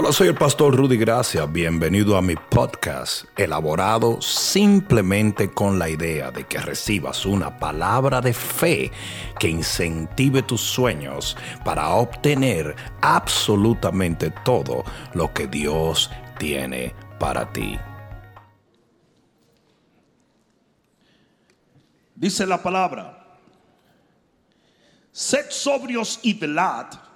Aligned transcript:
Hola, 0.00 0.12
soy 0.12 0.28
el 0.28 0.36
pastor 0.36 0.76
Rudy 0.76 0.96
Gracia. 0.96 1.44
Bienvenido 1.44 2.16
a 2.16 2.22
mi 2.22 2.36
podcast, 2.36 3.24
elaborado 3.36 4.22
simplemente 4.22 5.50
con 5.50 5.76
la 5.80 5.88
idea 5.88 6.30
de 6.30 6.46
que 6.46 6.58
recibas 6.58 7.26
una 7.26 7.58
palabra 7.58 8.20
de 8.20 8.32
fe 8.32 8.92
que 9.40 9.48
incentive 9.48 10.42
tus 10.42 10.60
sueños 10.60 11.36
para 11.64 11.88
obtener 11.88 12.76
absolutamente 13.02 14.30
todo 14.44 14.84
lo 15.14 15.34
que 15.34 15.48
Dios 15.48 16.12
tiene 16.38 16.94
para 17.18 17.52
ti. 17.52 17.76
Dice 22.14 22.46
la 22.46 22.62
palabra, 22.62 23.36
sed 25.10 25.46
sobrios 25.50 26.20
y 26.22 26.34
velad 26.34 27.07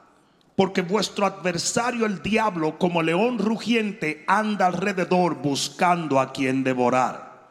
porque 0.63 0.83
vuestro 0.83 1.27
adversario 1.27 2.07
el 2.07 2.23
diablo 2.23 2.79
como 2.79 3.03
león 3.03 3.41
rugiente 3.41 4.23
anda 4.29 4.67
alrededor 4.67 5.43
buscando 5.43 6.21
a 6.21 6.33
quien 6.33 6.63
devorar. 6.63 7.51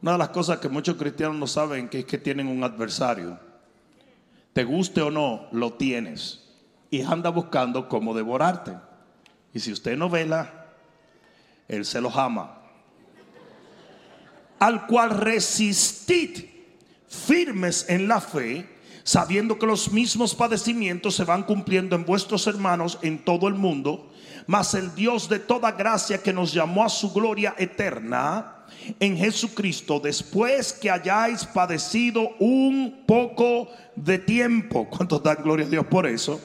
Una 0.00 0.12
de 0.12 0.18
las 0.18 0.28
cosas 0.28 0.58
que 0.58 0.68
muchos 0.68 0.94
cristianos 0.94 1.36
no 1.36 1.48
saben 1.48 1.88
que 1.88 1.98
es 1.98 2.04
que 2.04 2.16
tienen 2.16 2.46
un 2.46 2.62
adversario. 2.62 3.40
Te 4.52 4.62
guste 4.62 5.02
o 5.02 5.10
no, 5.10 5.48
lo 5.50 5.72
tienes. 5.72 6.48
Y 6.92 7.02
anda 7.02 7.30
buscando 7.30 7.88
cómo 7.88 8.14
devorarte. 8.14 8.76
Y 9.52 9.58
si 9.58 9.72
usted 9.72 9.96
no 9.96 10.08
vela, 10.08 10.68
él 11.66 11.84
se 11.84 12.00
los 12.00 12.14
ama. 12.14 12.56
Al 14.60 14.86
cual 14.86 15.10
resistid 15.10 16.44
firmes 17.08 17.86
en 17.88 18.06
la 18.06 18.20
fe 18.20 18.73
sabiendo 19.04 19.58
que 19.58 19.66
los 19.66 19.92
mismos 19.92 20.34
padecimientos 20.34 21.14
se 21.14 21.24
van 21.24 21.44
cumpliendo 21.44 21.94
en 21.94 22.04
vuestros 22.04 22.46
hermanos 22.46 22.98
en 23.02 23.18
todo 23.18 23.46
el 23.48 23.54
mundo, 23.54 24.10
mas 24.46 24.74
el 24.74 24.94
Dios 24.94 25.28
de 25.28 25.38
toda 25.38 25.72
gracia 25.72 26.22
que 26.22 26.32
nos 26.32 26.52
llamó 26.52 26.84
a 26.84 26.88
su 26.88 27.12
gloria 27.12 27.54
eterna 27.58 28.64
en 28.98 29.16
Jesucristo, 29.16 30.00
después 30.00 30.72
que 30.72 30.90
hayáis 30.90 31.44
padecido 31.44 32.30
un 32.38 33.04
poco 33.06 33.68
de 33.94 34.18
tiempo, 34.18 34.88
¿cuántos 34.90 35.22
dan 35.22 35.42
gloria 35.42 35.66
a 35.66 35.70
Dios 35.70 35.86
por 35.86 36.06
eso? 36.06 36.40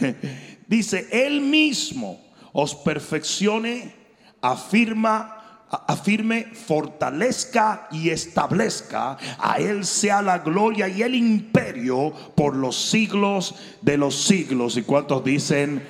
Dice, 0.66 1.08
Él 1.12 1.40
mismo 1.40 2.20
os 2.52 2.74
perfeccione, 2.74 3.94
afirma, 4.40 5.35
afirme, 5.70 6.44
fortalezca 6.44 7.88
y 7.90 8.10
establezca. 8.10 9.16
A 9.38 9.56
Él 9.58 9.84
sea 9.84 10.22
la 10.22 10.38
gloria 10.38 10.88
y 10.88 11.02
el 11.02 11.14
imperio 11.14 12.12
por 12.34 12.54
los 12.54 12.76
siglos 12.76 13.54
de 13.82 13.96
los 13.96 14.14
siglos. 14.14 14.76
¿Y 14.76 14.82
cuántos 14.82 15.24
dicen 15.24 15.82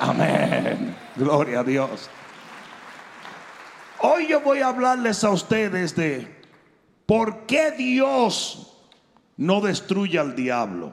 amén? 0.00 0.96
Gloria 1.16 1.60
a 1.60 1.64
Dios. 1.64 2.10
Hoy 4.00 4.28
yo 4.28 4.40
voy 4.40 4.60
a 4.60 4.68
hablarles 4.68 5.24
a 5.24 5.30
ustedes 5.30 5.96
de 5.96 6.36
por 7.04 7.46
qué 7.46 7.72
Dios 7.72 8.76
no 9.36 9.60
destruye 9.60 10.18
al 10.18 10.36
diablo. 10.36 10.92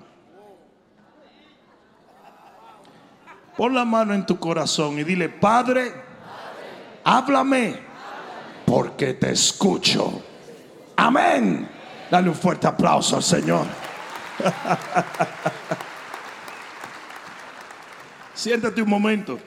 Pon 3.55 3.73
la 3.73 3.85
mano 3.85 4.13
en 4.13 4.25
tu 4.25 4.37
corazón 4.37 4.99
y 4.99 5.03
dile, 5.03 5.29
Padre, 5.29 5.93
háblame 7.03 7.84
porque 8.75 9.13
te 9.13 9.31
escucho. 9.31 10.21
Amén. 10.97 11.65
Dale 12.11 12.27
un 12.27 12.35
fuerte 12.35 12.67
aplauso 12.67 13.15
al 13.15 13.23
Señor. 13.23 13.65
Siéntate 18.33 18.81
un 18.81 18.89
momento. 18.89 19.39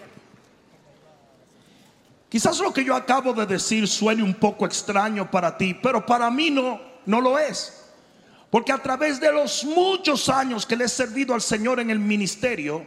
Quizás 2.31 2.59
lo 2.59 2.73
que 2.73 2.83
yo 2.83 2.95
acabo 2.95 3.35
de 3.35 3.45
decir 3.45 3.87
suene 3.87 4.23
un 4.23 4.33
poco 4.33 4.65
extraño 4.65 5.31
para 5.31 5.59
ti, 5.59 5.75
pero 5.75 6.07
para 6.07 6.31
mí 6.31 6.51
no, 6.51 6.81
no 7.05 7.21
lo 7.21 7.39
es. 7.39 7.85
Porque 8.49 8.73
a 8.73 8.79
través 8.79 9.21
de 9.21 9.31
los 9.31 9.63
muchos 9.63 10.31
años 10.31 10.65
que 10.65 10.75
le 10.75 10.87
he 10.87 10.89
servido 10.89 11.35
al 11.35 11.43
Señor 11.43 11.81
en 11.81 11.91
el 11.91 11.99
ministerio, 11.99 12.87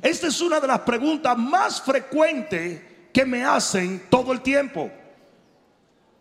esta 0.00 0.28
es 0.28 0.40
una 0.40 0.60
de 0.60 0.66
las 0.66 0.80
preguntas 0.80 1.36
más 1.36 1.82
frecuentes 1.82 2.80
que 3.12 3.26
me 3.26 3.44
hacen 3.44 4.04
todo 4.08 4.32
el 4.32 4.40
tiempo. 4.40 4.90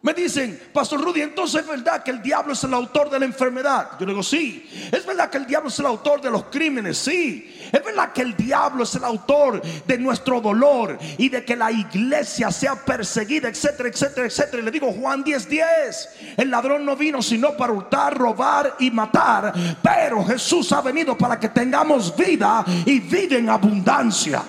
Me 0.04 0.14
dicen, 0.14 0.60
Pastor 0.74 1.00
Rudy, 1.00 1.22
entonces 1.22 1.62
es 1.62 1.68
verdad 1.68 2.04
que 2.04 2.12
el 2.12 2.22
diablo 2.22 2.52
es 2.52 2.62
el 2.66 2.74
autor 2.74 3.10
de 3.10 3.20
la 3.20 3.24
enfermedad. 3.24 3.92
Yo 3.98 4.06
digo, 4.06 4.22
sí. 4.22 4.70
Es 4.92 5.06
verdad 5.06 5.30
que 5.30 5.38
el 5.38 5.46
diablo 5.46 5.70
es 5.70 5.80
el 5.80 5.86
autor 5.86 6.20
de 6.20 6.30
los 6.30 6.44
crímenes. 6.52 6.98
Sí. 6.98 7.50
Es 7.72 7.82
verdad 7.82 8.12
que 8.12 8.22
el 8.22 8.36
diablo 8.36 8.84
es 8.84 8.94
el 8.96 9.06
autor 9.06 9.62
de 9.62 9.98
nuestro 9.98 10.42
dolor 10.42 11.00
y 11.18 11.30
de 11.30 11.46
que 11.46 11.56
la 11.56 11.72
iglesia 11.72 12.52
sea 12.52 12.76
perseguida, 12.76 13.48
etcétera, 13.48 13.88
etcétera, 13.88 14.28
etcétera. 14.28 14.62
Y 14.62 14.66
le 14.66 14.72
digo, 14.72 14.92
Juan 14.92 15.24
10, 15.24 15.48
10. 15.48 16.10
El 16.36 16.52
ladrón 16.52 16.84
no 16.84 16.98
vino 16.98 17.22
sino 17.22 17.56
para 17.56 17.72
hurtar, 17.72 18.18
robar 18.18 18.76
y 18.80 18.92
matar. 18.92 19.54
Pero 19.82 20.26
Jesús 20.26 20.70
ha 20.74 20.82
venido 20.82 21.18
para 21.18 21.40
que 21.40 21.48
tengamos 21.48 22.14
vida 22.14 22.66
y 22.86 23.00
vida 23.00 23.38
en 23.38 23.50
abundancia. 23.50 24.44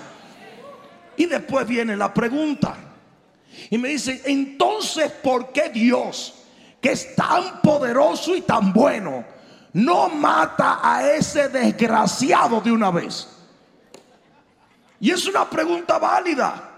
Y 1.16 1.26
después 1.26 1.65
viene 1.65 1.97
la 1.97 2.12
pregunta. 2.12 2.84
Y 3.70 3.78
me 3.78 3.88
dicen, 3.88 4.20
entonces, 4.25 5.10
¿por 5.10 5.53
qué 5.53 5.69
Dios, 5.69 6.34
que 6.81 6.92
es 6.92 7.15
tan 7.15 7.60
poderoso 7.60 8.34
y 8.37 8.42
tan 8.42 8.72
bueno, 8.72 9.25
no 9.72 10.09
mata 10.09 10.81
a 10.82 11.10
ese 11.10 11.48
desgraciado 11.48 12.60
de 12.60 12.72
una 12.72 12.91
vez? 12.91 13.28
Y 15.00 15.10
es 15.10 15.26
una 15.26 15.48
pregunta 15.48 15.98
válida. 15.98 16.70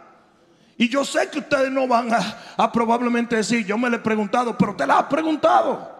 Y 0.78 0.88
yo 0.88 1.04
sé 1.04 1.28
que 1.30 1.38
ustedes 1.38 1.70
no 1.70 1.86
van 1.86 2.10
a, 2.12 2.72
probablemente 2.72 3.36
decir, 3.36 3.64
yo 3.64 3.78
me 3.78 3.88
le 3.88 3.96
he 3.96 4.00
preguntado, 4.00 4.56
pero 4.58 4.74
te 4.74 4.86
la 4.86 4.98
has 4.98 5.04
preguntado. 5.04 5.94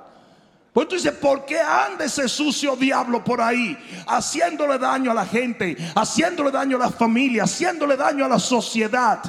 Pues 0.73 0.89
tú 0.89 0.97
dices, 0.97 1.13
¿por 1.13 1.47
qué 1.47 1.59
anda 1.59 2.05
ese 2.05 2.29
sucio 2.29 2.77
diablo 2.77 3.25
por 3.25 3.41
ahí? 3.41 3.79
Haciéndole 4.07 4.79
daño 4.79 5.11
a 5.11 5.15
la 5.15 5.25
gente, 5.25 5.77
haciéndole 5.95 6.51
daño 6.51 6.77
a 6.77 6.81
la 6.81 6.91
familia, 6.91 7.45
haciéndole 7.45 7.97
daño 7.97 8.27
a 8.27 8.29
la 8.29 8.39
sociedad 8.39 9.23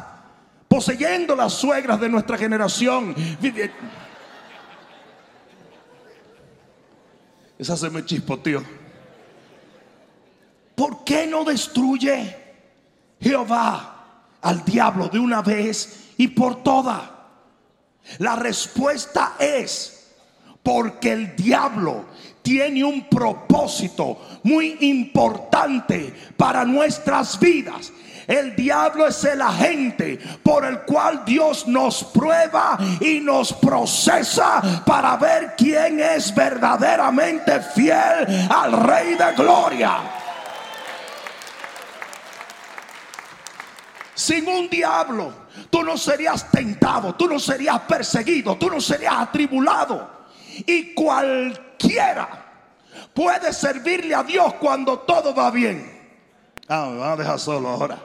poseyendo 0.78 1.36
las 1.36 1.54
suegras 1.54 2.00
de 2.00 2.08
nuestra 2.08 2.38
generación. 2.38 3.16
Esa 7.58 7.76
se 7.76 7.90
me 7.90 8.06
chispoteó. 8.06 8.64
¿Por 10.76 11.04
qué 11.04 11.26
no 11.26 11.44
destruye 11.44 12.38
Jehová 13.20 14.20
al 14.40 14.64
diablo 14.64 15.08
de 15.08 15.18
una 15.18 15.42
vez 15.42 16.12
y 16.16 16.28
por 16.28 16.62
todas? 16.62 17.02
La 18.20 18.36
respuesta 18.36 19.34
es 19.40 19.97
porque 20.68 21.14
el 21.14 21.34
diablo 21.34 22.04
tiene 22.42 22.84
un 22.84 23.08
propósito 23.08 24.20
muy 24.44 24.76
importante 24.82 26.14
para 26.36 26.66
nuestras 26.66 27.40
vidas. 27.40 27.94
El 28.28 28.54
diablo 28.54 29.08
es 29.08 29.24
el 29.24 29.42
agente 29.42 30.20
por 30.44 30.66
el 30.66 30.80
cual 30.82 31.24
Dios 31.24 31.70
nos 31.70 32.04
prueba 32.04 32.78
y 33.00 33.22
nos 33.22 33.54
procesa 33.54 34.84
para 34.86 35.16
ver 35.16 35.56
quién 35.58 36.02
es 36.02 36.36
verdaderamente 36.36 37.62
fiel 37.62 38.28
al 38.50 38.74
Rey 38.74 39.16
de 39.16 39.34
Gloria. 39.38 40.00
Sin 44.14 44.50
un 44.50 44.70
diablo, 44.70 45.32
tú 45.70 45.82
no 45.82 45.98
serías 45.98 46.52
tentado, 46.52 47.16
tú 47.16 47.30
no 47.30 47.40
serías 47.40 47.80
perseguido, 47.88 48.58
tú 48.58 48.70
no 48.70 48.82
serías 48.82 49.14
atribulado. 49.18 50.17
Y 50.66 50.94
cualquiera 50.94 52.46
puede 53.14 53.54
servirle 53.54 54.16
a 54.16 54.24
Dios 54.24 54.54
cuando 54.56 55.00
todo 55.00 55.34
va 55.34 55.52
bien. 55.52 55.98
Ah, 56.68 56.90
me 56.92 57.00
van 57.00 57.12
a 57.12 57.16
dejar 57.16 57.40
solo 57.40 57.70
ahora. 57.70 57.98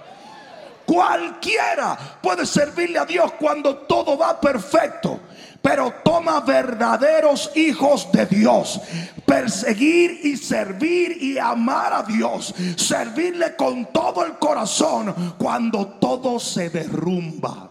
Cualquiera 0.86 1.96
puede 2.20 2.44
servirle 2.44 2.98
a 2.98 3.04
Dios 3.04 3.32
cuando 3.38 3.76
todo 3.76 4.16
va 4.18 4.40
perfecto. 4.40 5.20
Pero 5.60 5.94
toma 6.04 6.40
verdaderos 6.40 7.52
hijos 7.54 8.10
de 8.12 8.26
Dios. 8.26 8.80
Perseguir 9.24 10.20
y 10.24 10.36
servir 10.36 11.22
y 11.22 11.38
amar 11.38 11.92
a 11.92 12.02
Dios. 12.02 12.52
Servirle 12.76 13.54
con 13.56 13.86
todo 13.86 14.24
el 14.24 14.38
corazón 14.38 15.34
cuando 15.38 15.86
todo 15.86 16.40
se 16.40 16.68
derrumba. 16.68 17.70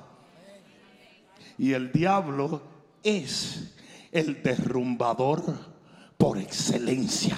Y 1.58 1.74
el 1.74 1.92
diablo 1.92 2.62
es 3.04 3.71
el 4.12 4.42
derrumbador 4.44 5.44
por 6.18 6.38
excelencia. 6.38 7.38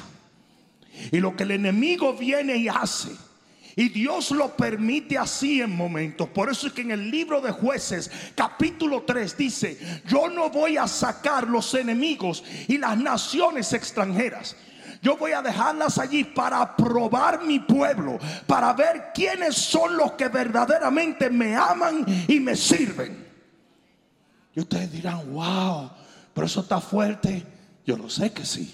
Y 1.11 1.19
lo 1.19 1.35
que 1.35 1.43
el 1.43 1.51
enemigo 1.51 2.13
viene 2.13 2.55
y 2.57 2.67
hace 2.67 3.11
y 3.75 3.89
Dios 3.89 4.31
lo 4.31 4.55
permite 4.55 5.17
así 5.17 5.61
en 5.61 5.75
momentos. 5.75 6.29
Por 6.29 6.49
eso 6.51 6.67
es 6.67 6.73
que 6.73 6.81
en 6.81 6.91
el 6.91 7.09
libro 7.09 7.41
de 7.41 7.51
jueces 7.51 8.11
capítulo 8.35 9.03
3 9.03 9.37
dice, 9.37 10.01
yo 10.07 10.29
no 10.29 10.49
voy 10.49 10.77
a 10.77 10.87
sacar 10.87 11.47
los 11.47 11.73
enemigos 11.73 12.43
y 12.67 12.77
las 12.77 12.97
naciones 12.97 13.73
extranjeras. 13.73 14.55
Yo 15.01 15.17
voy 15.17 15.31
a 15.31 15.41
dejarlas 15.41 15.97
allí 15.97 16.23
para 16.23 16.77
probar 16.77 17.43
mi 17.43 17.59
pueblo, 17.59 18.19
para 18.47 18.71
ver 18.73 19.11
quiénes 19.13 19.55
son 19.55 19.97
los 19.97 20.13
que 20.13 20.29
verdaderamente 20.29 21.29
me 21.29 21.55
aman 21.55 22.05
y 22.27 22.39
me 22.39 22.55
sirven. 22.55 23.27
Y 24.55 24.61
ustedes 24.61 24.91
dirán, 24.91 25.33
wow, 25.33 25.89
pero 26.33 26.47
eso 26.47 26.61
está 26.61 26.81
fuerte. 26.81 27.45
Yo 27.85 27.97
lo 27.97 28.09
sé 28.09 28.31
que 28.31 28.45
sí. 28.45 28.73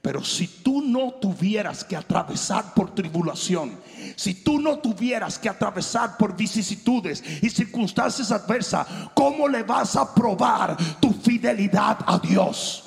Pero 0.00 0.24
si 0.24 0.46
tú 0.46 0.82
no 0.82 1.12
tuvieras 1.14 1.84
que 1.84 1.96
atravesar 1.96 2.74
por 2.74 2.94
tribulación, 2.94 3.78
si 4.16 4.34
tú 4.34 4.58
no 4.58 4.78
tuvieras 4.78 5.38
que 5.38 5.48
atravesar 5.48 6.16
por 6.16 6.36
vicisitudes 6.36 7.22
y 7.42 7.48
circunstancias 7.48 8.30
adversas, 8.32 8.86
¿cómo 9.14 9.48
le 9.48 9.62
vas 9.62 9.96
a 9.96 10.14
probar 10.14 10.76
tu 11.00 11.12
fidelidad 11.12 11.98
a 12.06 12.18
Dios? 12.18 12.80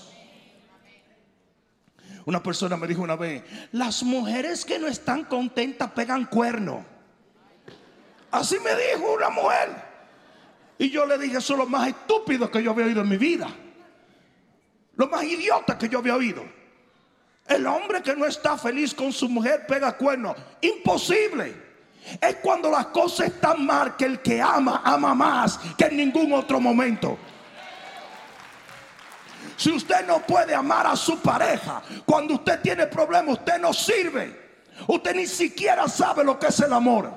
Una 2.25 2.43
persona 2.43 2.75
me 2.75 2.87
dijo 2.87 3.01
una 3.01 3.15
vez, 3.15 3.43
las 3.71 4.03
mujeres 4.03 4.65
que 4.65 4.77
no 4.77 4.87
están 4.87 5.23
contentas 5.23 5.89
pegan 5.91 6.25
cuerno. 6.25 6.85
Así 8.31 8.57
me 8.59 8.71
dijo 8.71 9.13
una 9.13 9.29
mujer. 9.29 9.87
Y 10.77 10.89
yo 10.89 11.05
le 11.05 11.17
dije, 11.17 11.37
eso 11.37 11.53
es 11.53 11.59
lo 11.59 11.67
más 11.67 11.87
estúpido 11.87 12.51
que 12.51 12.61
yo 12.61 12.71
había 12.71 12.85
oído 12.85 13.01
en 13.01 13.09
mi 13.09 13.17
vida. 13.17 13.47
Lo 14.97 15.07
más 15.07 15.23
idiota 15.23 15.77
que 15.77 15.87
yo 15.87 15.99
había 15.99 16.15
oído. 16.15 16.43
El 17.47 17.65
hombre 17.65 18.01
que 18.01 18.15
no 18.15 18.25
está 18.25 18.57
feliz 18.57 18.93
con 18.93 19.13
su 19.13 19.29
mujer 19.29 19.65
pega 19.65 19.95
cuerno. 19.95 20.35
Imposible. 20.59 21.67
Es 22.19 22.35
cuando 22.37 22.69
las 22.69 22.87
cosas 22.87 23.27
están 23.27 23.65
mal 23.65 23.95
que 23.95 24.05
el 24.05 24.21
que 24.21 24.41
ama, 24.41 24.81
ama 24.83 25.13
más 25.13 25.59
que 25.77 25.85
en 25.85 25.97
ningún 25.97 26.33
otro 26.33 26.59
momento. 26.59 27.17
Si 29.55 29.71
usted 29.71 30.05
no 30.05 30.19
puede 30.19 30.53
amar 30.53 30.87
a 30.87 30.95
su 30.95 31.19
pareja, 31.19 31.81
cuando 32.05 32.35
usted 32.35 32.59
tiene 32.61 32.87
problemas, 32.87 33.37
usted 33.37 33.59
no 33.59 33.73
sirve. 33.73 34.47
Usted 34.87 35.15
ni 35.15 35.27
siquiera 35.27 35.87
sabe 35.87 36.23
lo 36.23 36.37
que 36.37 36.47
es 36.47 36.59
el 36.59 36.73
amor. 36.73 37.11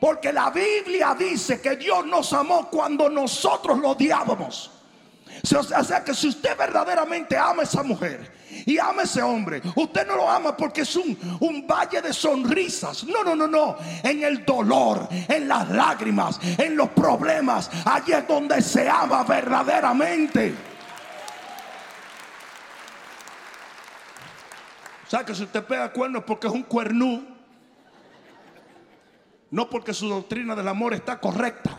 Porque 0.00 0.32
la 0.32 0.50
Biblia 0.50 1.14
dice 1.18 1.60
que 1.60 1.76
Dios 1.76 2.04
nos 2.06 2.32
amó 2.32 2.68
cuando 2.70 3.08
nosotros 3.08 3.78
lo 3.78 3.90
odiábamos. 3.90 4.73
O 5.52 5.84
sea 5.84 6.02
que 6.02 6.14
si 6.14 6.28
usted 6.28 6.56
verdaderamente 6.56 7.36
ama 7.36 7.62
a 7.62 7.64
esa 7.64 7.82
mujer 7.82 8.32
y 8.64 8.78
ama 8.78 9.02
a 9.02 9.04
ese 9.04 9.20
hombre, 9.20 9.60
usted 9.76 10.06
no 10.06 10.16
lo 10.16 10.30
ama 10.30 10.56
porque 10.56 10.80
es 10.80 10.96
un, 10.96 11.18
un 11.40 11.66
valle 11.66 12.00
de 12.00 12.14
sonrisas. 12.14 13.04
No, 13.04 13.22
no, 13.22 13.36
no, 13.36 13.46
no. 13.46 13.76
En 14.02 14.22
el 14.22 14.42
dolor, 14.46 15.06
en 15.10 15.46
las 15.46 15.68
lágrimas, 15.68 16.40
en 16.58 16.76
los 16.76 16.88
problemas, 16.90 17.70
allí 17.84 18.12
es 18.12 18.26
donde 18.26 18.62
se 18.62 18.88
ama 18.88 19.22
verdaderamente. 19.24 20.54
O 25.06 25.10
sea 25.10 25.24
que 25.24 25.34
si 25.34 25.42
usted 25.42 25.62
pega 25.64 25.92
cuernos 25.92 26.24
porque 26.24 26.46
es 26.46 26.52
un 26.54 26.62
cuernú, 26.62 27.22
no 29.50 29.68
porque 29.68 29.92
su 29.92 30.08
doctrina 30.08 30.56
del 30.56 30.68
amor 30.68 30.94
está 30.94 31.20
correcta. 31.20 31.78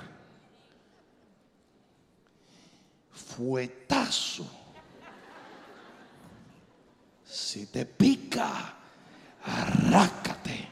Fuetazo. 3.36 4.50
Si 7.26 7.68
te 7.68 7.86
pica, 7.86 8.76
arrácate. 9.44 10.68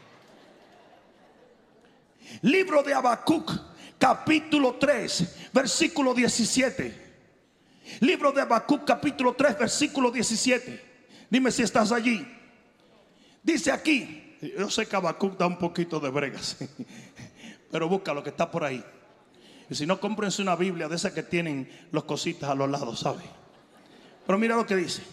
Libro 2.43 2.83
de 2.83 2.93
Habacuc, 2.93 3.51
capítulo 3.97 4.75
3, 4.75 5.49
versículo 5.53 6.13
17. 6.13 7.03
Libro 7.99 8.31
de 8.31 8.41
Habacuc, 8.41 8.85
capítulo 8.85 9.33
3, 9.33 9.59
versículo 9.59 10.11
17. 10.11 10.93
Dime 11.29 11.51
si 11.51 11.63
estás 11.63 11.91
allí. 11.91 12.25
Dice 13.41 13.71
aquí, 13.71 14.37
yo 14.57 14.69
sé 14.69 14.85
que 14.85 14.95
Habacuc 14.95 15.37
da 15.37 15.47
un 15.47 15.57
poquito 15.57 15.99
de 15.99 16.09
bregas, 16.09 16.57
pero 17.71 17.89
busca 17.89 18.13
lo 18.13 18.23
que 18.23 18.29
está 18.29 18.49
por 18.49 18.63
ahí. 18.63 18.83
Y 19.69 19.75
si 19.75 19.85
no, 19.85 19.99
cómprense 19.99 20.41
una 20.41 20.55
Biblia 20.55 20.87
de 20.87 20.95
esas 20.95 21.13
que 21.13 21.23
tienen 21.23 21.69
los 21.91 22.03
cositas 22.03 22.49
a 22.49 22.55
los 22.55 22.69
lados, 22.69 22.99
¿sabe? 22.99 23.23
Pero 24.25 24.37
mira 24.37 24.55
lo 24.55 24.65
que 24.65 24.75
dice. 24.75 25.03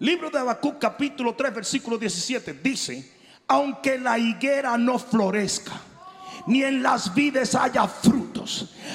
Libro 0.00 0.30
de 0.30 0.38
Habacuc, 0.38 0.78
capítulo 0.78 1.34
3, 1.34 1.54
versículo 1.54 1.98
17. 1.98 2.54
Dice: 2.54 3.12
Aunque 3.48 3.98
la 3.98 4.18
higuera 4.18 4.76
no 4.78 4.98
florezca 4.98 5.80
ni 6.48 6.62
en 6.62 6.82
las 6.82 7.14
vides 7.14 7.54
haya 7.54 7.86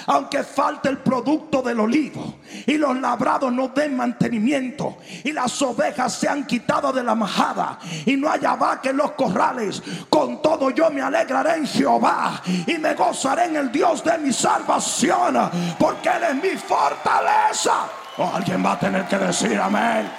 Aunque 0.07 0.43
falte 0.43 0.89
el 0.89 0.97
producto 0.97 1.61
del 1.61 1.79
olivo 1.79 2.35
y 2.65 2.77
los 2.77 2.99
labrados 2.99 3.51
no 3.51 3.69
den 3.69 3.95
mantenimiento 3.95 4.97
y 5.23 5.31
las 5.31 5.61
ovejas 5.61 6.13
se 6.13 6.27
han 6.27 6.45
quitado 6.45 6.91
de 6.91 7.03
la 7.03 7.15
majada 7.15 7.79
y 8.05 8.15
no 8.15 8.29
haya 8.29 8.55
vaca 8.55 8.89
en 8.89 8.97
los 8.97 9.11
corrales, 9.11 9.81
con 10.09 10.41
todo 10.41 10.69
yo 10.71 10.89
me 10.89 11.01
alegraré 11.01 11.55
en 11.57 11.67
Jehová 11.67 12.41
y 12.67 12.77
me 12.77 12.93
gozaré 12.93 13.45
en 13.45 13.55
el 13.55 13.71
Dios 13.71 14.03
de 14.03 14.17
mi 14.17 14.33
salvación, 14.33 15.37
porque 15.79 16.09
Él 16.09 16.23
es 16.23 16.35
mi 16.35 16.57
fortaleza. 16.57 17.87
O 18.17 18.31
alguien 18.35 18.63
va 18.63 18.73
a 18.73 18.79
tener 18.79 19.05
que 19.07 19.17
decir 19.17 19.59
amén. 19.59 20.09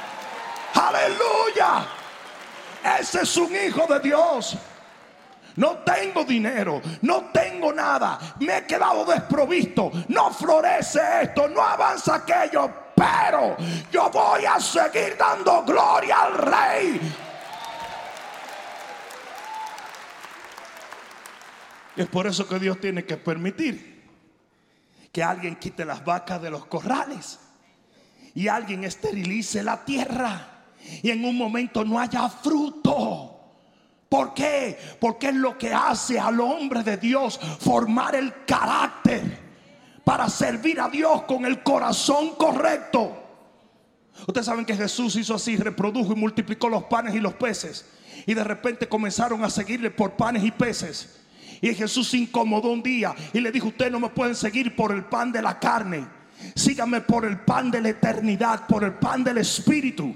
Aleluya. 0.75 1.87
Ese 3.01 3.23
es 3.23 3.37
un 3.37 3.51
hijo 3.55 3.87
de 3.87 4.01
Dios 4.01 4.57
no 5.57 5.79
tengo 5.79 6.25
dinero, 6.25 6.81
no 7.03 7.27
tengo 7.33 7.73
nada, 7.73 8.19
me 8.41 8.59
he 8.59 8.67
quedado 8.67 9.05
desprovisto, 9.05 9.91
no 10.09 10.33
florece 10.33 11.01
esto, 11.23 11.49
no 11.49 11.63
avanza 11.63 12.17
aquello, 12.17 12.71
pero 12.95 13.57
yo 13.91 14.11
voy 14.11 14.45
a 14.45 14.59
seguir 14.61 15.17
dando 15.19 15.63
gloria 15.65 16.23
al 16.23 16.35
rey. 16.35 17.01
Y 21.97 22.01
es 22.01 22.09
por 22.09 22.27
eso 22.27 22.49
que 22.49 22.59
Dios 22.59 22.81
tiene 22.81 23.05
que 23.05 23.17
permitir 23.17 23.95
que 25.13 25.23
alguien 25.23 25.57
quite 25.57 25.85
las 25.85 26.05
vacas 26.05 26.43
de 26.43 26.51
los 26.51 26.67
corrales 26.67 27.39
y 28.35 28.49
alguien 28.49 28.83
esterilice 28.83 29.63
la 29.63 29.85
tierra 29.85 30.65
y 31.03 31.11
en 31.11 31.25
un 31.25 31.39
momento 31.39 31.85
no 31.85 32.01
haya 32.01 32.29
fruto. 32.29 33.34
¿Por 34.15 34.33
qué? 34.33 34.79
Porque 35.01 35.31
es 35.31 35.35
lo 35.35 35.59
que 35.59 35.75
hace 35.75 36.21
al 36.21 36.39
hombre 36.39 36.85
de 36.85 36.99
Dios 36.99 37.37
formar 37.59 38.15
el 38.15 38.45
carácter 38.47 39.41
para 40.05 40.29
servir 40.29 40.79
a 40.79 40.89
Dios 40.89 41.23
con 41.23 41.45
el 41.45 41.65
corazón 41.65 42.37
correcto. 42.37 43.13
Ustedes 44.25 44.47
saben 44.47 44.65
que 44.65 44.77
Jesús 44.77 45.17
hizo 45.17 45.35
así, 45.35 45.57
reprodujo 45.57 46.13
y 46.13 46.15
multiplicó 46.15 46.69
los 46.69 46.85
panes 46.85 47.17
y 47.17 47.19
los 47.19 47.35
peces. 47.35 47.91
Y 48.25 48.35
de 48.35 48.45
repente 48.45 48.89
comenzaron 48.89 49.43
a 49.43 49.51
seguirle 49.51 49.91
por 49.91 50.13
panes 50.13 50.45
y 50.45 50.53
peces. 50.53 51.21
Y 51.61 51.75
Jesús 51.75 52.07
se 52.11 52.19
incomodó 52.19 52.71
un 52.71 52.85
día 52.85 53.17
y 53.33 53.41
le 53.41 53.51
dijo, 53.51 53.67
ustedes 53.67 53.91
no 53.91 53.99
me 53.99 54.11
pueden 54.11 54.37
seguir 54.37 54.77
por 54.77 54.93
el 54.93 55.07
pan 55.07 55.33
de 55.33 55.43
la 55.43 55.59
carne. 55.59 56.07
Síganme 56.55 57.01
por 57.01 57.25
el 57.25 57.41
pan 57.41 57.69
de 57.69 57.81
la 57.81 57.89
eternidad, 57.89 58.69
por 58.69 58.85
el 58.85 58.93
pan 58.93 59.25
del 59.25 59.39
Espíritu. 59.39 60.15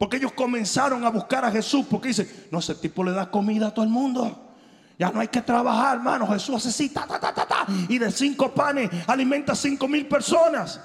Porque 0.00 0.16
ellos 0.16 0.32
comenzaron 0.32 1.04
a 1.04 1.10
buscar 1.10 1.44
a 1.44 1.50
Jesús 1.50 1.84
porque 1.84 2.08
dicen, 2.08 2.26
no, 2.50 2.60
ese 2.60 2.74
tipo 2.74 3.04
le 3.04 3.12
da 3.12 3.30
comida 3.30 3.66
a 3.66 3.74
todo 3.74 3.84
el 3.84 3.90
mundo. 3.90 4.54
Ya 4.98 5.10
no 5.10 5.20
hay 5.20 5.28
que 5.28 5.42
trabajar, 5.42 5.98
hermano. 5.98 6.26
Jesús 6.26 6.56
hace 6.56 6.70
así, 6.70 6.88
ta, 6.88 7.06
ta, 7.06 7.20
ta, 7.20 7.34
ta, 7.34 7.46
ta. 7.46 7.66
Y 7.86 7.98
de 7.98 8.10
cinco 8.10 8.50
panes 8.54 8.88
alimenta 9.06 9.54
cinco 9.54 9.86
mil 9.86 10.06
personas. 10.06 10.80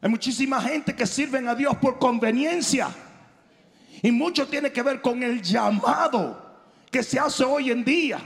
Hay 0.00 0.08
muchísima 0.08 0.58
gente 0.62 0.96
que 0.96 1.06
sirven 1.06 1.48
a 1.48 1.54
Dios 1.54 1.76
por 1.76 1.98
conveniencia. 1.98 2.88
Y 4.00 4.10
mucho 4.10 4.48
tiene 4.48 4.72
que 4.72 4.82
ver 4.82 5.02
con 5.02 5.22
el 5.22 5.42
llamado 5.42 6.64
que 6.90 7.02
se 7.02 7.20
hace 7.20 7.44
hoy 7.44 7.72
en 7.72 7.84
día. 7.84 8.20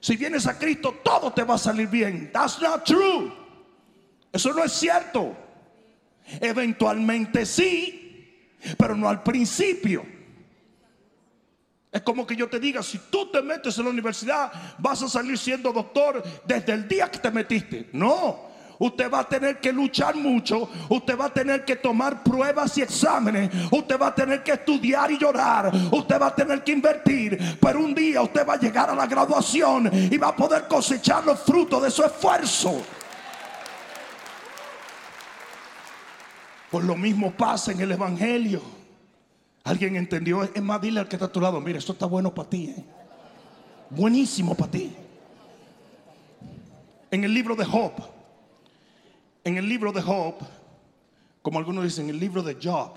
Si 0.00 0.16
vienes 0.16 0.48
a 0.48 0.58
Cristo, 0.58 0.96
todo 1.04 1.32
te 1.32 1.44
va 1.44 1.54
a 1.54 1.58
salir 1.58 1.86
bien. 1.86 2.32
That's 2.32 2.60
not 2.60 2.82
true. 2.82 3.32
Eso 4.32 4.52
no 4.52 4.64
es 4.64 4.72
cierto. 4.72 5.36
Eventualmente 6.40 7.46
sí, 7.46 8.05
pero 8.76 8.96
no 8.96 9.08
al 9.08 9.22
principio. 9.22 10.04
Es 11.96 12.02
como 12.02 12.26
que 12.26 12.36
yo 12.36 12.48
te 12.48 12.60
diga, 12.60 12.82
si 12.82 12.98
tú 13.10 13.30
te 13.30 13.40
metes 13.40 13.78
en 13.78 13.84
la 13.84 13.90
universidad, 13.90 14.52
vas 14.78 15.02
a 15.02 15.08
salir 15.08 15.38
siendo 15.38 15.72
doctor 15.72 16.22
desde 16.44 16.72
el 16.72 16.86
día 16.86 17.10
que 17.10 17.18
te 17.18 17.30
metiste. 17.30 17.88
No, 17.92 18.40
usted 18.78 19.10
va 19.10 19.20
a 19.20 19.24
tener 19.28 19.60
que 19.60 19.72
luchar 19.72 20.14
mucho, 20.14 20.68
usted 20.88 21.18
va 21.18 21.26
a 21.26 21.32
tener 21.32 21.64
que 21.64 21.76
tomar 21.76 22.22
pruebas 22.22 22.76
y 22.78 22.82
exámenes, 22.82 23.50
usted 23.70 23.98
va 23.98 24.08
a 24.08 24.14
tener 24.14 24.42
que 24.42 24.52
estudiar 24.52 25.10
y 25.10 25.18
llorar, 25.18 25.72
usted 25.90 26.20
va 26.20 26.26
a 26.26 26.34
tener 26.34 26.62
que 26.62 26.72
invertir, 26.72 27.58
pero 27.60 27.78
un 27.78 27.94
día 27.94 28.20
usted 28.20 28.46
va 28.46 28.54
a 28.54 28.58
llegar 28.60 28.90
a 28.90 28.94
la 28.94 29.06
graduación 29.06 29.90
y 29.92 30.16
va 30.18 30.28
a 30.28 30.36
poder 30.36 30.68
cosechar 30.68 31.24
los 31.24 31.40
frutos 31.40 31.82
de 31.82 31.90
su 31.90 32.04
esfuerzo. 32.04 32.84
Pues 36.70 36.84
lo 36.84 36.96
mismo 36.96 37.32
pasa 37.32 37.72
en 37.72 37.80
el 37.80 37.92
Evangelio. 37.92 38.60
¿Alguien 39.64 39.96
entendió? 39.96 40.42
Es 40.42 40.62
más, 40.62 40.80
dile 40.80 41.00
al 41.00 41.08
que 41.08 41.16
está 41.16 41.26
a 41.26 41.32
tu 41.32 41.40
lado, 41.40 41.60
mira, 41.60 41.78
esto 41.78 41.92
está 41.92 42.06
bueno 42.06 42.32
para 42.32 42.48
ti. 42.48 42.74
¿eh? 42.76 42.84
Buenísimo 43.90 44.54
para 44.54 44.70
ti. 44.70 44.94
En 47.10 47.24
el 47.24 47.32
libro 47.32 47.54
de 47.54 47.64
Job, 47.64 47.92
en 49.44 49.56
el 49.56 49.68
libro 49.68 49.92
de 49.92 50.02
Job, 50.02 50.34
como 51.42 51.58
algunos 51.58 51.84
dicen, 51.84 52.08
el 52.10 52.18
libro 52.18 52.42
de 52.42 52.56
Job. 52.60 52.92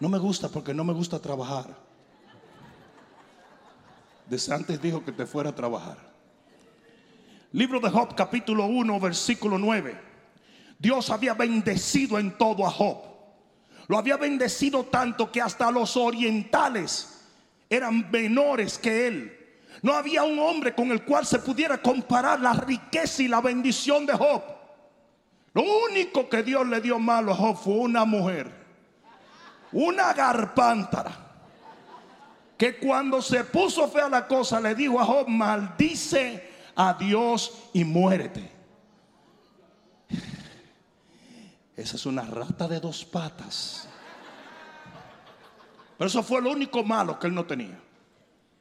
No 0.00 0.08
me 0.08 0.18
gusta 0.18 0.48
porque 0.48 0.74
no 0.74 0.82
me 0.82 0.92
gusta 0.92 1.20
trabajar. 1.20 1.66
Desde 4.26 4.54
antes 4.54 4.80
dijo 4.80 5.04
que 5.04 5.12
te 5.12 5.26
fuera 5.26 5.50
a 5.50 5.54
trabajar. 5.54 5.98
Libro 7.52 7.80
de 7.80 7.90
Job 7.90 8.14
capítulo 8.14 8.66
1 8.66 9.00
versículo 9.00 9.58
9. 9.58 10.09
Dios 10.80 11.10
había 11.10 11.34
bendecido 11.34 12.18
en 12.18 12.38
todo 12.38 12.66
a 12.66 12.70
Job. 12.70 12.96
Lo 13.86 13.98
había 13.98 14.16
bendecido 14.16 14.84
tanto 14.84 15.30
que 15.30 15.42
hasta 15.42 15.70
los 15.70 15.94
orientales 15.96 17.26
eran 17.68 18.10
menores 18.10 18.78
que 18.78 19.06
él. 19.06 19.58
No 19.82 19.92
había 19.92 20.24
un 20.24 20.38
hombre 20.38 20.74
con 20.74 20.90
el 20.90 21.04
cual 21.04 21.26
se 21.26 21.38
pudiera 21.38 21.82
comparar 21.82 22.40
la 22.40 22.54
riqueza 22.54 23.22
y 23.22 23.28
la 23.28 23.42
bendición 23.42 24.06
de 24.06 24.14
Job. 24.14 24.42
Lo 25.52 25.62
único 25.90 26.30
que 26.30 26.42
Dios 26.42 26.66
le 26.66 26.80
dio 26.80 26.98
malo 26.98 27.32
a 27.32 27.36
Job 27.36 27.58
fue 27.58 27.74
una 27.74 28.06
mujer, 28.06 28.50
una 29.72 30.14
garpántara, 30.14 31.12
que 32.56 32.78
cuando 32.78 33.20
se 33.20 33.44
puso 33.44 33.86
fea 33.88 34.08
la 34.08 34.26
cosa 34.26 34.60
le 34.60 34.74
dijo 34.74 34.98
a 34.98 35.04
Job, 35.04 35.28
maldice 35.28 36.48
a 36.74 36.94
Dios 36.94 37.68
y 37.74 37.84
muérete. 37.84 38.59
Esa 41.80 41.96
es 41.96 42.04
una 42.04 42.22
rata 42.22 42.68
de 42.68 42.78
dos 42.78 43.06
patas. 43.06 43.88
Pero 45.96 46.08
eso 46.08 46.22
fue 46.22 46.42
lo 46.42 46.50
único 46.50 46.84
malo 46.84 47.18
que 47.18 47.26
él 47.26 47.34
no 47.34 47.46
tenía. 47.46 47.78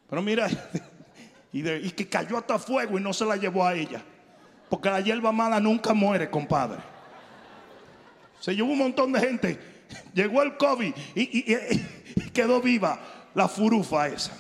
Pero 0.10 0.22
mira, 0.22 0.48
y, 1.52 1.92
que 1.92 2.08
cayó 2.08 2.38
hasta 2.38 2.58
fuego 2.58 2.98
y 2.98 3.02
no 3.02 3.12
se 3.12 3.26
la 3.26 3.36
llevó 3.36 3.66
a 3.66 3.76
ella. 3.76 4.02
Porque 4.70 4.90
la 4.90 5.02
hierba 5.02 5.34
mala 5.34 5.60
nunca 5.60 5.94
muere, 5.94 6.30
compadre. 6.30 6.80
Se 8.40 8.56
llevó 8.56 8.72
un 8.72 8.78
montón 8.78 9.12
de 9.12 9.20
gente. 9.20 9.60
Llegó 10.14 10.42
el 10.42 10.56
COVID 10.56 10.94
y, 11.16 12.32
quedó 12.32 12.62
viva 12.62 13.00
la 13.36 13.50
furufa 13.50 14.08
esa. 14.08 14.32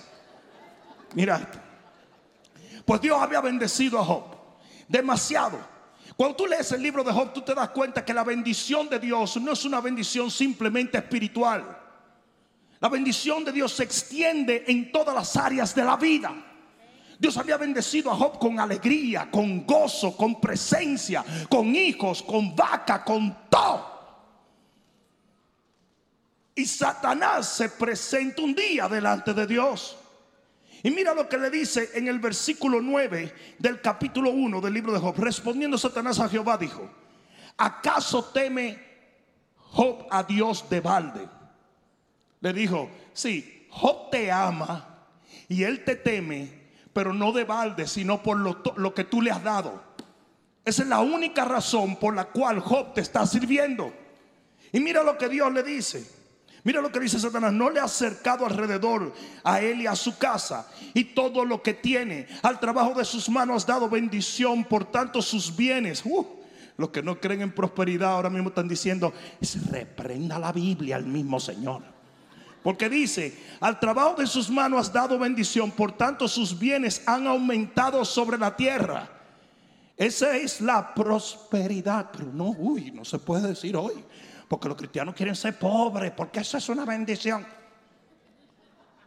Mira. 1.15 1.51
Pues 2.85 3.01
Dios 3.01 3.21
había 3.21 3.41
bendecido 3.41 3.99
a 3.99 4.05
Job. 4.05 4.23
Demasiado. 4.87 5.59
Cuando 6.19 6.35
tú 6.35 6.47
lees 6.47 6.69
el 6.73 6.81
libro 6.81 7.01
de 7.01 7.13
Job, 7.13 7.31
tú 7.31 7.41
te 7.43 7.55
das 7.55 7.69
cuenta 7.69 8.03
que 8.03 8.13
la 8.13 8.25
bendición 8.25 8.89
de 8.89 8.99
Dios 8.99 9.37
no 9.37 9.53
es 9.53 9.63
una 9.63 9.79
bendición 9.79 10.29
simplemente 10.29 10.97
espiritual. 10.97 11.79
La 12.81 12.89
bendición 12.89 13.45
de 13.45 13.53
Dios 13.53 13.71
se 13.71 13.85
extiende 13.85 14.65
en 14.67 14.91
todas 14.91 15.15
las 15.15 15.37
áreas 15.37 15.73
de 15.73 15.81
la 15.81 15.95
vida. 15.95 16.33
Dios 17.17 17.37
había 17.37 17.55
bendecido 17.55 18.11
a 18.11 18.17
Job 18.17 18.37
con 18.37 18.59
alegría, 18.59 19.31
con 19.31 19.65
gozo, 19.65 20.17
con 20.17 20.41
presencia, 20.41 21.23
con 21.47 21.73
hijos, 21.73 22.21
con 22.21 22.53
vaca, 22.53 23.01
con 23.01 23.47
todo. 23.49 23.89
Y 26.53 26.65
Satanás 26.65 27.47
se 27.47 27.69
presenta 27.69 28.41
un 28.41 28.53
día 28.53 28.89
delante 28.89 29.33
de 29.33 29.47
Dios. 29.47 29.98
Y 30.83 30.91
mira 30.91 31.13
lo 31.13 31.27
que 31.27 31.37
le 31.37 31.49
dice 31.49 31.89
en 31.93 32.07
el 32.07 32.19
versículo 32.19 32.81
9 32.81 33.33
del 33.57 33.81
capítulo 33.81 34.29
1 34.29 34.61
del 34.61 34.73
libro 34.73 34.93
de 34.93 34.99
Job. 34.99 35.15
Respondiendo 35.17 35.77
Satanás 35.77 36.19
a 36.19 36.29
Jehová 36.29 36.57
dijo, 36.57 36.89
¿acaso 37.57 38.23
teme 38.25 38.79
Job 39.55 40.07
a 40.09 40.23
Dios 40.23 40.69
de 40.69 40.79
balde? 40.79 41.27
Le 42.39 42.53
dijo, 42.53 42.89
sí, 43.13 43.67
Job 43.69 44.09
te 44.09 44.31
ama 44.31 45.05
y 45.49 45.63
él 45.63 45.83
te 45.83 45.95
teme, 45.95 46.69
pero 46.93 47.13
no 47.13 47.33
de 47.33 47.43
balde, 47.43 47.85
sino 47.85 48.23
por 48.23 48.37
lo, 48.37 48.61
lo 48.77 48.93
que 48.93 49.03
tú 49.03 49.21
le 49.21 49.31
has 49.31 49.43
dado. 49.43 49.83
Esa 50.63 50.83
es 50.83 50.87
la 50.87 50.99
única 50.99 51.43
razón 51.43 51.97
por 51.97 52.15
la 52.15 52.25
cual 52.25 52.59
Job 52.59 52.93
te 52.93 53.01
está 53.01 53.25
sirviendo. 53.25 53.93
Y 54.71 54.79
mira 54.79 55.03
lo 55.03 55.17
que 55.17 55.27
Dios 55.27 55.51
le 55.51 55.63
dice. 55.63 56.18
Mira 56.63 56.81
lo 56.81 56.91
que 56.91 56.99
dice 56.99 57.19
Satanás, 57.19 57.53
no 57.53 57.69
le 57.69 57.79
ha 57.79 57.85
acercado 57.85 58.45
alrededor 58.45 59.13
a 59.43 59.61
él 59.61 59.81
y 59.81 59.87
a 59.87 59.95
su 59.95 60.17
casa 60.17 60.67
y 60.93 61.05
todo 61.05 61.45
lo 61.45 61.61
que 61.63 61.73
tiene. 61.73 62.27
Al 62.41 62.59
trabajo 62.59 62.93
de 62.93 63.05
sus 63.05 63.29
manos 63.29 63.63
ha 63.63 63.73
dado 63.73 63.89
bendición, 63.89 64.65
por 64.65 64.85
tanto 64.85 65.21
sus 65.21 65.55
bienes. 65.55 66.03
Uh, 66.05 66.25
los 66.77 66.89
que 66.89 67.01
no 67.01 67.19
creen 67.19 67.41
en 67.41 67.51
prosperidad 67.51 68.11
ahora 68.11 68.29
mismo 68.29 68.49
están 68.49 68.67
diciendo, 68.67 69.13
reprenda 69.69 70.39
la 70.39 70.51
Biblia 70.51 70.95
al 70.95 71.05
mismo 71.05 71.39
Señor. 71.39 71.83
Porque 72.63 72.89
dice, 72.89 73.37
al 73.61 73.79
trabajo 73.79 74.15
de 74.15 74.27
sus 74.27 74.49
manos 74.49 74.81
has 74.81 74.93
dado 74.93 75.17
bendición, 75.17 75.71
por 75.71 75.93
tanto 75.93 76.27
sus 76.27 76.57
bienes 76.57 77.01
han 77.05 77.25
aumentado 77.27 78.03
sobre 78.03 78.37
la 78.37 78.55
tierra. 78.55 79.09
Esa 79.95 80.37
es 80.37 80.61
la 80.61 80.93
prosperidad, 80.93 82.09
pero 82.11 82.31
no, 82.31 82.55
uy, 82.57 82.91
no 82.91 83.03
se 83.03 83.19
puede 83.19 83.49
decir 83.49 83.75
hoy. 83.75 84.03
Porque 84.49 84.67
los 84.67 84.75
cristianos 84.75 85.13
quieren 85.13 85.35
ser 85.35 85.57
pobres, 85.59 86.11
porque 86.11 86.39
eso 86.39 86.57
es 86.57 86.67
una 86.69 86.83
bendición. 86.83 87.45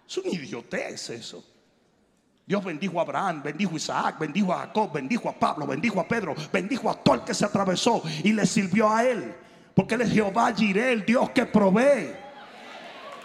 Es 0.08 0.16
una 0.16 0.28
idiotez 0.28 1.10
eso. 1.10 1.44
Dios 2.46 2.64
bendijo 2.64 3.00
a 3.00 3.02
Abraham, 3.02 3.42
bendijo 3.42 3.72
a 3.74 3.76
Isaac, 3.76 4.18
bendijo 4.20 4.52
a 4.52 4.58
Jacob, 4.58 4.92
bendijo 4.92 5.28
a 5.28 5.32
Pablo, 5.32 5.66
bendijo 5.66 6.00
a 6.00 6.06
Pedro, 6.06 6.34
bendijo 6.52 6.88
a 6.88 6.94
todo 6.94 7.16
el 7.16 7.20
que 7.22 7.34
se 7.34 7.44
atravesó 7.44 8.02
y 8.22 8.32
le 8.32 8.46
sirvió 8.46 8.88
a 8.88 9.04
él. 9.04 9.34
Porque 9.74 9.96
él 9.96 10.02
es 10.02 10.12
Jehová 10.12 10.54
Jireh, 10.54 10.92
el 10.92 11.04
Dios 11.04 11.30
que 11.30 11.44
provee. 11.44 12.14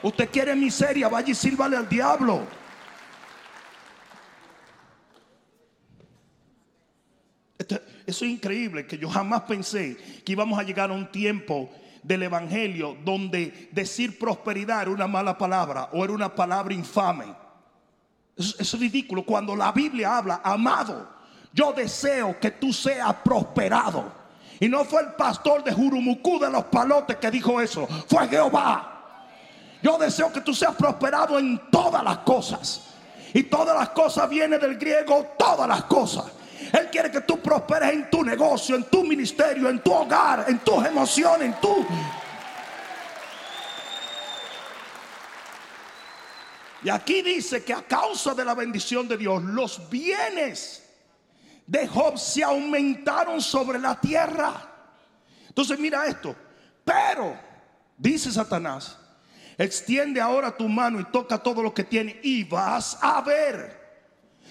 Usted 0.02 0.30
quiere 0.32 0.56
miseria, 0.56 1.08
vaya 1.08 1.32
y 1.32 1.36
sírvale 1.36 1.78
al 1.78 1.88
diablo. 1.88 2.48
eso 8.08 8.24
es 8.24 8.32
increíble 8.32 8.88
que 8.88 8.98
yo 8.98 9.10
jamás 9.10 9.42
pensé 9.42 9.98
que 10.24 10.32
íbamos 10.32 10.58
a 10.58 10.64
llegar 10.64 10.90
a 10.90 10.94
un 10.94 11.12
tiempo 11.12 11.70
del 12.08 12.24
Evangelio 12.24 12.96
donde 13.04 13.70
decir 13.74 14.18
prosperidad 14.18 14.84
era 14.84 14.92
una 14.92 15.08
mala 15.08 15.38
palabra 15.38 15.90
o 15.92 16.06
era 16.06 16.14
una 16.14 16.34
palabra 16.34 16.74
infame. 16.74 17.26
Es, 18.38 18.80
ridículo 18.80 19.26
cuando 19.26 19.56
la 19.56 19.72
Biblia 19.74 20.18
habla, 20.18 20.40
amado, 20.44 21.10
yo 21.52 21.74
deseo 21.74 22.40
que 22.40 22.52
tú 22.52 22.72
seas 22.72 23.14
prosperado. 23.16 24.06
Y 24.60 24.70
no 24.70 24.86
fue 24.86 25.02
el 25.02 25.14
pastor 25.14 25.64
de 25.64 25.74
Jurumucú 25.74 26.40
de 26.40 26.50
los 26.50 26.64
palotes 26.66 27.18
que 27.18 27.30
dijo 27.30 27.60
eso, 27.60 27.86
fue 28.08 28.28
Jehová. 28.28 29.26
Yo 29.84 29.98
deseo 29.98 30.32
que 30.32 30.42
tú 30.42 30.54
seas 30.54 30.76
prosperado 30.76 31.38
en 31.38 31.60
todas 31.70 32.04
las 32.04 32.20
cosas. 32.20 32.96
Y 33.34 33.44
todas 33.44 33.78
las 33.78 33.90
cosas 33.90 34.30
viene 34.30 34.58
del 34.58 34.78
griego, 34.78 35.28
todas 35.38 35.68
las 35.68 35.84
cosas. 35.84 36.26
Él 36.74 36.90
quiere 36.92 37.12
que 37.12 37.22
tú 37.22 37.40
prosperes 37.40 37.94
en 37.94 38.10
tu 38.10 38.24
negocio, 38.24 38.76
en 38.76 38.84
tu 38.86 39.04
ministerio, 39.04 39.70
en 39.70 39.80
tu 39.80 39.94
hogar, 39.94 40.46
en 40.48 40.60
tus 40.60 40.86
emociones, 40.86 41.48
en 41.48 41.62
tu... 41.62 41.86
Y 46.84 46.90
aquí 46.90 47.22
dice 47.22 47.64
que 47.64 47.74
a 47.74 47.82
causa 47.82 48.34
de 48.34 48.46
la 48.46 48.54
bendición 48.54 49.08
de 49.08 49.18
Dios, 49.18 49.44
los 49.44 49.90
bienes 49.90 50.84
de 51.66 51.88
Job 51.88 52.18
se 52.18 52.44
aumentaron 52.44 53.42
sobre 53.42 53.80
la 53.80 54.00
tierra. 54.00 54.54
Entonces 55.50 55.78
mira 55.80 56.06
esto. 56.06 56.36
Pero, 56.86 57.38
dice 57.98 58.32
Satanás, 58.32 58.98
extiende 59.58 60.22
ahora 60.22 60.56
tu 60.56 60.70
mano 60.70 61.00
y 61.00 61.06
toca 61.06 61.38
todo 61.38 61.62
lo 61.62 61.74
que 61.74 61.84
tiene 61.84 62.20
y 62.24 62.44
vas 62.44 62.98
a 63.02 63.22
ver 63.22 63.77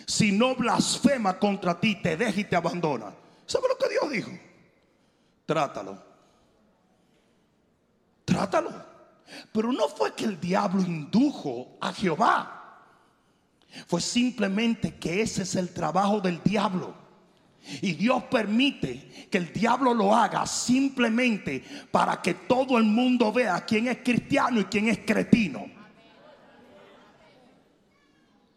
si 0.07 0.31
no 0.31 0.55
blasfema 0.55 1.39
contra 1.39 1.79
ti, 1.81 1.97
te 1.97 2.17
deja 2.17 2.41
y 2.41 2.45
te 2.45 2.55
abandona. 2.55 3.13
¿Sabe 3.45 3.69
lo 3.69 3.77
que 3.77 3.89
Dios 3.89 4.11
dijo? 4.11 4.31
Trátalo. 5.45 6.03
Trátalo. 8.25 8.71
Pero 9.53 9.73
no 9.73 9.89
fue 9.89 10.15
que 10.15 10.25
el 10.25 10.41
diablo 10.41 10.83
indujo 10.83 11.77
a 11.81 11.93
Jehová. 11.93 12.53
Fue 13.89 14.01
simplemente 14.01 14.95
que 14.97 15.23
ese 15.23 15.43
es 15.43 15.57
el 15.57 15.75
trabajo 15.75 16.21
del 16.21 16.41
diablo. 16.43 16.95
Y 17.83 17.95
Dios 17.95 18.23
permite 18.25 19.29
que 19.29 19.39
el 19.39 19.53
diablo 19.53 19.93
lo 19.93 20.15
haga 20.15 20.47
simplemente 20.47 21.65
para 21.91 22.23
que 22.23 22.35
todo 22.35 22.79
el 22.79 22.85
mundo 22.85 23.33
vea 23.33 23.65
quién 23.67 23.89
es 23.89 23.99
cristiano 24.05 24.61
y 24.61 24.65
quién 24.67 24.89
es 24.89 24.99
cretino. 24.99 25.76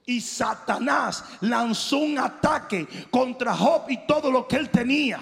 Y 0.09 0.21
Satanás 0.21 1.23
lanzó 1.41 1.99
un 1.99 2.17
ataque 2.17 2.87
contra 3.11 3.55
Job 3.55 3.83
y 3.89 4.07
todo 4.07 4.31
lo 4.31 4.47
que 4.47 4.55
él 4.55 4.71
tenía. 4.71 5.19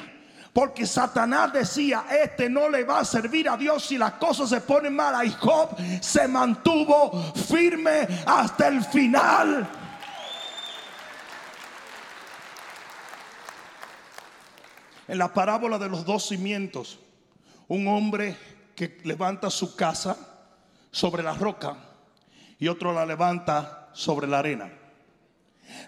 Porque 0.54 0.86
Satanás 0.86 1.52
decía, 1.52 2.06
este 2.10 2.50
no 2.50 2.70
le 2.70 2.86
va 2.86 3.00
a 3.00 3.04
servir 3.04 3.50
a 3.50 3.58
Dios 3.58 3.84
si 3.84 3.98
las 3.98 4.14
cosas 4.14 4.48
se 4.48 4.62
ponen 4.62 4.96
malas. 4.96 5.26
Y 5.26 5.32
Job 5.32 5.76
se 6.00 6.26
mantuvo 6.30 7.22
firme 7.34 8.08
hasta 8.26 8.70
el 8.70 8.82
final. 8.82 9.68
En 15.06 15.18
la 15.18 15.34
parábola 15.34 15.78
de 15.78 15.90
los 15.90 16.06
dos 16.06 16.30
cimientos, 16.30 16.98
un 17.68 17.90
hombre 17.90 18.38
que 18.74 19.00
levanta 19.04 19.50
su 19.50 19.76
casa 19.76 20.16
sobre 20.92 21.24
la 21.24 21.34
roca 21.34 21.76
y 22.58 22.70
otro 22.70 22.94
la 22.94 23.06
levanta 23.06 23.87
sobre 23.98 24.28
la 24.28 24.40
arena. 24.40 24.72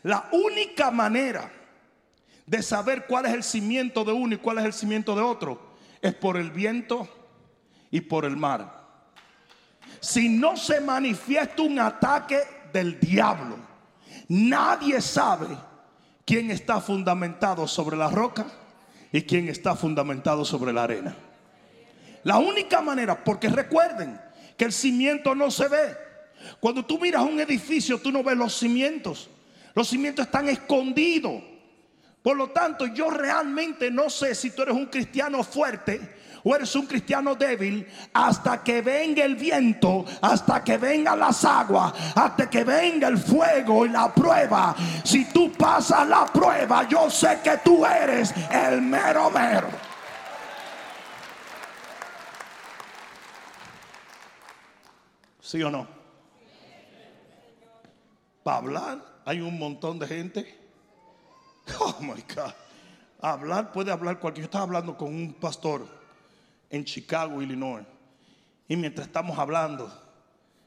La 0.01 0.29
única 0.31 0.89
manera 0.89 1.51
de 2.47 2.63
saber 2.63 3.05
cuál 3.05 3.27
es 3.27 3.33
el 3.33 3.43
cimiento 3.43 4.03
de 4.03 4.11
uno 4.11 4.33
y 4.33 4.39
cuál 4.39 4.57
es 4.57 4.65
el 4.65 4.73
cimiento 4.73 5.15
de 5.15 5.21
otro 5.21 5.75
es 6.01 6.15
por 6.15 6.35
el 6.35 6.49
viento 6.49 7.07
y 7.91 8.01
por 8.01 8.25
el 8.25 8.35
mar. 8.35 8.79
si 9.99 10.29
no 10.29 10.57
se 10.57 10.81
manifiesta 10.81 11.61
un 11.61 11.77
ataque 11.77 12.39
del 12.73 12.99
diablo, 12.99 13.57
nadie 14.27 15.01
sabe 15.01 15.47
quién 16.25 16.49
está 16.49 16.81
fundamentado 16.81 17.67
sobre 17.67 17.95
la 17.95 18.09
roca 18.09 18.47
y 19.11 19.21
quién 19.21 19.49
está 19.49 19.75
fundamentado 19.75 20.45
sobre 20.45 20.73
la 20.73 20.83
arena. 20.83 21.15
La 22.23 22.37
única 22.37 22.81
manera, 22.81 23.23
porque 23.23 23.49
recuerden 23.49 24.19
que 24.57 24.65
el 24.65 24.71
cimiento 24.71 25.35
no 25.35 25.51
se 25.51 25.67
ve. 25.67 26.08
Cuando 26.59 26.85
tú 26.85 26.99
miras 26.99 27.23
un 27.23 27.39
edificio, 27.39 27.99
tú 27.99 28.11
no 28.11 28.23
ves 28.23 28.37
los 28.37 28.57
cimientos. 28.57 29.29
Los 29.73 29.87
cimientos 29.87 30.25
están 30.25 30.49
escondidos. 30.49 31.41
Por 32.21 32.35
lo 32.35 32.49
tanto, 32.49 32.85
yo 32.87 33.09
realmente 33.09 33.89
no 33.89 34.09
sé 34.09 34.35
si 34.35 34.51
tú 34.51 34.63
eres 34.63 34.75
un 34.75 34.87
cristiano 34.87 35.43
fuerte 35.43 36.17
o 36.43 36.55
eres 36.55 36.75
un 36.75 36.85
cristiano 36.85 37.35
débil 37.35 37.87
hasta 38.13 38.63
que 38.63 38.81
venga 38.81 39.23
el 39.23 39.35
viento, 39.35 40.05
hasta 40.21 40.63
que 40.63 40.77
vengan 40.77 41.19
las 41.19 41.43
aguas, 41.45 41.93
hasta 42.15 42.49
que 42.49 42.63
venga 42.63 43.07
el 43.07 43.17
fuego 43.17 43.85
y 43.85 43.89
la 43.89 44.13
prueba. 44.13 44.75
Si 45.03 45.25
tú 45.31 45.51
pasas 45.53 46.07
la 46.07 46.25
prueba, 46.25 46.87
yo 46.87 47.09
sé 47.09 47.39
que 47.43 47.57
tú 47.63 47.85
eres 47.85 48.33
el 48.51 48.81
mero 48.81 49.29
mero. 49.29 49.69
¿Sí 55.41 55.63
o 55.63 55.71
no? 55.71 55.98
Hablar 58.57 59.21
hay 59.25 59.41
un 59.41 59.57
montón 59.57 59.99
de 59.99 60.07
gente. 60.07 60.59
Oh 61.79 61.97
my 62.01 62.23
God. 62.35 62.51
Hablar 63.21 63.71
puede 63.71 63.91
hablar 63.91 64.19
cualquier. 64.19 64.43
Yo 64.43 64.45
estaba 64.45 64.63
hablando 64.63 64.97
con 64.97 65.09
un 65.13 65.33
pastor 65.33 65.85
en 66.69 66.83
Chicago, 66.83 67.41
Illinois. 67.43 67.85
Y 68.67 68.75
mientras 68.75 69.05
estamos 69.05 69.37
hablando, 69.37 69.91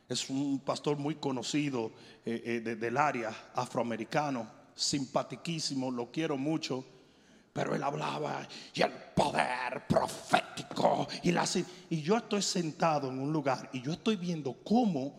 es 0.08 0.30
un 0.30 0.60
pastor 0.60 0.96
muy 0.96 1.16
conocido 1.16 1.90
eh, 2.24 2.62
eh, 2.64 2.76
del 2.76 2.96
área 2.96 3.34
afroamericano, 3.54 4.46
simpatiquísimo, 4.74 5.90
lo 5.90 6.10
quiero 6.10 6.36
mucho. 6.36 6.84
Pero 7.52 7.74
él 7.74 7.82
hablaba 7.82 8.46
y 8.72 8.80
el 8.80 8.92
poder 9.14 9.86
profético 9.86 11.06
y 11.22 11.32
la 11.32 11.44
y 11.90 12.00
yo 12.00 12.16
estoy 12.16 12.40
sentado 12.42 13.10
en 13.10 13.18
un 13.18 13.32
lugar 13.32 13.68
y 13.72 13.82
yo 13.82 13.92
estoy 13.92 14.16
viendo 14.16 14.54
cómo 14.64 15.18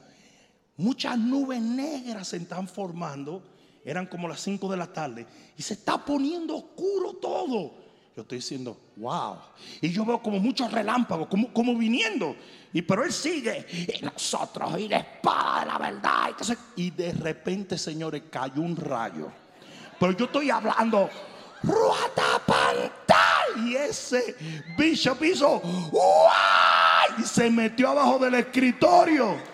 muchas 0.83 1.17
nubes 1.17 1.61
negras 1.61 2.27
se 2.27 2.37
están 2.37 2.67
formando. 2.67 3.41
Eran 3.85 4.05
como 4.05 4.27
las 4.27 4.39
5 4.41 4.69
de 4.69 4.77
la 4.77 4.87
tarde 4.87 5.25
y 5.57 5.61
se 5.61 5.73
está 5.73 5.97
poniendo 5.97 6.55
oscuro 6.55 7.13
todo. 7.13 7.83
Yo 8.15 8.21
estoy 8.21 8.37
diciendo, 8.37 8.77
wow. 8.97 9.37
Y 9.81 9.89
yo 9.89 10.05
veo 10.05 10.21
como 10.21 10.39
muchos 10.39 10.71
relámpagos, 10.71 11.27
como, 11.27 11.51
como 11.51 11.75
viniendo. 11.75 12.35
Y 12.71 12.81
pero 12.83 13.03
él 13.03 13.11
sigue. 13.11 13.65
Y 13.71 14.05
nosotros, 14.05 14.79
y 14.79 14.87
la 14.87 14.97
espada 14.97 15.61
de 15.61 15.65
la 15.65 15.77
verdad. 15.79 16.29
Y, 16.75 16.91
de 16.91 17.11
repente, 17.11 17.77
señores, 17.77 18.23
cayó 18.29 18.61
un 18.61 18.75
rayo. 18.75 19.31
Pero 19.99 20.11
yo 20.13 20.25
estoy 20.25 20.51
hablando. 20.51 21.09
Y 23.65 23.75
ese 23.75 24.35
bishop 24.77 25.23
hizo. 25.23 25.61
Y 27.17 27.23
se 27.23 27.49
metió 27.49 27.89
abajo 27.89 28.19
del 28.19 28.35
escritorio. 28.35 29.52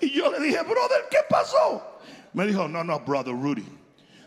Y 0.00 0.10
yo 0.10 0.30
le 0.30 0.40
dije, 0.40 0.62
brother, 0.62 1.06
¿qué 1.10 1.18
pasó? 1.28 2.00
Me 2.32 2.46
dijo, 2.46 2.68
no, 2.68 2.84
no, 2.84 3.00
brother 3.00 3.34
Rudy. 3.34 3.66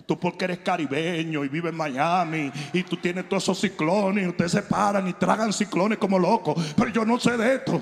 Tú 0.06 0.20
porque 0.20 0.46
eres 0.46 0.60
caribeño 0.60 1.46
y 1.46 1.48
vives 1.48 1.72
en 1.72 1.78
Miami 1.78 2.52
y 2.74 2.84
tú 2.84 2.98
tienes 2.98 3.30
todos 3.30 3.44
esos 3.44 3.60
ciclones 3.60 4.26
y 4.26 4.28
ustedes 4.28 4.52
se 4.52 4.62
paran 4.64 5.08
y 5.08 5.14
tragan 5.14 5.54
ciclones 5.54 5.98
como 5.98 6.20
locos. 6.20 6.74
Pero 6.76 6.90
yo 6.90 7.06
no 7.06 7.20
sé 7.20 7.38
de 7.38 7.56
esto. 7.56 7.82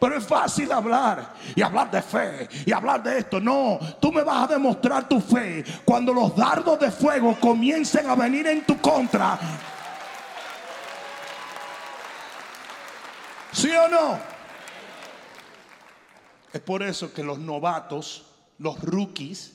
Pero 0.00 0.16
es 0.16 0.26
fácil 0.26 0.72
hablar 0.72 1.34
y 1.54 1.62
hablar 1.62 1.90
de 1.90 2.02
fe 2.02 2.48
y 2.64 2.72
hablar 2.72 3.02
de 3.02 3.18
esto. 3.18 3.38
No, 3.38 3.78
tú 4.00 4.10
me 4.10 4.22
vas 4.22 4.44
a 4.44 4.54
demostrar 4.54 5.08
tu 5.08 5.20
fe 5.20 5.62
cuando 5.84 6.12
los 6.12 6.34
dardos 6.34 6.80
de 6.80 6.90
fuego 6.90 7.36
comiencen 7.38 8.08
a 8.08 8.14
venir 8.14 8.46
en 8.46 8.64
tu 8.64 8.80
contra. 8.80 9.38
¿Sí 13.52 13.70
o 13.70 13.88
no? 13.88 14.31
Es 16.52 16.60
por 16.60 16.82
eso 16.82 17.12
que 17.12 17.22
los 17.22 17.38
novatos, 17.38 18.26
los 18.58 18.80
rookies, 18.80 19.54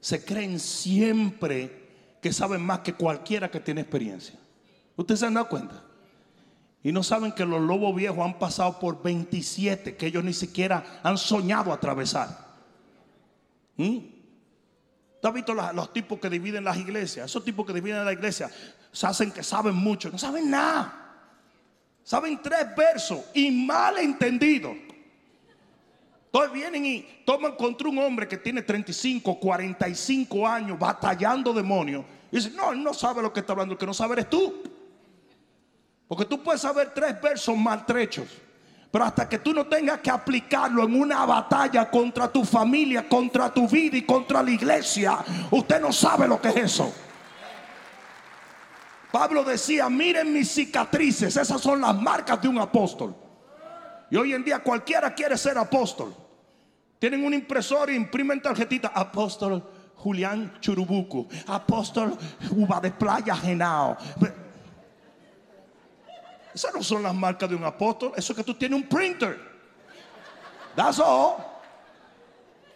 se 0.00 0.24
creen 0.24 0.58
siempre 0.58 1.80
que 2.22 2.32
saben 2.32 2.62
más 2.62 2.80
que 2.80 2.94
cualquiera 2.94 3.50
que 3.50 3.60
tiene 3.60 3.82
experiencia. 3.82 4.38
¿Ustedes 4.96 5.20
se 5.20 5.26
han 5.26 5.34
dado 5.34 5.48
cuenta? 5.48 5.82
Y 6.82 6.92
no 6.92 7.02
saben 7.02 7.32
que 7.32 7.44
los 7.44 7.60
lobos 7.60 7.94
viejos 7.94 8.24
han 8.24 8.38
pasado 8.38 8.78
por 8.78 9.02
27 9.02 9.96
que 9.96 10.06
ellos 10.06 10.24
ni 10.24 10.32
siquiera 10.32 11.00
han 11.02 11.18
soñado 11.18 11.72
atravesar. 11.72 12.48
¿Mm? 13.76 13.98
¿Tú 15.20 15.28
has 15.28 15.34
visto 15.34 15.52
los 15.52 15.92
tipos 15.92 16.18
que 16.18 16.30
dividen 16.30 16.64
las 16.64 16.78
iglesias? 16.78 17.26
Esos 17.26 17.44
tipos 17.44 17.66
que 17.66 17.74
dividen 17.74 18.04
la 18.04 18.12
iglesia 18.12 18.50
se 18.90 19.06
hacen 19.06 19.30
que 19.30 19.42
saben 19.42 19.74
mucho. 19.74 20.10
No 20.10 20.16
saben 20.16 20.50
nada. 20.50 20.96
Saben 22.02 22.40
tres 22.42 22.74
versos 22.74 23.20
y 23.34 23.50
mal 23.50 23.98
entendido. 23.98 24.74
Entonces 26.32 26.52
vienen 26.52 26.86
y 26.86 27.22
toman 27.24 27.56
contra 27.56 27.88
un 27.88 27.98
hombre 27.98 28.28
que 28.28 28.36
tiene 28.36 28.62
35, 28.62 29.40
45 29.40 30.46
años 30.46 30.78
batallando 30.78 31.52
demonios. 31.52 32.04
Y 32.30 32.36
dicen, 32.36 32.54
no, 32.54 32.70
él 32.70 32.84
no 32.84 32.94
sabe 32.94 33.20
lo 33.20 33.32
que 33.32 33.40
está 33.40 33.52
hablando, 33.52 33.72
el 33.72 33.78
que 33.78 33.86
no 33.86 33.92
sabe 33.92 34.12
eres 34.12 34.30
tú. 34.30 34.62
Porque 36.06 36.24
tú 36.24 36.40
puedes 36.40 36.60
saber 36.60 36.92
tres 36.94 37.20
versos 37.20 37.56
maltrechos. 37.56 38.28
Pero 38.92 39.04
hasta 39.04 39.28
que 39.28 39.40
tú 39.40 39.52
no 39.52 39.66
tengas 39.66 39.98
que 40.00 40.10
aplicarlo 40.10 40.84
en 40.84 41.00
una 41.00 41.26
batalla 41.26 41.90
contra 41.90 42.30
tu 42.30 42.44
familia, 42.44 43.08
contra 43.08 43.52
tu 43.52 43.68
vida 43.68 43.96
y 43.96 44.02
contra 44.02 44.40
la 44.40 44.50
iglesia, 44.52 45.18
usted 45.50 45.80
no 45.80 45.92
sabe 45.92 46.28
lo 46.28 46.40
que 46.40 46.48
es 46.48 46.56
eso. 46.56 46.92
Pablo 49.10 49.42
decía, 49.42 49.88
miren 49.88 50.32
mis 50.32 50.48
cicatrices, 50.52 51.36
esas 51.36 51.60
son 51.60 51.80
las 51.80 52.00
marcas 52.00 52.40
de 52.40 52.46
un 52.46 52.58
apóstol. 52.58 53.16
Y 54.10 54.16
hoy 54.16 54.32
en 54.32 54.44
día 54.44 54.60
cualquiera 54.60 55.12
quiere 55.12 55.36
ser 55.36 55.58
apóstol. 55.58 56.14
Tienen 57.00 57.24
un 57.24 57.32
impresor 57.32 57.90
y 57.90 57.96
imprimen 57.96 58.42
tarjetita. 58.42 58.92
Apóstol 58.94 59.64
Julián 59.96 60.60
Churubuco. 60.60 61.26
Apóstol 61.46 62.16
Uva 62.50 62.78
de 62.78 62.90
Playa 62.92 63.34
Genao. 63.34 63.96
Esas 66.54 66.74
no 66.74 66.82
son 66.82 67.02
las 67.02 67.14
marcas 67.14 67.48
de 67.48 67.56
un 67.56 67.64
apóstol. 67.64 68.12
Eso 68.16 68.32
es 68.32 68.36
que 68.36 68.44
tú 68.44 68.54
tienes 68.54 68.80
un 68.80 68.86
printer. 68.86 69.40
That's 70.76 71.00
all. 71.00 71.49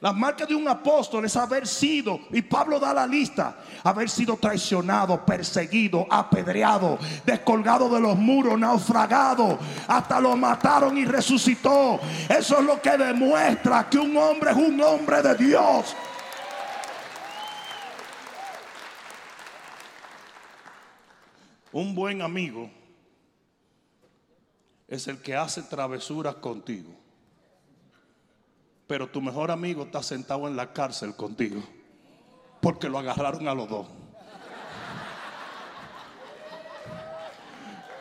Las 0.04 0.14
marcas 0.14 0.46
de 0.46 0.54
un 0.54 0.68
apóstol 0.68 1.24
es 1.24 1.34
haber 1.34 1.66
sido, 1.66 2.20
y 2.30 2.42
Pablo 2.42 2.78
da 2.78 2.92
la 2.92 3.06
lista, 3.06 3.56
haber 3.84 4.10
sido 4.10 4.36
traicionado, 4.36 5.24
perseguido, 5.24 6.06
apedreado, 6.10 6.98
descolgado 7.24 7.88
de 7.88 8.00
los 8.00 8.14
muros, 8.14 8.58
naufragado, 8.58 9.58
hasta 9.88 10.20
lo 10.20 10.36
mataron 10.36 10.98
y 10.98 11.06
resucitó. 11.06 11.98
Eso 12.28 12.58
es 12.58 12.64
lo 12.66 12.82
que 12.82 12.98
demuestra 12.98 13.88
que 13.88 13.96
un 13.96 14.14
hombre 14.18 14.50
es 14.50 14.56
un 14.58 14.78
hombre 14.82 15.22
de 15.22 15.34
Dios. 15.36 15.96
Un 21.72 21.94
buen 21.94 22.20
amigo 22.20 22.70
es 24.86 25.08
el 25.08 25.22
que 25.22 25.34
hace 25.34 25.62
travesuras 25.62 26.34
contigo 26.34 27.03
pero 28.87 29.09
tu 29.09 29.20
mejor 29.23 29.51
amigo 29.51 29.85
está 29.85 30.03
sentado 30.03 30.47
en 30.47 30.57
la 30.57 30.73
cárcel 30.73 31.14
contigo. 31.16 31.62
Porque 32.61 32.88
lo 32.88 32.99
agarraron 32.99 33.49
a 33.49 33.55
los 33.55 33.68
dos. 33.68 33.87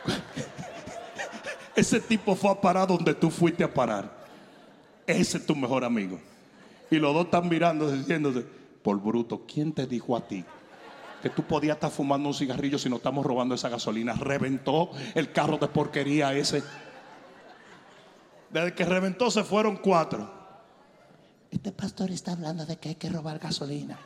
Ese 1.76 2.00
tipo 2.00 2.36
fue 2.36 2.50
a 2.50 2.60
parar 2.60 2.86
donde 2.88 3.14
tú 3.14 3.30
fuiste 3.30 3.64
a 3.64 3.72
parar. 3.72 4.24
Ese 5.06 5.38
es 5.38 5.46
tu 5.46 5.56
mejor 5.56 5.84
amigo. 5.84 6.20
Y 6.90 6.96
los 6.96 7.14
dos 7.14 7.24
están 7.26 7.48
mirando 7.48 7.90
diciéndose, 7.90 8.44
por 8.82 9.00
bruto, 9.00 9.42
¿quién 9.46 9.72
te 9.72 9.86
dijo 9.86 10.16
a 10.16 10.26
ti 10.26 10.44
que 11.22 11.30
tú 11.30 11.42
podías 11.42 11.76
estar 11.76 11.90
fumando 11.90 12.28
un 12.28 12.34
cigarrillo 12.34 12.78
si 12.78 12.90
no 12.90 12.96
estamos 12.96 13.24
robando 13.24 13.54
esa 13.54 13.70
gasolina? 13.70 14.12
Reventó 14.14 14.90
el 15.14 15.32
carro 15.32 15.56
de 15.56 15.68
porquería 15.68 16.34
ese. 16.34 16.62
Desde 18.50 18.74
que 18.74 18.84
reventó 18.84 19.30
se 19.30 19.42
fueron 19.42 19.76
cuatro. 19.76 20.43
Este 21.54 21.70
pastor 21.70 22.10
está 22.10 22.32
hablando 22.32 22.66
de 22.66 22.76
que 22.78 22.88
hay 22.90 22.94
que 22.96 23.08
robar 23.08 23.38
gasolina. 23.38 23.96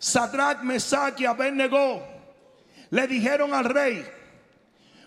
Sadrach, 0.00 0.62
Mesach 0.62 1.20
y 1.20 1.26
Abednego 1.26 2.02
le 2.90 3.06
dijeron 3.06 3.54
al 3.54 3.66
rey: 3.66 4.04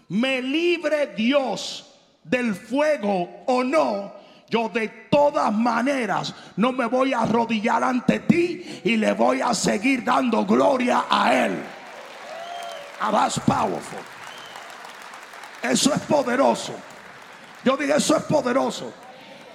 Me 0.07 0.41
libre 0.41 1.07
Dios 1.07 1.85
del 2.23 2.55
fuego 2.55 3.43
o 3.45 3.61
no. 3.61 4.13
Yo 4.49 4.69
de 4.69 4.87
todas 5.11 5.51
maneras 5.51 6.33
no 6.55 6.71
me 6.71 6.85
voy 6.85 7.11
a 7.11 7.23
arrodillar 7.23 7.83
ante 7.83 8.19
ti 8.21 8.81
y 8.85 8.95
le 8.95 9.11
voy 9.11 9.41
a 9.41 9.53
seguir 9.53 10.01
dando 10.01 10.45
gloria 10.45 11.05
a 11.09 11.45
él. 11.45 11.61
Ah, 13.01 13.11
that's 13.11 13.37
powerful. 13.39 13.99
Eso 15.61 15.93
es 15.93 16.01
poderoso. 16.03 16.73
Yo 17.63 17.77
dije, 17.77 17.95
eso 17.95 18.15
es 18.17 18.23
poderoso. 18.23 18.93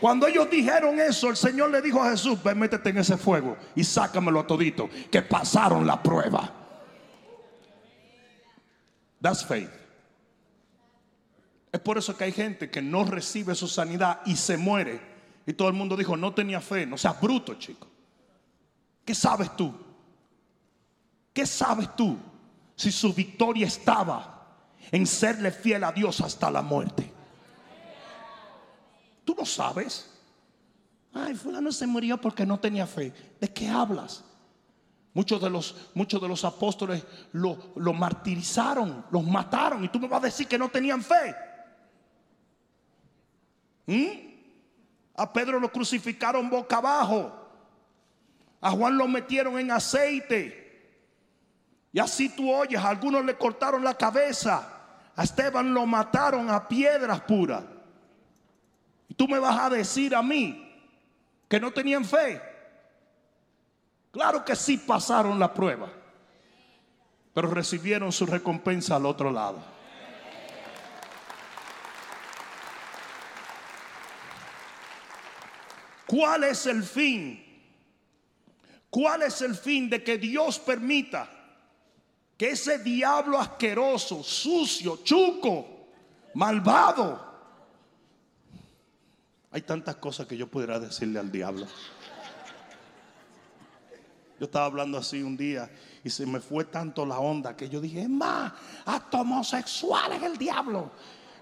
Cuando 0.01 0.27
ellos 0.27 0.49
dijeron 0.49 0.99
eso, 1.01 1.29
el 1.29 1.37
Señor 1.37 1.71
le 1.71 1.83
dijo 1.83 2.03
a 2.03 2.11
Jesús, 2.11 2.43
ven, 2.43 2.59
métete 2.59 2.91
en 2.91 2.99
ese 2.99 3.17
fuego 3.17 3.57
y 3.75 3.83
sácamelo 3.83 4.41
a 4.41 4.47
todito, 4.47 4.89
que 5.11 5.23
pasaron 5.23 5.87
la 5.87 6.01
prueba. 6.03 6.53
That's 9.21 9.45
faith. 9.45 9.71
Es 11.73 11.81
por 11.81 11.99
eso 11.99 12.17
que 12.17 12.25
hay 12.25 12.33
gente 12.33 12.71
que 12.71 12.81
no 12.81 13.05
recibe 13.05 13.55
su 13.55 13.69
sanidad 13.69 14.21
y 14.25 14.37
se 14.37 14.57
muere. 14.57 15.01
Y 15.47 15.53
todo 15.53 15.69
el 15.69 15.75
mundo 15.75 15.97
dijo, 15.97 16.17
no 16.17 16.33
tenía 16.33 16.61
fe. 16.61 16.87
No 16.87 16.97
seas 16.97 17.21
bruto, 17.21 17.55
chico. 17.55 17.89
¿Qué 19.05 19.15
sabes 19.15 19.55
tú? 19.57 19.75
¿Qué 21.33 21.47
sabes 21.47 21.95
tú 21.97 22.19
si 22.75 22.93
su 22.93 23.13
victoria 23.13 23.67
estaba 23.67 24.47
en 24.91 25.07
serle 25.07 25.51
fiel 25.51 25.85
a 25.85 25.93
Dios 25.93 26.21
hasta 26.21 26.51
la 26.51 26.63
muerte? 26.63 27.18
Tú 29.29 29.35
no 29.39 29.45
sabes. 29.45 30.09
Ay, 31.13 31.35
fulano 31.35 31.71
se 31.71 31.87
murió 31.87 32.19
porque 32.19 32.47
no 32.47 32.59
tenía 32.59 32.87
fe. 32.87 33.13
¿De 33.39 33.53
qué 33.53 33.69
hablas? 33.69 34.25
Muchos 35.13 35.39
de 35.43 35.51
los, 35.51 35.91
muchos 35.93 36.19
de 36.19 36.29
los 36.29 36.47
apóstoles 36.47 37.05
lo, 37.33 37.59
martirizaron, 37.93 39.05
los 39.11 39.23
mataron. 39.23 39.85
Y 39.85 39.91
tú 39.91 40.01
me 40.01 40.09
vas 40.09 40.23
a 40.23 40.27
decir 40.29 40.49
que 40.49 40.57
no 40.57 40.71
tenían 40.71 41.03
fe. 41.03 41.35
¿Mm? 43.85 44.07
A 45.17 45.31
Pedro 45.31 45.61
lo 45.61 45.71
crucificaron 45.71 46.49
boca 46.49 46.79
abajo. 46.79 47.31
A 48.63 48.71
Juan 48.71 48.97
lo 48.97 49.07
metieron 49.09 49.59
en 49.59 49.73
aceite. 49.73 50.97
Y 51.93 51.99
así 51.99 52.31
tú 52.31 52.51
oyes, 52.51 52.81
a 52.81 52.89
algunos 52.89 53.23
le 53.27 53.37
cortaron 53.37 53.85
la 53.85 53.93
cabeza. 53.93 55.11
A 55.15 55.23
Esteban 55.23 55.75
lo 55.75 55.85
mataron 55.85 56.49
a 56.49 56.67
piedras 56.67 57.21
puras. 57.21 57.63
Tú 59.19 59.27
me 59.27 59.41
vas 59.41 59.59
a 59.59 59.69
decir 59.69 60.15
a 60.15 60.23
mí 60.23 60.65
que 61.49 61.59
no 61.59 61.73
tenían 61.73 62.05
fe. 62.05 62.41
Claro 64.13 64.45
que 64.45 64.55
sí 64.55 64.79
pasaron 64.79 65.41
la 65.41 65.53
prueba. 65.53 65.93
Pero 67.35 67.51
recibieron 67.51 68.13
su 68.13 68.27
recompensa 68.27 68.95
al 68.95 69.07
otro 69.07 69.33
lado. 69.33 69.61
¿Cuál 76.07 76.45
es 76.45 76.67
el 76.67 76.85
fin? 76.85 77.45
¿Cuál 78.89 79.25
es 79.25 79.43
el 79.43 79.57
fin 79.57 79.91
de 79.91 80.05
que 80.05 80.17
Dios 80.17 80.61
permita 80.61 81.29
que 82.37 82.51
ese 82.51 82.79
diablo 82.79 83.37
asqueroso, 83.37 84.23
sucio, 84.23 85.01
chuco, 85.03 85.89
malvado, 86.35 87.28
hay 89.51 89.63
tantas 89.63 89.97
cosas 89.97 90.27
que 90.27 90.37
yo 90.37 90.47
pudiera 90.47 90.79
decirle 90.79 91.19
al 91.19 91.33
diablo. 91.33 91.67
Yo 94.39 94.45
estaba 94.45 94.67
hablando 94.67 94.99
así 94.99 95.23
un 95.23 95.37
día 95.37 95.71
y 96.05 96.11
se 96.11 96.25
me 96.27 96.41
fue 96.41 96.65
tanto 96.65 97.05
la 97.05 97.19
onda 97.19 97.57
que 97.57 97.69
yo 97.69 97.81
dije, 97.81 98.03
es 98.03 98.09
más, 98.09 98.53
hasta 98.85 99.21
homosexual 99.21 100.13
es 100.13 100.23
el 100.23 100.37
diablo. 100.37 100.93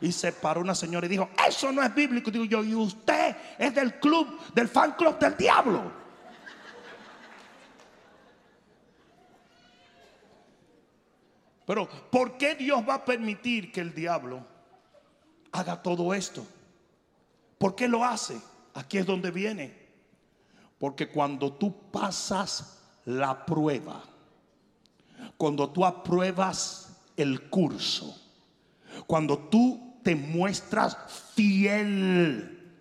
Y 0.00 0.12
se 0.12 0.32
paró 0.32 0.60
una 0.60 0.74
señora 0.74 1.06
y 1.06 1.10
dijo, 1.10 1.28
eso 1.46 1.72
no 1.72 1.82
es 1.82 1.94
bíblico. 1.94 2.30
Digo 2.30 2.44
yo, 2.44 2.64
y 2.64 2.74
usted 2.74 3.36
es 3.58 3.74
del 3.74 3.98
club, 3.98 4.38
del 4.54 4.68
fan 4.68 4.92
club 4.92 5.18
del 5.18 5.36
diablo. 5.36 6.06
Pero, 11.66 11.88
¿por 12.10 12.38
qué 12.38 12.54
Dios 12.54 12.82
va 12.88 12.94
a 12.94 13.04
permitir 13.04 13.72
que 13.72 13.80
el 13.80 13.92
diablo 13.92 14.46
haga 15.50 15.82
todo 15.82 16.14
esto? 16.14 16.46
¿Por 17.58 17.74
qué 17.74 17.88
lo 17.88 18.04
hace? 18.04 18.40
Aquí 18.74 18.98
es 18.98 19.06
donde 19.06 19.30
viene. 19.30 19.86
Porque 20.78 21.08
cuando 21.08 21.52
tú 21.52 21.90
pasas 21.90 22.78
la 23.04 23.46
prueba, 23.46 24.02
cuando 25.36 25.70
tú 25.70 25.84
apruebas 25.84 26.96
el 27.16 27.48
curso, 27.48 28.20
cuando 29.06 29.38
tú 29.38 29.98
te 30.02 30.14
muestras 30.14 30.96
fiel, 31.34 32.74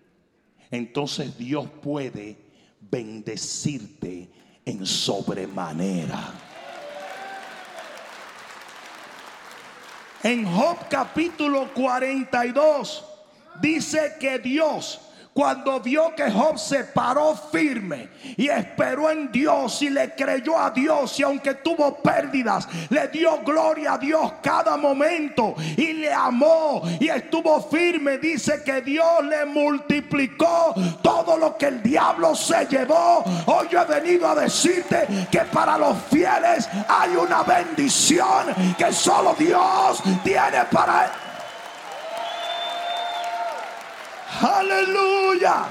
entonces 0.72 1.38
Dios 1.38 1.70
puede 1.82 2.38
bendecirte 2.82 4.30
en 4.66 4.86
sobremanera. 4.86 6.34
En 10.24 10.46
Job 10.46 10.78
capítulo 10.90 11.72
42 11.74 13.15
dice 13.62 14.16
que 14.20 14.40
Dios 14.40 15.00
cuando 15.36 15.82
vio 15.82 16.16
que 16.16 16.32
Job 16.32 16.58
se 16.58 16.86
paró 16.86 17.36
firme 17.36 18.08
y 18.38 18.48
esperó 18.48 19.10
en 19.10 19.30
Dios 19.34 19.82
y 19.82 19.90
le 19.90 20.16
creyó 20.16 20.58
a 20.58 20.72
Dios 20.72 21.20
y 21.20 21.24
aunque 21.24 21.56
tuvo 21.56 21.98
pérdidas, 21.98 22.66
le 22.90 23.10
dio 23.10 23.44
gloria 23.44 23.96
a 23.96 23.98
Dios 23.98 24.32
cada 24.42 24.78
momento 24.78 25.54
y 25.76 25.92
le 25.92 26.14
amó 26.14 26.84
y 27.02 27.10
estuvo 27.10 27.62
firme, 27.64 28.18
dice 28.18 28.64
que 28.64 28.80
Dios 28.80 29.26
le 29.26 29.44
multiplicó 29.44 30.74
todo 31.02 31.36
lo 31.36 31.58
que 31.58 31.66
el 31.66 31.84
diablo 31.84 32.34
se 32.34 32.66
llevó. 32.68 33.26
Hoy 33.48 33.68
yo 33.70 33.82
he 33.82 33.86
venido 34.00 34.30
a 34.30 34.36
decirte 34.36 35.06
que 35.30 35.42
para 35.52 35.78
los 35.78 35.98
fieles 36.10 36.70
hay 36.88 37.14
una 37.14 37.44
bendición 37.44 38.56
que 38.78 38.94
solo 38.94 39.36
Dios 39.38 40.02
tiene 40.24 40.64
para 40.72 41.08
él. 41.08 41.25
Aleluya. 44.42 45.66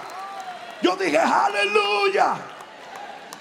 Yo 0.82 0.96
dije, 0.96 1.18
aleluya. 1.18 2.36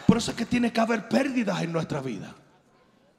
Por 0.05 0.17
eso 0.17 0.31
es 0.31 0.37
que 0.37 0.45
tiene 0.45 0.71
que 0.71 0.79
haber 0.79 1.07
pérdidas 1.07 1.61
en 1.61 1.71
nuestra 1.71 2.01
vida. 2.01 2.33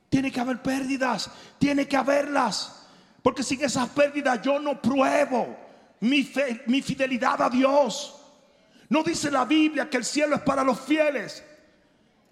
Tiene 0.09 0.31
que 0.31 0.40
haber 0.40 0.62
pérdidas. 0.62 1.31
Tiene 1.59 1.88
que 1.88 1.97
haberlas. 1.97 2.87
Porque 3.23 3.43
sin 3.43 3.62
esas 3.64 3.88
pérdidas 3.90 4.40
yo 4.43 4.59
no 4.59 4.81
pruebo 4.81 5.57
mi, 6.01 6.23
fe, 6.23 6.62
mi 6.67 6.83
fidelidad 6.83 7.40
a 7.40 7.51
Dios. 7.51 8.21
No 8.88 9.03
dice 9.03 9.31
la 9.31 9.45
Biblia 9.45 9.88
que 9.88 9.97
el 9.97 10.05
cielo 10.05 10.37
es 10.37 10.43
para 10.43 10.62
los 10.62 10.81
fieles. 10.81 11.43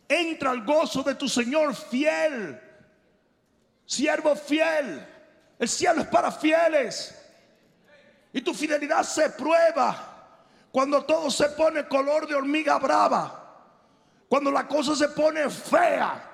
Entra 0.09 0.51
al 0.51 0.65
gozo 0.65 1.03
de 1.03 1.15
tu 1.15 1.29
Señor 1.29 1.75
fiel. 1.75 2.61
Siervo 3.87 4.37
fiel. 4.37 5.07
El 5.59 5.69
cielo 5.69 6.03
es 6.03 6.09
para 6.09 6.31
fieles. 6.31 7.22
Y 8.33 8.41
tu 8.41 8.55
fidelidad 8.55 9.03
se 9.03 9.31
prueba 9.31 10.09
cuando 10.71 11.05
todo 11.05 11.31
se 11.31 11.51
pone 11.51 11.87
color 11.87 12.27
de 12.27 12.35
hormiga 12.35 12.79
brava. 12.79 13.39
Cuando 14.29 14.51
la 14.51 14.67
cosa 14.67 14.97
se 14.97 15.09
pone 15.09 15.51
fea. 15.51 16.31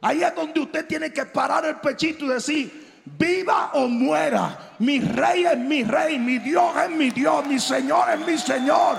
Ahí 0.00 0.22
es 0.22 0.34
donde 0.34 0.60
usted 0.60 0.86
tiene 0.86 1.12
que 1.12 1.26
parar 1.26 1.64
el 1.66 1.76
pechito 1.76 2.24
y 2.24 2.28
decir, 2.28 3.02
viva 3.04 3.72
o 3.74 3.88
muera. 3.88 4.76
Mi 4.78 5.00
rey 5.00 5.44
es 5.44 5.58
mi 5.58 5.82
rey, 5.82 6.18
mi 6.18 6.38
Dios 6.38 6.76
es 6.76 6.90
mi 6.90 7.10
Dios, 7.10 7.44
mi 7.46 7.58
Señor 7.58 8.10
es 8.10 8.20
mi 8.20 8.38
Señor. 8.38 8.98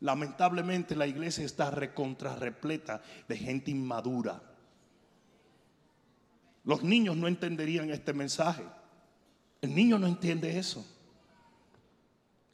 Lamentablemente 0.00 0.94
la 0.94 1.06
iglesia 1.06 1.44
está 1.44 1.70
recontra 1.70 2.36
repleta 2.36 3.00
de 3.26 3.36
gente 3.38 3.70
inmadura 3.70 4.40
los 6.66 6.82
niños 6.82 7.16
no 7.16 7.28
entenderían 7.28 7.90
este 7.90 8.12
mensaje. 8.12 8.64
El 9.62 9.74
niño 9.74 9.98
no 9.98 10.06
entiende 10.06 10.58
eso. 10.58 10.84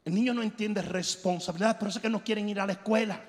El 0.05 0.13
niño 0.13 0.33
no 0.33 0.43
entiende 0.43 0.81
responsabilidad, 0.83 1.79
por 1.79 1.89
eso 1.89 1.97
es 1.97 2.01
que 2.03 2.09
no 2.09 2.23
quieren 2.23 2.47
ir 2.47 2.59
a 2.59 2.67
la 2.67 2.73
escuela. 2.73 3.19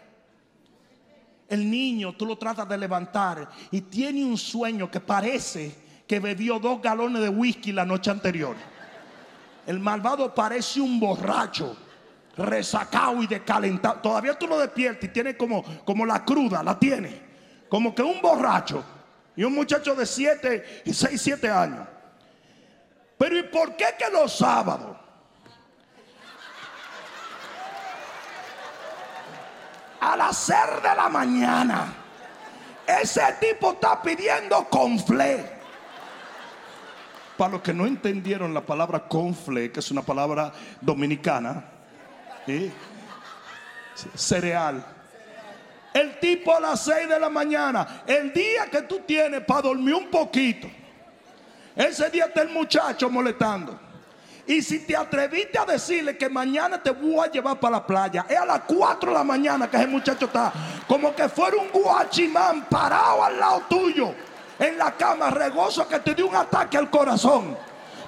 El 1.49 1.71
niño 1.71 2.15
tú 2.15 2.27
lo 2.27 2.37
tratas 2.37 2.69
de 2.69 2.77
levantar 2.77 3.49
y 3.71 3.81
tiene 3.83 4.25
un 4.25 4.37
sueño 4.37 4.91
que 4.91 5.01
parece 5.01 5.75
que 6.07 6.21
bebió 6.21 6.59
dos 6.59 6.83
galones 6.83 7.23
de 7.23 7.29
whisky 7.31 7.73
la 7.73 7.87
noche 7.87 8.11
anterior. 8.11 8.55
El 9.67 9.81
malvado 9.81 10.35
parece 10.35 10.83
un 10.83 11.01
borracho, 11.01 11.77
resacado 12.37 13.23
y 13.23 13.27
decalentado. 13.27 14.01
Todavía 14.01 14.39
tú 14.39 14.47
lo 14.47 14.59
despiertas 14.59 15.05
y 15.05 15.13
tiene 15.13 15.35
como, 15.35 15.63
como 15.85 16.05
la 16.05 16.25
cruda, 16.27 16.63
la 16.63 16.79
tiene. 16.79 17.23
Como 17.71 17.95
que 17.95 18.03
un 18.03 18.21
borracho. 18.21 18.85
Y 19.37 19.45
un 19.45 19.55
muchacho 19.55 19.95
de 19.95 20.07
7, 20.07 20.83
6, 20.93 21.21
7 21.21 21.51
años. 21.51 21.87
Pero 23.19 23.39
¿y 23.39 23.43
por 23.45 23.77
qué 23.77 23.87
que 23.99 24.11
los 24.11 24.37
sábados? 24.37 24.97
A 30.01 30.17
las 30.17 30.37
6 30.37 30.59
de 30.83 30.95
la 30.95 31.09
mañana, 31.09 31.95
ese 32.87 33.23
tipo 33.41 33.73
está 33.73 34.01
pidiendo 34.03 34.69
confle. 34.69 35.53
Para 37.37 37.53
los 37.53 37.63
que 37.63 37.75
no 37.75 37.87
entendieron 37.87 38.55
la 38.55 38.61
palabra 38.61 39.09
confle, 39.09 39.73
que 39.73 39.81
es 39.81 39.91
una 39.91 40.03
palabra 40.03 40.53
dominicana, 40.81 41.65
cereal. 44.15 44.94
El 45.95 46.19
tipo 46.19 46.55
a 46.55 46.61
las 46.61 46.85
6 46.85 47.09
de 47.09 47.21
la 47.21 47.31
mañana. 47.31 48.03
El 48.07 48.33
día 48.33 48.67
que 48.71 48.83
tú 48.83 49.01
tienes 49.07 49.43
para 49.45 49.63
dormir 49.63 49.95
un 49.95 50.11
poquito. 50.11 50.69
Ese 51.77 52.11
día 52.11 52.27
está 52.27 52.43
el 52.43 52.49
muchacho 52.51 53.09
molestando. 53.09 53.79
Y 54.47 54.61
si 54.61 54.81
te 54.81 54.95
atreviste 54.95 55.59
a 55.59 55.65
decirle 55.65 56.19
que 56.19 56.29
mañana 56.29 56.83
te 56.83 56.91
voy 56.91 57.27
a 57.27 57.31
llevar 57.31 57.59
para 57.59 57.77
la 57.77 57.87
playa, 57.87 58.27
es 58.29 58.37
a 58.37 58.45
las 58.45 58.61
4 58.67 59.11
de 59.11 59.17
la 59.17 59.25
mañana 59.25 59.71
que 59.71 59.77
ese 59.77 59.87
muchacho 59.87 60.27
está 60.27 60.53
como 60.87 61.15
que 61.15 61.29
fuera 61.29 61.57
un 61.57 61.69
guachimán 61.71 62.67
parado 62.69 63.25
al 63.25 63.39
lado 63.39 63.63
tuyo 63.69 64.15
en 64.59 64.77
la 64.77 64.93
cama, 64.93 65.31
regoso 65.31 65.89
que 65.89 65.99
te 66.01 66.15
dio 66.15 66.27
un 66.27 66.37
ataque 66.37 66.77
al 66.77 66.91
corazón. 66.91 67.57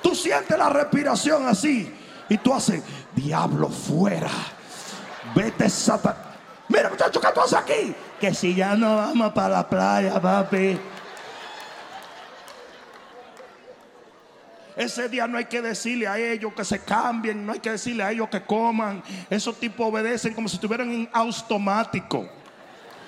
Tú 0.02 0.14
sientes 0.14 0.58
la 0.58 0.68
respiración 0.68 1.46
así 1.46 1.92
y 2.28 2.36
tú 2.36 2.52
haces, 2.52 2.82
diablo 3.14 3.68
fuera, 3.68 4.30
vete 5.34 5.70
Satanás. 5.70 6.35
Mira 6.76 6.90
muchacho, 6.90 7.18
¿qué 7.22 7.28
tú 7.32 7.40
haces 7.40 7.54
aquí? 7.54 7.94
Que 8.20 8.34
si 8.34 8.54
ya 8.54 8.76
no 8.76 8.96
vamos 8.96 9.32
para 9.32 9.48
la 9.48 9.66
playa, 9.66 10.20
papi. 10.20 10.78
Ese 14.76 15.08
día 15.08 15.26
no 15.26 15.38
hay 15.38 15.46
que 15.46 15.62
decirle 15.62 16.06
a 16.06 16.18
ellos 16.18 16.52
que 16.52 16.66
se 16.66 16.84
cambien, 16.84 17.46
no 17.46 17.54
hay 17.54 17.60
que 17.60 17.70
decirle 17.70 18.02
a 18.02 18.12
ellos 18.12 18.28
que 18.28 18.42
coman. 18.42 19.02
Esos 19.30 19.58
tipos 19.58 19.88
obedecen 19.88 20.34
como 20.34 20.50
si 20.50 20.56
estuvieran 20.56 20.90
en 20.90 21.08
automático. 21.14 22.28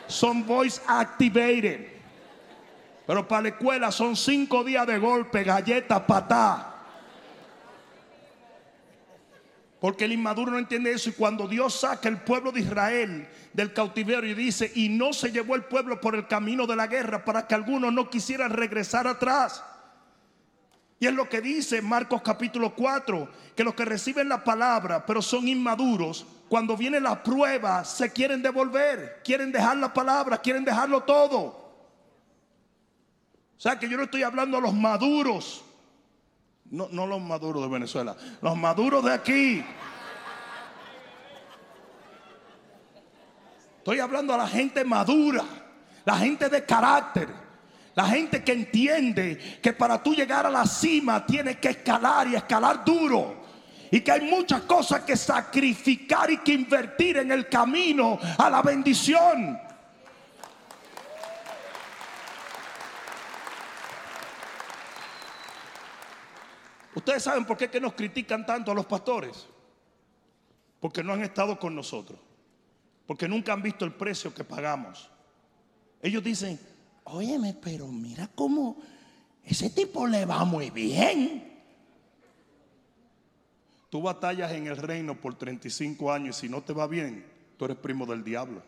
Son 0.06 0.46
voice 0.46 0.80
activated. 0.86 1.88
Pero 3.06 3.28
para 3.28 3.42
la 3.42 3.48
escuela 3.50 3.92
son 3.92 4.16
cinco 4.16 4.64
días 4.64 4.86
de 4.86 4.96
golpe, 4.96 5.44
galleta, 5.44 6.06
patá. 6.06 6.74
Porque 9.78 10.06
el 10.06 10.12
inmaduro 10.12 10.52
no 10.52 10.58
entiende 10.58 10.90
eso. 10.90 11.10
Y 11.10 11.12
cuando 11.12 11.46
Dios 11.46 11.80
saca 11.80 12.08
el 12.08 12.16
pueblo 12.16 12.50
de 12.50 12.60
Israel 12.60 13.28
del 13.58 13.72
cautiverio 13.72 14.30
y 14.30 14.34
dice, 14.34 14.70
y 14.76 14.88
no 14.88 15.12
se 15.12 15.32
llevó 15.32 15.56
el 15.56 15.64
pueblo 15.64 16.00
por 16.00 16.14
el 16.14 16.28
camino 16.28 16.64
de 16.64 16.76
la 16.76 16.86
guerra 16.86 17.24
para 17.24 17.44
que 17.48 17.56
algunos 17.56 17.92
no 17.92 18.08
quisieran 18.08 18.52
regresar 18.52 19.08
atrás. 19.08 19.64
Y 21.00 21.08
es 21.08 21.12
lo 21.12 21.28
que 21.28 21.40
dice 21.40 21.82
Marcos 21.82 22.22
capítulo 22.22 22.72
4, 22.76 23.28
que 23.56 23.64
los 23.64 23.74
que 23.74 23.84
reciben 23.84 24.28
la 24.28 24.44
palabra 24.44 25.04
pero 25.04 25.20
son 25.20 25.48
inmaduros, 25.48 26.24
cuando 26.48 26.76
viene 26.76 27.00
la 27.00 27.20
prueba 27.20 27.84
se 27.84 28.12
quieren 28.12 28.42
devolver, 28.42 29.22
quieren 29.24 29.50
dejar 29.50 29.76
la 29.78 29.92
palabra, 29.92 30.38
quieren 30.38 30.64
dejarlo 30.64 31.02
todo. 31.02 31.40
O 33.56 33.60
sea 33.60 33.76
que 33.76 33.88
yo 33.88 33.96
no 33.96 34.04
estoy 34.04 34.22
hablando 34.22 34.58
a 34.58 34.60
los 34.60 34.72
maduros, 34.72 35.64
no, 36.70 36.86
no 36.92 37.08
los 37.08 37.20
maduros 37.20 37.64
de 37.64 37.68
Venezuela, 37.68 38.16
los 38.40 38.56
maduros 38.56 39.04
de 39.04 39.12
aquí. 39.12 39.64
Estoy 43.88 44.00
hablando 44.00 44.34
a 44.34 44.36
la 44.36 44.46
gente 44.46 44.84
madura, 44.84 45.42
la 46.04 46.18
gente 46.18 46.50
de 46.50 46.62
carácter 46.62 47.26
la 47.94 48.04
gente 48.04 48.44
que 48.44 48.52
entiende 48.52 49.58
que 49.60 49.72
para 49.72 50.00
tú 50.02 50.14
llegar 50.14 50.44
a 50.44 50.50
la 50.50 50.66
cima 50.66 51.24
tienes 51.24 51.56
que 51.56 51.70
escalar 51.70 52.28
y 52.28 52.36
escalar 52.36 52.84
duro. 52.84 53.42
Y 53.90 54.02
que 54.02 54.12
hay 54.12 54.20
muchas 54.20 54.60
cosas 54.62 55.00
que 55.00 55.16
sacrificar 55.16 56.30
y 56.30 56.36
que 56.36 56.52
invertir 56.52 57.16
en 57.16 57.32
el 57.32 57.48
camino 57.48 58.18
a 58.36 58.50
la 58.50 58.62
bendición. 58.62 59.58
Ustedes 66.94 67.22
saben 67.22 67.44
por 67.44 67.56
qué 67.56 67.68
que 67.68 67.80
nos 67.80 67.94
critican 67.94 68.46
tanto 68.46 68.70
a 68.70 68.74
los 68.74 68.86
pastores. 68.86 69.48
Porque 70.78 71.02
no 71.02 71.14
han 71.14 71.22
estado 71.24 71.58
con 71.58 71.74
nosotros. 71.74 72.27
Porque 73.08 73.26
nunca 73.26 73.54
han 73.54 73.62
visto 73.62 73.86
el 73.86 73.94
precio 73.94 74.34
que 74.34 74.44
pagamos. 74.44 75.08
Ellos 76.02 76.22
dicen, 76.22 76.60
óyeme, 77.04 77.54
pero 77.54 77.88
mira 77.88 78.28
cómo 78.34 78.76
ese 79.42 79.70
tipo 79.70 80.06
le 80.06 80.26
va 80.26 80.44
muy 80.44 80.68
bien. 80.68 81.58
Tú 83.88 84.02
batallas 84.02 84.52
en 84.52 84.66
el 84.66 84.76
reino 84.76 85.18
por 85.18 85.36
35 85.36 86.12
años 86.12 86.36
y 86.36 86.40
si 86.40 86.48
no 86.50 86.60
te 86.60 86.74
va 86.74 86.86
bien, 86.86 87.24
tú 87.56 87.64
eres 87.64 87.78
primo 87.78 88.04
del 88.04 88.22
diablo. 88.22 88.62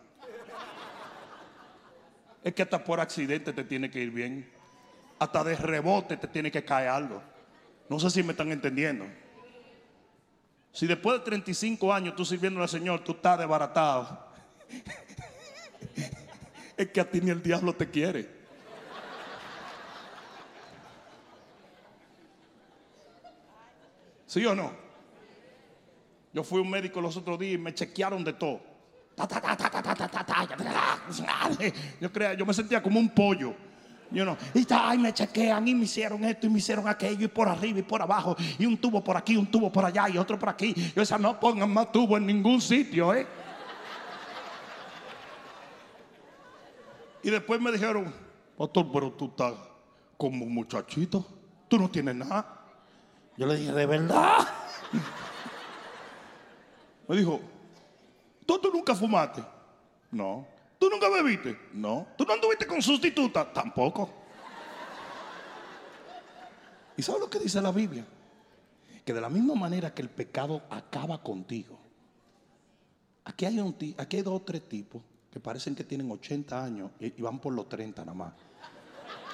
Es 2.42 2.54
que 2.54 2.62
hasta 2.62 2.82
por 2.82 2.98
accidente 2.98 3.52
te 3.52 3.64
tiene 3.64 3.90
que 3.90 4.00
ir 4.00 4.10
bien. 4.10 4.50
Hasta 5.18 5.44
de 5.44 5.54
rebote 5.54 6.16
te 6.16 6.28
tiene 6.28 6.50
que 6.50 6.64
caer 6.64 6.88
algo. 6.88 7.22
No 7.90 8.00
sé 8.00 8.08
si 8.08 8.22
me 8.22 8.30
están 8.30 8.50
entendiendo. 8.50 9.04
Si 10.72 10.86
después 10.86 11.18
de 11.18 11.26
35 11.26 11.92
años 11.92 12.16
tú 12.16 12.24
sirviendo 12.24 12.62
al 12.62 12.70
Señor, 12.70 13.04
tú 13.04 13.12
estás 13.12 13.38
desbaratado 13.38 14.29
es 16.76 16.88
que 16.90 17.00
a 17.00 17.10
ti 17.10 17.20
ni 17.20 17.30
el 17.30 17.42
diablo 17.42 17.74
te 17.74 17.88
quiere. 17.90 18.28
¿Sí 24.26 24.46
o 24.46 24.54
no? 24.54 24.72
Yo 26.32 26.44
fui 26.44 26.60
un 26.60 26.70
médico 26.70 27.00
los 27.00 27.16
otros 27.16 27.38
días 27.38 27.54
y 27.54 27.58
me 27.58 27.74
chequearon 27.74 28.22
de 28.22 28.32
todo. 28.32 28.60
Yo 32.00 32.12
creía, 32.12 32.34
yo 32.34 32.46
me 32.46 32.54
sentía 32.54 32.82
como 32.82 32.98
un 32.98 33.08
pollo. 33.08 33.54
You 34.12 34.24
know, 34.24 34.36
y 34.54 34.66
ay, 34.70 34.98
me 34.98 35.12
chequean 35.12 35.68
y 35.68 35.74
me 35.74 35.84
hicieron 35.84 36.24
esto 36.24 36.46
y 36.46 36.50
me 36.50 36.58
hicieron 36.58 36.88
aquello 36.88 37.26
y 37.26 37.28
por 37.28 37.48
arriba 37.48 37.78
y 37.78 37.82
por 37.82 38.02
abajo 38.02 38.36
y 38.58 38.66
un 38.66 38.76
tubo 38.76 39.04
por 39.04 39.16
aquí, 39.16 39.36
un 39.36 39.46
tubo 39.46 39.70
por 39.70 39.84
allá 39.84 40.08
y 40.08 40.18
otro 40.18 40.36
por 40.36 40.48
aquí. 40.48 40.74
Yo 40.74 41.02
decía, 41.02 41.16
no 41.16 41.38
pongan 41.38 41.72
más 41.72 41.92
tubo 41.92 42.16
en 42.16 42.26
ningún 42.26 42.60
sitio, 42.60 43.14
¿eh? 43.14 43.24
Y 47.22 47.30
después 47.30 47.60
me 47.60 47.72
dijeron, 47.72 48.12
pastor, 48.56 48.86
pero 48.92 49.12
tú 49.12 49.26
estás 49.26 49.54
como 50.16 50.44
un 50.44 50.54
muchachito, 50.54 51.24
tú 51.68 51.78
no 51.78 51.90
tienes 51.90 52.14
nada. 52.14 52.64
Yo 53.36 53.46
le 53.46 53.56
dije, 53.56 53.72
¿de 53.72 53.86
verdad? 53.86 54.48
Me 57.08 57.16
dijo, 57.16 57.40
¿tú, 58.46 58.58
tú 58.58 58.70
nunca 58.70 58.94
fumaste? 58.94 59.42
No. 60.12 60.46
¿Tú 60.78 60.88
nunca 60.88 61.08
bebiste? 61.08 61.58
No. 61.72 62.06
¿Tú 62.16 62.24
no 62.24 62.34
anduviste 62.34 62.66
con 62.66 62.80
sustituta? 62.80 63.52
Tampoco. 63.52 64.08
¿Y 66.96 67.02
sabes 67.02 67.20
lo 67.20 67.28
que 67.28 67.38
dice 67.38 67.60
la 67.60 67.72
Biblia? 67.72 68.06
Que 69.04 69.12
de 69.12 69.20
la 69.20 69.28
misma 69.28 69.54
manera 69.54 69.92
que 69.92 70.02
el 70.02 70.08
pecado 70.08 70.62
acaba 70.70 71.22
contigo. 71.22 71.78
Aquí 73.24 73.44
hay, 73.44 73.58
un, 73.58 73.76
aquí 73.98 74.18
hay 74.18 74.22
dos 74.22 74.34
o 74.34 74.42
tres 74.42 74.68
tipos 74.68 75.02
que 75.32 75.38
parecen 75.38 75.74
que 75.74 75.84
tienen 75.84 76.10
80 76.10 76.62
años 76.62 76.90
y, 76.98 77.10
van 77.22 77.38
por 77.38 77.52
los 77.52 77.68
30 77.68 78.02
nada 78.04 78.14
más. 78.14 78.32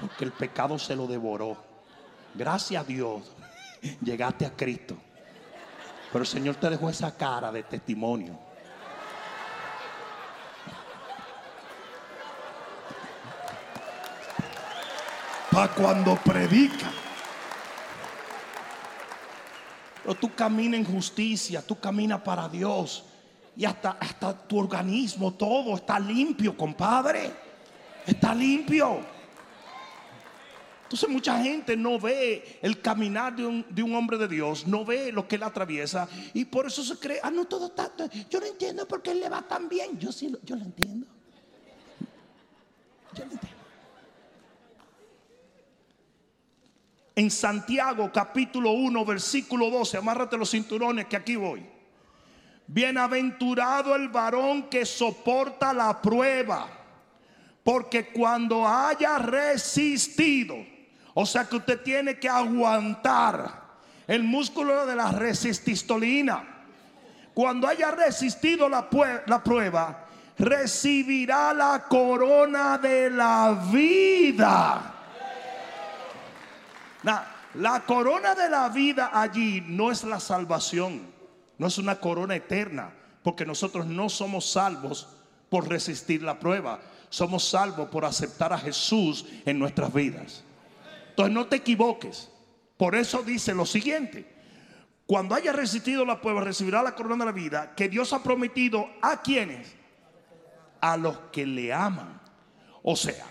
Porque 0.01 0.25
el 0.25 0.33
pecado 0.33 0.79
se 0.79 0.95
lo 0.95 1.07
devoró. 1.07 1.57
Gracias 2.35 2.83
a 2.83 2.87
Dios 2.87 3.23
llegaste 4.03 4.45
a 4.45 4.55
Cristo. 4.55 4.97
Pero 6.13 6.23
el 6.23 6.29
Señor 6.29 6.57
te 6.57 6.71
dejó 6.71 6.91
esa 6.91 7.17
cara 7.17 7.51
de 7.51 7.63
testimonio. 7.63 8.39
Para 15.51 15.73
cuando 15.73 16.17
predica. 16.17 16.91
Pero 20.03 20.15
tú 20.15 20.35
caminas 20.35 20.81
en 20.81 20.85
justicia, 20.85 21.67
tú 21.67 21.81
caminas 21.81 22.21
para 22.21 22.49
Dios 22.49 23.07
y 23.57 23.65
hasta, 23.65 23.93
hasta 23.93 24.37
tu 24.47 24.59
organismo, 24.59 25.33
todo 25.33 25.77
está 25.77 25.99
limpio, 25.99 26.57
compadre. 26.57 27.31
Está 28.07 28.35
limpio. 28.35 29.01
Entonces 30.85 31.09
mucha 31.09 31.43
gente 31.43 31.77
no 31.77 31.99
ve 31.99 32.61
el 32.63 32.81
caminar 32.81 33.35
de 33.35 33.45
un, 33.45 33.95
hombre 33.95 34.19
de 34.19 34.29
Dios, 34.29 34.69
no 34.69 34.85
ve 34.85 35.11
lo 35.11 35.27
que 35.27 35.35
él 35.35 35.43
atraviesa 35.43 36.09
y 36.33 36.45
por 36.45 36.67
eso 36.67 36.85
se 36.85 36.97
cree, 36.97 37.19
ah, 37.25 37.31
no, 37.33 37.47
todo 37.47 37.67
está, 37.67 37.91
yo 38.31 38.39
no 38.39 38.47
entiendo 38.47 38.87
por 38.87 39.03
qué 39.03 39.11
él 39.11 39.19
le 39.19 39.29
va 39.29 39.43
tan 39.43 39.69
bien. 39.69 39.99
Yo 39.99 40.13
sí, 40.13 40.33
yo 40.45 40.55
lo 40.55 40.63
entiendo. 40.63 41.09
Yo 43.15 43.25
lo 43.25 43.33
entiendo. 43.33 43.57
En 47.17 47.31
Santiago 47.33 48.13
capítulo 48.13 48.71
1 48.71 49.05
versículo 49.05 49.71
12, 49.71 49.97
amárrate 49.97 50.37
los 50.37 50.51
cinturones 50.51 51.07
que 51.07 51.17
aquí 51.17 51.35
voy. 51.35 51.67
Bienaventurado 52.69 53.95
el 53.95 54.09
varón 54.09 54.65
que 54.69 54.85
soporta 54.85 55.73
la 55.73 56.03
prueba, 56.03 56.67
porque 57.63 58.09
cuando 58.09 58.67
haya 58.67 59.19
resistido, 59.19 60.57
o 61.15 61.25
sea 61.25 61.49
que 61.49 61.57
usted 61.57 61.81
tiene 61.83 62.19
que 62.19 62.29
aguantar 62.29 63.67
el 64.07 64.25
músculo 64.25 64.85
de 64.85 64.97
la 64.97 65.13
resististolina. 65.13 66.45
Cuando 67.33 67.69
haya 67.69 67.91
resistido 67.91 68.69
la, 68.69 68.89
la 69.27 69.45
prueba, 69.45 70.07
recibirá 70.39 71.55
la 71.55 71.85
corona 71.89 72.79
de 72.79 73.11
la 73.11 73.69
vida. 73.73 74.93
la 77.55 77.81
corona 77.87 78.35
de 78.35 78.51
la 78.51 78.69
vida 78.69 79.11
allí 79.13 79.63
no 79.67 79.93
es 79.93 80.03
la 80.05 80.19
salvación. 80.19 81.16
No 81.59 81.67
es 81.67 81.79
una 81.79 82.01
corona 82.01 82.37
eterna, 82.37 82.93
porque 83.23 83.47
nosotros 83.47 83.87
no 83.87 84.09
somos 84.09 84.51
salvos 84.51 85.09
por 85.49 85.69
resistir 85.69 86.23
la 86.23 86.39
prueba. 86.39 86.81
Somos 87.09 87.49
salvos 87.49 87.89
por 87.89 88.05
aceptar 88.05 88.53
a 88.53 88.59
Jesús 88.59 89.27
en 89.45 89.59
nuestras 89.59 89.93
vidas. 89.93 90.45
Entonces 91.11 91.35
no 91.35 91.47
te 91.47 91.57
equivoques. 91.57 92.31
Por 92.77 92.95
eso 92.95 93.23
dice 93.23 93.55
lo 93.55 93.65
siguiente. 93.65 94.37
Cuando 95.07 95.35
haya 95.35 95.53
resistido 95.53 96.05
la 96.05 96.21
prueba, 96.21 96.43
recibirá 96.43 96.83
la 96.83 96.95
corona 96.95 97.25
de 97.25 97.31
la 97.31 97.33
vida 97.33 97.75
que 97.75 97.89
Dios 97.89 98.13
ha 98.13 98.23
prometido 98.23 98.89
a 99.01 99.23
quienes? 99.23 99.75
A 100.81 100.97
los 100.97 101.17
que 101.33 101.47
le 101.47 101.73
aman. 101.73 102.21
O 102.83 102.97
sea, 102.97 103.27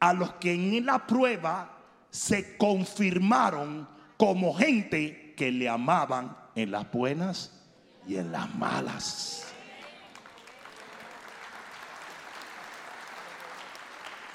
a 0.00 0.12
los 0.12 0.34
que 0.34 0.52
en 0.52 0.86
la 0.86 1.06
prueba 1.06 1.78
se 2.10 2.56
confirmaron 2.56 3.88
como 4.16 4.54
gente 4.54 5.34
que 5.36 5.50
le 5.50 5.68
amaban 5.68 6.36
en 6.62 6.72
las 6.72 6.90
buenas 6.90 7.52
y 8.06 8.16
en 8.16 8.32
las 8.32 8.52
malas. 8.56 9.44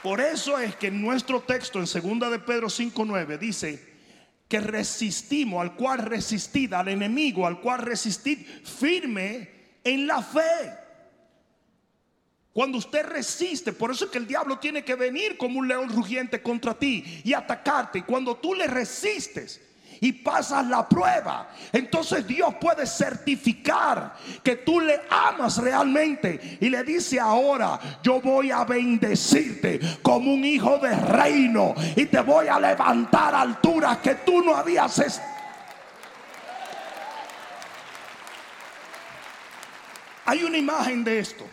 Por 0.01 0.21
eso 0.21 0.57
es 0.57 0.75
que 0.77 0.89
nuestro 0.89 1.41
texto 1.41 1.79
en 1.79 2.19
2 2.19 2.31
de 2.31 2.39
Pedro 2.39 2.69
5:9 2.69 3.37
dice 3.37 3.93
que 4.47 4.61
resistimos, 4.61 5.61
al 5.61 5.75
cual 5.75 5.99
resistid, 5.99 6.73
al 6.73 6.87
enemigo, 6.87 7.45
al 7.45 7.59
cual 7.59 7.79
resistid 7.79 8.45
firme 8.63 9.49
en 9.83 10.07
la 10.07 10.21
fe. 10.21 10.79
Cuando 12.53 12.77
usted 12.77 13.05
resiste, 13.05 13.73
por 13.73 13.91
eso 13.91 14.05
es 14.05 14.11
que 14.11 14.17
el 14.17 14.27
diablo 14.27 14.59
tiene 14.59 14.85
que 14.85 14.95
venir 14.95 15.37
como 15.37 15.59
un 15.59 15.67
león 15.67 15.89
rugiente 15.89 16.41
contra 16.41 16.73
ti 16.73 17.21
y 17.23 17.33
atacarte. 17.33 17.99
Y 17.99 18.03
cuando 18.03 18.37
tú 18.37 18.53
le 18.53 18.67
resistes, 18.67 19.59
y 20.03 20.11
pasas 20.11 20.67
la 20.67 20.87
prueba, 20.87 21.47
entonces 21.71 22.27
Dios 22.27 22.55
puede 22.59 22.85
certificar 22.85 24.13
que 24.43 24.57
tú 24.57 24.81
le 24.81 24.99
amas 25.09 25.59
realmente 25.59 26.57
y 26.59 26.69
le 26.69 26.83
dice 26.83 27.21
ahora, 27.21 27.79
yo 28.03 28.19
voy 28.19 28.51
a 28.51 28.65
bendecirte 28.65 29.79
como 30.01 30.33
un 30.33 30.43
hijo 30.43 30.77
de 30.79 30.93
reino 30.93 31.73
y 31.95 32.05
te 32.07 32.19
voy 32.19 32.49
a 32.49 32.59
levantar 32.59 33.33
alturas 33.33 33.99
que 33.99 34.15
tú 34.15 34.43
no 34.43 34.53
habías 34.57 35.21
Hay 40.25 40.43
una 40.43 40.57
imagen 40.57 41.05
de 41.05 41.19
esto. 41.19 41.45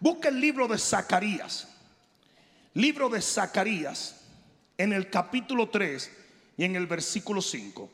Busca 0.00 0.30
el 0.30 0.40
libro 0.40 0.66
de 0.68 0.78
Zacarías. 0.78 1.68
Libro 2.72 3.10
de 3.10 3.20
Zacarías 3.20 4.22
en 4.78 4.94
el 4.94 5.10
capítulo 5.10 5.68
3 5.68 6.23
y 6.56 6.64
en 6.64 6.76
el 6.76 6.86
versículo 6.86 7.42
5. 7.42 7.90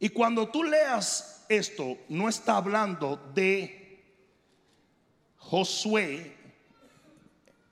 Y 0.00 0.08
cuando 0.10 0.48
tú 0.48 0.64
leas 0.64 1.44
esto, 1.48 1.98
no 2.08 2.28
está 2.28 2.56
hablando 2.56 3.16
de 3.34 4.02
Josué, 5.36 6.36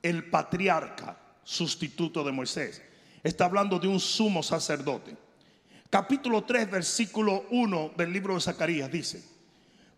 el 0.02 0.28
patriarca, 0.30 1.16
sustituto 1.44 2.24
de 2.24 2.32
Moisés. 2.32 2.82
Está 3.22 3.44
hablando 3.44 3.78
de 3.78 3.88
un 3.88 4.00
sumo 4.00 4.42
sacerdote. 4.42 5.16
Capítulo 5.90 6.44
3, 6.44 6.70
versículo 6.70 7.44
1 7.50 7.92
del 7.96 8.12
libro 8.12 8.34
de 8.34 8.40
Zacarías 8.40 8.90
dice, 8.90 9.22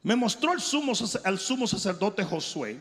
me 0.02 0.16
mostró 0.16 0.52
el 0.52 0.60
el 1.24 1.38
sumo 1.38 1.66
sacerdote 1.66 2.24
Josué, 2.24 2.78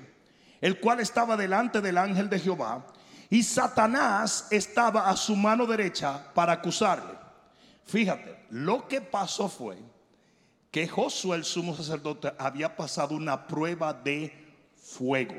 el 0.60 0.80
cual 0.80 1.00
estaba 1.00 1.38
delante 1.38 1.80
del 1.80 1.98
ángel 1.98 2.30
de 2.30 2.40
Jehová 2.40 2.86
y 3.34 3.42
Satanás 3.42 4.46
estaba 4.52 5.10
a 5.10 5.18
su 5.18 5.36
mano 5.36 5.66
derecha 5.66 6.24
para 6.36 6.54
acusarle. 6.54 7.18
Fíjate, 7.84 8.46
lo 8.52 8.88
que 8.88 9.02
pasó 9.02 9.50
fue 9.50 9.80
que 10.70 10.88
Josué, 10.88 11.38
el 11.38 11.44
sumo 11.44 11.76
sacerdote, 11.76 12.32
había 12.38 12.78
pasado 12.78 13.16
una 13.16 13.48
prueba 13.48 13.92
de 13.92 14.32
fuego. 14.76 15.34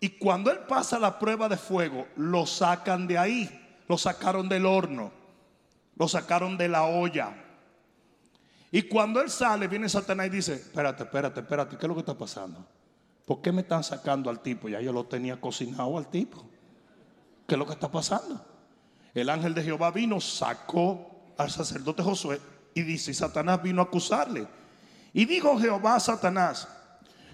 Y 0.00 0.08
cuando 0.08 0.50
él 0.50 0.60
pasa 0.60 0.98
la 0.98 1.18
prueba 1.18 1.50
de 1.50 1.58
fuego, 1.58 2.06
lo 2.16 2.46
sacan 2.46 3.06
de 3.06 3.18
ahí, 3.18 3.82
lo 3.86 3.98
sacaron 3.98 4.48
del 4.48 4.64
horno, 4.64 5.12
lo 5.96 6.08
sacaron 6.08 6.56
de 6.56 6.68
la 6.68 6.84
olla. 6.84 7.44
Y 8.72 8.84
cuando 8.84 9.20
él 9.20 9.28
sale, 9.28 9.68
viene 9.68 9.86
Satanás 9.86 10.28
y 10.28 10.30
dice, 10.30 10.54
espérate, 10.54 11.02
espérate, 11.02 11.40
espérate, 11.40 11.76
¿qué 11.76 11.84
es 11.84 11.88
lo 11.88 11.94
que 11.94 12.00
está 12.00 12.16
pasando? 12.16 12.66
¿Por 13.28 13.42
qué 13.42 13.52
me 13.52 13.60
están 13.60 13.84
sacando 13.84 14.30
al 14.30 14.40
tipo? 14.40 14.70
Ya 14.70 14.80
yo 14.80 14.90
lo 14.90 15.04
tenía 15.04 15.38
cocinado 15.38 15.98
al 15.98 16.08
tipo. 16.08 16.48
¿Qué 17.46 17.56
es 17.56 17.58
lo 17.58 17.66
que 17.66 17.74
está 17.74 17.90
pasando? 17.90 18.42
El 19.12 19.28
ángel 19.28 19.52
de 19.52 19.62
Jehová 19.62 19.90
vino, 19.90 20.18
sacó 20.18 21.34
al 21.36 21.50
sacerdote 21.50 22.02
Josué 22.02 22.40
y 22.72 22.80
dice, 22.80 23.12
Satanás 23.12 23.62
vino 23.62 23.82
a 23.82 23.84
acusarle. 23.84 24.48
Y 25.12 25.26
dijo 25.26 25.58
Jehová 25.58 25.96
a 25.96 26.00
Satanás, 26.00 26.68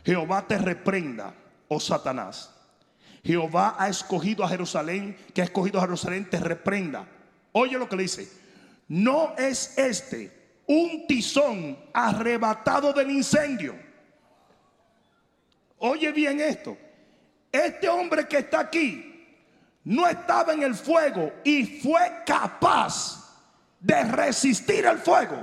Jehová 0.04 0.44
te 0.48 0.59
reprenda, 0.59 1.33
oh 1.68 1.78
Satanás. 1.78 2.50
Jehová 3.22 3.76
ha 3.78 3.88
escogido 3.88 4.42
a 4.42 4.48
Jerusalén, 4.48 5.16
que 5.33 5.42
ha 5.42 5.44
escogido 5.44 5.78
a 5.78 5.83
Jerusalén, 5.83 6.28
te 6.28 6.40
reprenda. 6.40 7.07
Oye 7.52 7.78
lo 7.78 7.88
que 7.88 7.94
le 7.94 8.02
dice, 8.02 8.28
no 8.88 9.33
es 9.38 9.78
este 9.78 10.59
un 10.66 11.07
tizón 11.07 11.78
arrebatado 11.92 12.92
del 12.92 13.12
incendio 13.12 13.84
Oye 15.87 16.12
bien 16.12 16.40
esto. 16.40 16.79
Este 17.53 17.90
hombre 17.90 18.27
que 18.27 18.38
está 18.38 18.61
aquí 18.61 19.23
no 19.85 20.09
estaba 20.09 20.55
en 20.55 20.62
el 20.62 20.75
fuego 20.75 21.31
y 21.44 21.79
fue 21.83 22.23
capaz 22.25 23.42
de 23.81 24.03
resistir 24.05 24.87
el 24.87 24.97
fuego. 24.97 25.37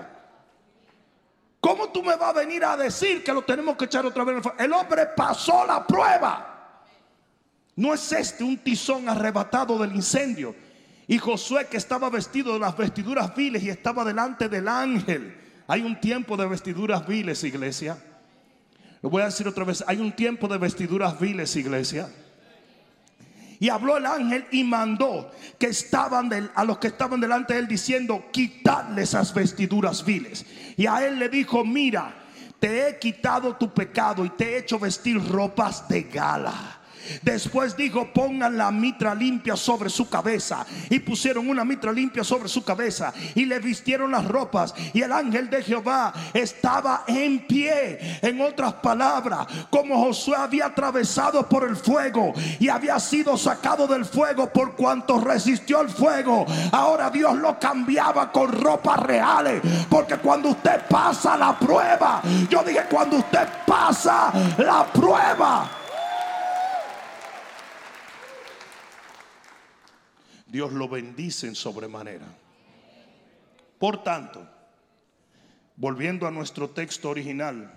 ¿Cómo 1.59 1.89
tú 1.89 2.01
me 2.01 2.15
vas 2.15 2.29
a 2.29 2.39
venir 2.39 2.65
a 2.65 2.75
decir 2.75 3.23
que 3.23 3.31
lo 3.31 3.43
tenemos 3.43 3.77
que 3.77 3.85
echar 3.85 4.03
otra 4.03 4.23
vez 4.23 4.31
en 4.31 4.37
el 4.37 4.41
fuego? 4.41 4.57
El 4.57 4.73
hombre 4.73 5.05
pasó 5.15 5.63
la 5.63 5.85
prueba. 5.85 6.81
No 7.75 7.93
es 7.93 8.11
este 8.11 8.43
un 8.43 8.57
tizón 8.57 9.07
arrebatado 9.09 9.77
del 9.77 9.93
incendio. 9.93 10.55
Y 11.05 11.19
Josué 11.19 11.67
que 11.67 11.77
estaba 11.77 12.09
vestido 12.09 12.53
de 12.53 12.59
las 12.59 12.75
vestiduras 12.75 13.35
viles 13.35 13.61
y 13.61 13.69
estaba 13.69 14.03
delante 14.03 14.49
del 14.49 14.67
ángel. 14.67 15.37
Hay 15.67 15.83
un 15.83 16.01
tiempo 16.01 16.35
de 16.35 16.47
vestiduras 16.47 17.05
viles, 17.05 17.43
iglesia. 17.43 17.95
Lo 19.01 19.09
voy 19.09 19.21
a 19.21 19.25
decir 19.25 19.47
otra 19.47 19.63
vez. 19.63 19.83
Hay 19.87 19.97
un 19.97 20.11
tiempo 20.11 20.47
de 20.47 20.57
vestiduras 20.57 21.19
viles, 21.19 21.55
iglesia. 21.55 22.09
Y 23.59 23.69
habló 23.69 23.97
el 23.97 24.05
ángel 24.07 24.45
y 24.51 24.63
mandó 24.63 25.31
que 25.59 25.67
estaban 25.67 26.31
a 26.55 26.63
los 26.63 26.79
que 26.79 26.87
estaban 26.87 27.21
delante 27.21 27.53
de 27.53 27.59
él 27.59 27.67
diciendo, 27.67 28.25
quitadle 28.31 29.03
esas 29.03 29.33
vestiduras 29.33 30.03
viles. 30.03 30.45
Y 30.77 30.87
a 30.87 31.05
él 31.05 31.19
le 31.19 31.29
dijo, 31.29 31.63
mira, 31.63 32.15
te 32.59 32.87
he 32.87 32.99
quitado 32.99 33.55
tu 33.55 33.71
pecado 33.71 34.25
y 34.25 34.29
te 34.29 34.53
he 34.53 34.57
hecho 34.59 34.79
vestir 34.79 35.23
ropas 35.29 35.87
de 35.87 36.03
gala. 36.03 36.80
Después 37.21 37.75
dijo, 37.75 38.11
pongan 38.13 38.57
la 38.57 38.71
mitra 38.71 39.15
limpia 39.15 39.55
sobre 39.55 39.89
su 39.89 40.09
cabeza. 40.09 40.65
Y 40.89 40.99
pusieron 40.99 41.49
una 41.49 41.65
mitra 41.65 41.91
limpia 41.91 42.23
sobre 42.23 42.49
su 42.49 42.63
cabeza. 42.63 43.13
Y 43.35 43.45
le 43.45 43.59
vistieron 43.59 44.11
las 44.11 44.25
ropas. 44.25 44.73
Y 44.93 45.01
el 45.01 45.11
ángel 45.11 45.49
de 45.49 45.63
Jehová 45.63 46.13
estaba 46.33 47.03
en 47.07 47.45
pie. 47.47 48.19
En 48.21 48.41
otras 48.41 48.73
palabras, 48.75 49.47
como 49.69 50.03
Josué 50.03 50.35
había 50.37 50.67
atravesado 50.67 51.47
por 51.47 51.67
el 51.67 51.75
fuego 51.75 52.33
y 52.59 52.69
había 52.69 52.99
sido 52.99 53.37
sacado 53.37 53.87
del 53.87 54.05
fuego 54.05 54.51
por 54.51 54.75
cuanto 54.75 55.19
resistió 55.19 55.81
el 55.81 55.89
fuego. 55.89 56.45
Ahora 56.71 57.09
Dios 57.09 57.35
lo 57.37 57.59
cambiaba 57.59 58.31
con 58.31 58.51
ropas 58.51 58.99
reales. 58.99 59.61
Porque 59.89 60.17
cuando 60.17 60.49
usted 60.49 60.81
pasa 60.89 61.37
la 61.37 61.57
prueba, 61.57 62.21
yo 62.49 62.63
dije, 62.63 62.83
cuando 62.89 63.17
usted 63.17 63.47
pasa 63.65 64.31
la 64.57 64.85
prueba 64.85 65.80
Dios 70.51 70.73
lo 70.73 70.89
bendice 70.89 71.47
en 71.47 71.55
sobremanera. 71.55 72.27
Por 73.79 74.03
tanto, 74.03 74.45
volviendo 75.77 76.27
a 76.27 76.31
nuestro 76.31 76.69
texto 76.69 77.09
original, 77.09 77.73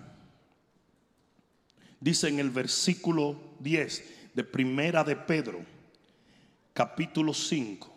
dice 2.01 2.27
en 2.27 2.39
el 2.39 2.49
versículo 2.49 3.39
10 3.61 4.33
de 4.33 4.43
Primera 4.43 5.05
de 5.05 5.15
Pedro, 5.15 5.61
capítulo 6.73 7.33
5, 7.33 7.89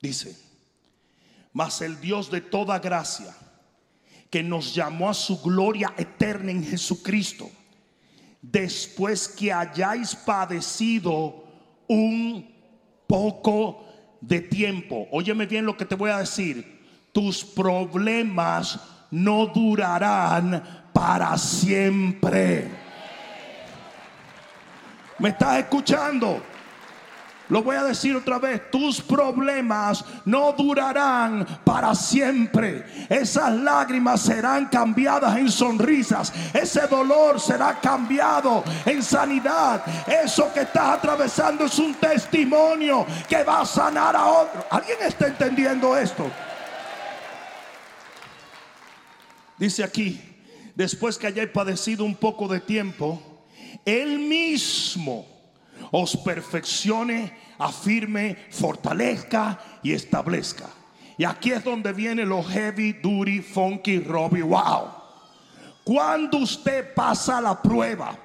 dice, 0.00 0.38
mas 1.52 1.82
el 1.82 2.00
Dios 2.00 2.30
de 2.30 2.40
toda 2.40 2.78
gracia, 2.78 3.36
que 4.30 4.44
nos 4.44 4.72
llamó 4.72 5.10
a 5.10 5.14
su 5.14 5.42
gloria 5.42 5.92
eterna 5.96 6.52
en 6.52 6.62
Jesucristo, 6.62 7.50
después 8.40 9.26
que 9.26 9.52
hayáis 9.52 10.14
padecido 10.14 11.44
un 11.88 12.57
poco 13.08 13.84
de 14.20 14.40
tiempo. 14.40 15.08
Óyeme 15.10 15.46
bien 15.46 15.66
lo 15.66 15.76
que 15.76 15.84
te 15.84 15.96
voy 15.96 16.10
a 16.10 16.18
decir. 16.18 16.78
Tus 17.12 17.44
problemas 17.44 18.78
no 19.10 19.46
durarán 19.46 20.62
para 20.92 21.36
siempre. 21.36 22.70
¿Me 25.18 25.30
estás 25.30 25.58
escuchando? 25.58 26.40
Lo 27.48 27.62
voy 27.62 27.76
a 27.76 27.84
decir 27.84 28.14
otra 28.14 28.38
vez, 28.38 28.70
tus 28.70 29.00
problemas 29.00 30.04
no 30.26 30.52
durarán 30.52 31.46
para 31.64 31.94
siempre. 31.94 32.84
Esas 33.08 33.54
lágrimas 33.54 34.20
serán 34.20 34.66
cambiadas 34.66 35.36
en 35.38 35.50
sonrisas. 35.50 36.32
Ese 36.52 36.86
dolor 36.86 37.40
será 37.40 37.80
cambiado 37.80 38.62
en 38.84 39.02
sanidad. 39.02 39.82
Eso 40.06 40.52
que 40.52 40.60
estás 40.60 40.98
atravesando 40.98 41.64
es 41.64 41.78
un 41.78 41.94
testimonio 41.94 43.06
que 43.26 43.42
va 43.42 43.62
a 43.62 43.66
sanar 43.66 44.14
a 44.14 44.26
otro. 44.26 44.66
¿Alguien 44.70 44.98
está 45.00 45.28
entendiendo 45.28 45.96
esto? 45.96 46.30
Dice 49.56 49.82
aquí, 49.82 50.20
después 50.74 51.16
que 51.16 51.28
hayáis 51.28 51.48
padecido 51.48 52.04
un 52.04 52.14
poco 52.14 52.46
de 52.46 52.60
tiempo, 52.60 53.20
Él 53.86 54.18
mismo 54.18 55.37
os 55.90 56.16
perfeccione, 56.16 57.32
afirme, 57.58 58.36
fortalezca 58.50 59.58
y 59.82 59.92
establezca. 59.92 60.66
Y 61.16 61.24
aquí 61.24 61.50
es 61.50 61.64
donde 61.64 61.92
viene 61.92 62.24
lo 62.24 62.42
heavy, 62.42 62.92
duty, 62.92 63.40
funky, 63.40 63.98
Robbie, 64.00 64.42
wow. 64.42 64.88
Cuando 65.82 66.38
usted 66.38 66.94
pasa 66.94 67.40
la 67.40 67.60
prueba, 67.60 68.16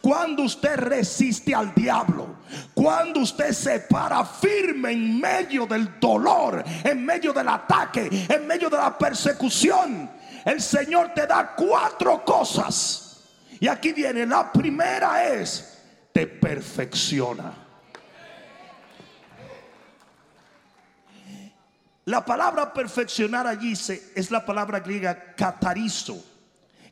cuando 0.00 0.44
usted 0.44 0.76
resiste 0.76 1.54
al 1.54 1.74
diablo, 1.74 2.36
cuando 2.74 3.20
usted 3.20 3.52
se 3.52 3.80
para 3.80 4.24
firme 4.24 4.92
en 4.92 5.20
medio 5.20 5.66
del 5.66 6.00
dolor, 6.00 6.64
en 6.84 7.04
medio 7.04 7.32
del 7.32 7.48
ataque, 7.48 8.08
en 8.28 8.46
medio 8.46 8.70
de 8.70 8.76
la 8.76 8.96
persecución, 8.96 10.10
el 10.44 10.60
Señor 10.60 11.12
te 11.14 11.26
da 11.26 11.54
cuatro 11.54 12.24
cosas. 12.24 13.20
Y 13.60 13.68
aquí 13.68 13.92
viene, 13.92 14.24
la 14.24 14.50
primera 14.52 15.24
es, 15.26 15.77
perfecciona. 16.26 17.68
La 22.08 22.24
palabra 22.24 22.72
perfeccionar 22.72 23.46
allí 23.46 23.72
es 23.72 24.30
la 24.30 24.46
palabra 24.46 24.80
griega 24.80 25.34
catarizo, 25.34 26.24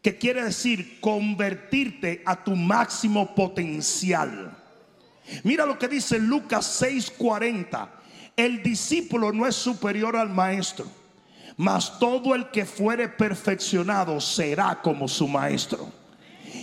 que 0.03 0.19
quiere 0.19 0.45
decir 0.45 1.01
convertirte 1.01 2.23
a 2.27 2.45
tu 2.45 2.55
máximo 2.55 3.35
potencial. 3.35 4.55
Mira 5.43 5.65
lo 5.65 5.79
que 5.79 5.89
dice 5.89 6.19
Lucas 6.19 6.83
6:40. 6.83 7.89
El 8.37 8.63
discípulo 8.63 9.33
no 9.33 9.47
es 9.47 9.57
superior 9.57 10.17
al 10.17 10.29
maestro, 10.29 10.87
mas 11.57 11.99
todo 11.99 12.35
el 12.35 12.51
que 12.51 12.67
fuere 12.67 13.09
perfeccionado 13.09 14.21
será 14.21 14.83
como 14.83 15.09
su 15.09 15.27
maestro. 15.27 15.91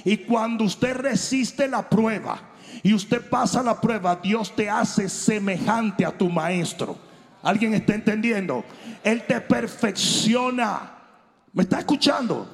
Y 0.05 0.18
cuando 0.18 0.64
usted 0.64 0.95
resiste 0.95 1.68
la 1.68 1.89
prueba 1.89 2.53
y 2.82 2.93
usted 2.93 3.30
pasa 3.30 3.64
la 3.64 3.80
prueba, 3.80 4.16
Dios 4.16 4.55
te 4.55 4.70
hace 4.70 5.09
semejante 5.09 6.05
a 6.05 6.18
tu 6.18 6.30
maestro. 6.30 6.97
¿Alguien 7.41 7.74
está 7.74 7.93
entendiendo? 7.93 8.64
Él 9.03 9.26
te 9.28 9.39
perfecciona. 9.41 10.91
¿Me 11.51 11.64
está 11.64 11.80
escuchando? 11.80 12.47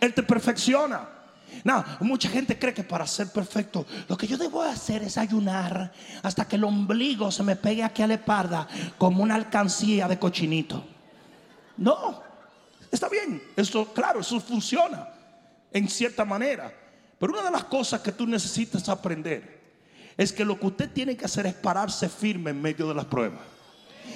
Él 0.00 0.14
te 0.14 0.22
perfecciona. 0.22 1.08
No, 1.64 1.84
mucha 2.00 2.28
gente 2.28 2.58
cree 2.58 2.74
que 2.74 2.82
para 2.82 3.06
ser 3.06 3.30
perfecto, 3.30 3.86
lo 4.08 4.16
que 4.16 4.26
yo 4.26 4.36
debo 4.36 4.62
hacer 4.62 5.02
es 5.02 5.16
ayunar 5.16 5.92
hasta 6.22 6.46
que 6.46 6.56
el 6.56 6.64
ombligo 6.64 7.30
se 7.30 7.42
me 7.42 7.56
pegue 7.56 7.82
aquí 7.82 8.02
a 8.02 8.06
la 8.06 8.14
espalda 8.14 8.68
como 8.98 9.22
una 9.22 9.34
alcancía 9.34 10.08
de 10.08 10.18
cochinito. 10.18 10.84
No, 11.76 12.22
está 12.90 13.08
bien, 13.08 13.42
eso, 13.56 13.92
claro, 13.92 14.20
eso 14.20 14.40
funciona 14.40 15.08
en 15.72 15.88
cierta 15.88 16.24
manera. 16.24 16.72
Pero 17.18 17.32
una 17.32 17.42
de 17.42 17.50
las 17.50 17.64
cosas 17.64 18.00
que 18.00 18.12
tú 18.12 18.26
necesitas 18.26 18.88
aprender 18.88 19.56
es 20.16 20.32
que 20.32 20.44
lo 20.44 20.58
que 20.58 20.66
usted 20.66 20.90
tiene 20.90 21.16
que 21.16 21.24
hacer 21.24 21.46
es 21.46 21.54
pararse 21.54 22.08
firme 22.08 22.50
en 22.50 22.60
medio 22.60 22.88
de 22.88 22.94
las 22.94 23.04
pruebas 23.04 23.40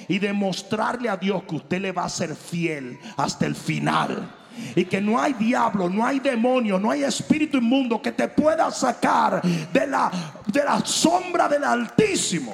y 0.07 0.19
demostrarle 0.19 1.09
a 1.09 1.17
Dios 1.17 1.43
que 1.43 1.55
usted 1.55 1.81
le 1.81 1.91
va 1.91 2.05
a 2.05 2.09
ser 2.09 2.35
fiel 2.35 2.99
hasta 3.17 3.45
el 3.45 3.55
final. 3.55 4.37
Y 4.75 4.83
que 4.83 4.99
no 4.99 5.19
hay 5.19 5.31
diablo, 5.33 5.89
no 5.89 6.05
hay 6.05 6.19
demonio, 6.19 6.77
no 6.77 6.91
hay 6.91 7.03
espíritu 7.03 7.57
inmundo 7.57 8.01
que 8.01 8.11
te 8.11 8.27
pueda 8.27 8.69
sacar 8.69 9.41
de 9.41 9.87
la, 9.87 10.11
de 10.45 10.63
la 10.63 10.85
sombra 10.85 11.47
del 11.47 11.63
Altísimo. 11.63 12.53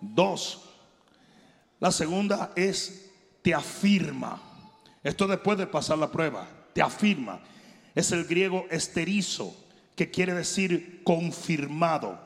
Dos, 0.00 0.74
la 1.78 1.92
segunda 1.92 2.50
es 2.56 3.12
te 3.42 3.54
afirma. 3.54 4.51
Esto 5.02 5.26
después 5.26 5.58
de 5.58 5.66
pasar 5.66 5.98
la 5.98 6.10
prueba, 6.10 6.46
te 6.72 6.82
afirma. 6.82 7.40
Es 7.94 8.12
el 8.12 8.24
griego 8.24 8.66
esterizo, 8.70 9.56
que 9.96 10.10
quiere 10.10 10.34
decir 10.34 11.02
confirmado. 11.04 12.18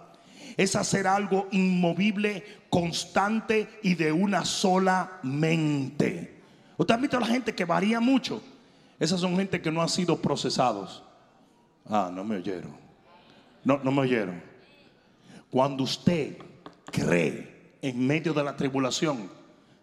Es 0.57 0.77
hacer 0.77 1.07
algo 1.07 1.49
inmovible, 1.51 2.45
constante 2.71 3.81
y 3.83 3.95
de 3.95 4.13
una 4.13 4.45
sola 4.45 5.19
mente. 5.23 6.41
¿Usted 6.77 6.95
ha 6.95 6.99
visto 6.99 7.17
a 7.17 7.21
la 7.21 7.27
gente 7.27 7.55
que 7.55 7.65
varía 7.65 8.01
mucho? 8.01 8.43
Esas 8.99 9.21
son 9.21 9.37
gente 9.37 9.61
que 9.61 9.71
no 9.71 9.83
han 9.83 9.89
sido 9.89 10.21
procesados. 10.21 11.03
Ah, 11.89 12.11
no 12.13 12.25
me 12.25 12.37
oyeron. 12.37 12.75
No, 13.65 13.81
no 13.83 13.91
me 13.91 14.03
oyeron. 14.03 14.43
Cuando 15.51 15.85
usted 15.85 16.39
cree 16.91 17.77
en 17.83 18.07
medio 18.07 18.33
de 18.33 18.45
la 18.45 18.57
tribulación, 18.57 19.31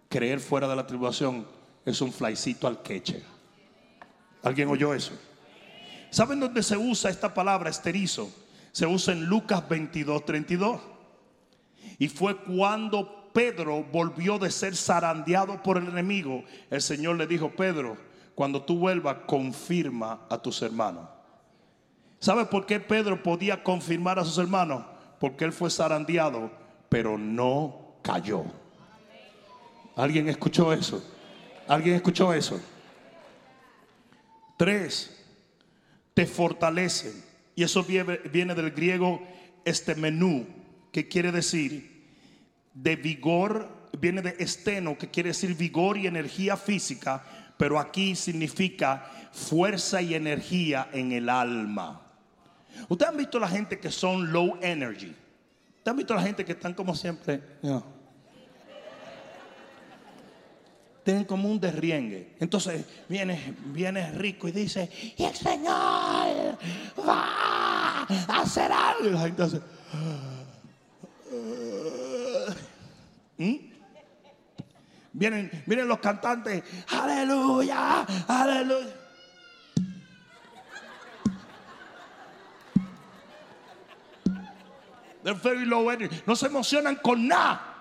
creer 0.10 0.40
fuera 0.40 0.68
de 0.68 0.76
la 0.76 0.88
tribulación 0.88 1.46
es 1.86 2.02
un 2.02 2.12
flycito 2.12 2.68
al 2.68 2.82
queche. 2.82 3.24
¿Alguien 4.42 4.70
oyó 4.70 4.94
eso? 4.94 5.14
¿Saben 6.10 6.40
dónde 6.40 6.62
se 6.62 6.78
usa 6.78 7.10
esta 7.10 7.34
palabra 7.34 7.70
esterizo? 7.70 8.32
Se 8.72 8.86
usa 8.86 9.14
en 9.14 9.26
Lucas 9.26 9.68
22, 9.68 10.26
32. 10.26 10.82
Y 12.00 12.08
fue 12.08 12.38
cuando 12.38 13.32
Pedro 13.34 13.84
volvió 13.84 14.38
de 14.38 14.52
ser 14.52 14.76
zarandeado 14.76 15.62
por 15.64 15.78
el 15.78 15.88
enemigo. 15.88 16.44
El 16.70 16.82
Señor 16.82 17.18
le 17.18 17.28
dijo, 17.28 17.52
Pedro, 17.52 17.98
cuando 18.36 18.62
tú 18.64 18.78
vuelvas, 18.78 19.18
confirma 19.26 20.22
a 20.30 20.38
tus 20.38 20.62
hermanos. 20.62 21.10
¿Sabe 22.20 22.46
por 22.46 22.66
qué 22.66 22.80
Pedro 22.80 23.22
podía 23.22 23.64
confirmar 23.64 24.18
a 24.18 24.24
sus 24.24 24.38
hermanos? 24.38 24.86
Porque 25.20 25.46
él 25.46 25.52
fue 25.52 25.70
zarandeado, 25.70 26.52
pero 26.90 27.18
no 27.18 27.96
cayó. 28.02 28.44
¿Alguien 29.96 30.30
escuchó 30.30 30.74
eso? 30.74 31.04
¿Alguien 31.68 31.96
escuchó 31.96 32.34
eso? 32.34 32.60
Tres, 34.58 35.24
te 36.14 36.26
fortalecen. 36.26 37.24
Y 37.56 37.64
eso 37.64 37.84
viene, 37.84 38.18
del 38.56 38.72
griego 38.72 39.22
este 39.64 39.96
menú, 39.96 40.46
que 40.92 41.08
quiere 41.08 41.32
decir 41.32 41.92
de 42.74 42.96
vigor, 42.96 43.70
viene 44.00 44.22
de 44.22 44.36
esteno, 44.40 44.98
que 44.98 45.10
quiere 45.10 45.30
decir 45.30 45.56
vigor 45.56 45.98
y 45.98 46.08
energía 46.08 46.58
física, 46.58 47.24
pero 47.58 47.80
aquí 47.80 48.16
significa 48.16 49.10
fuerza 49.32 50.02
y 50.02 50.16
energía 50.16 50.90
en 50.92 51.12
el 51.12 51.30
alma. 51.30 52.02
Ustedes 52.90 53.12
han 53.12 53.18
visto 53.18 53.40
la 53.40 53.48
gente 53.48 53.80
que 53.80 53.92
son 53.92 54.32
low 54.32 54.58
energy. 54.62 55.16
Ustedes 55.78 55.92
han 55.92 55.98
visto 55.98 56.16
la 56.16 56.24
gente 56.24 56.44
que 56.44 56.54
están 56.54 56.74
como 56.74 56.96
siempre 56.96 57.42
tienen 61.04 61.26
como 61.26 61.50
un 61.50 61.60
derriengue. 61.60 62.36
Entonces 62.40 62.86
viene, 63.10 63.56
viene 63.66 64.12
rico 64.12 64.48
y 64.48 64.52
dice, 64.52 64.90
y 65.18 65.24
el 65.24 65.36
Señor 65.36 66.58
va 67.08 68.04
a 68.04 68.42
hacer 68.42 68.72
algo. 68.72 69.26
Entonces, 69.26 69.62
¿Mm? 73.38 73.56
vienen, 75.12 75.64
vienen 75.66 75.88
los 75.88 76.00
cantantes, 76.00 76.64
aleluya, 76.88 78.06
aleluya. 78.28 78.94
No 86.26 86.36
se 86.36 86.48
emocionan 86.48 86.96
con 86.98 87.28
nada. 87.28 87.73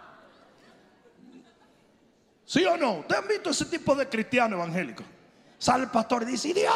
¿Sí 2.52 2.66
o 2.66 2.76
no? 2.76 2.98
¿Ustedes 2.98 3.22
han 3.22 3.28
visto 3.28 3.48
ese 3.48 3.64
tipo 3.64 3.94
de 3.94 4.06
cristiano 4.06 4.56
evangélico? 4.56 5.02
Sale 5.56 5.84
el 5.84 5.90
pastor 5.90 6.24
y 6.24 6.26
dice, 6.26 6.52
Dios. 6.52 6.70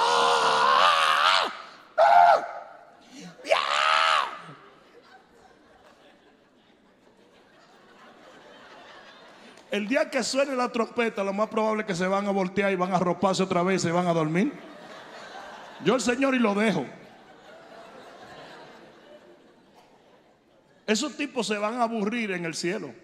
El 9.70 9.86
día 9.86 10.08
que 10.08 10.22
suene 10.22 10.56
la 10.56 10.72
trompeta, 10.72 11.22
lo 11.22 11.34
más 11.34 11.48
probable 11.48 11.82
es 11.82 11.88
que 11.88 11.94
se 11.94 12.06
van 12.06 12.26
a 12.26 12.30
voltear 12.30 12.72
y 12.72 12.76
van 12.76 12.94
a 12.94 12.96
arroparse 12.96 13.42
otra 13.42 13.62
vez 13.62 13.82
y 13.82 13.88
se 13.88 13.92
van 13.92 14.06
a 14.06 14.14
dormir. 14.14 14.54
Yo 15.84 15.94
el 15.96 16.00
Señor 16.00 16.34
y 16.34 16.38
lo 16.38 16.54
dejo. 16.54 16.86
Esos 20.86 21.14
tipos 21.18 21.46
se 21.46 21.58
van 21.58 21.74
a 21.74 21.82
aburrir 21.82 22.30
en 22.30 22.46
el 22.46 22.54
cielo 22.54 22.94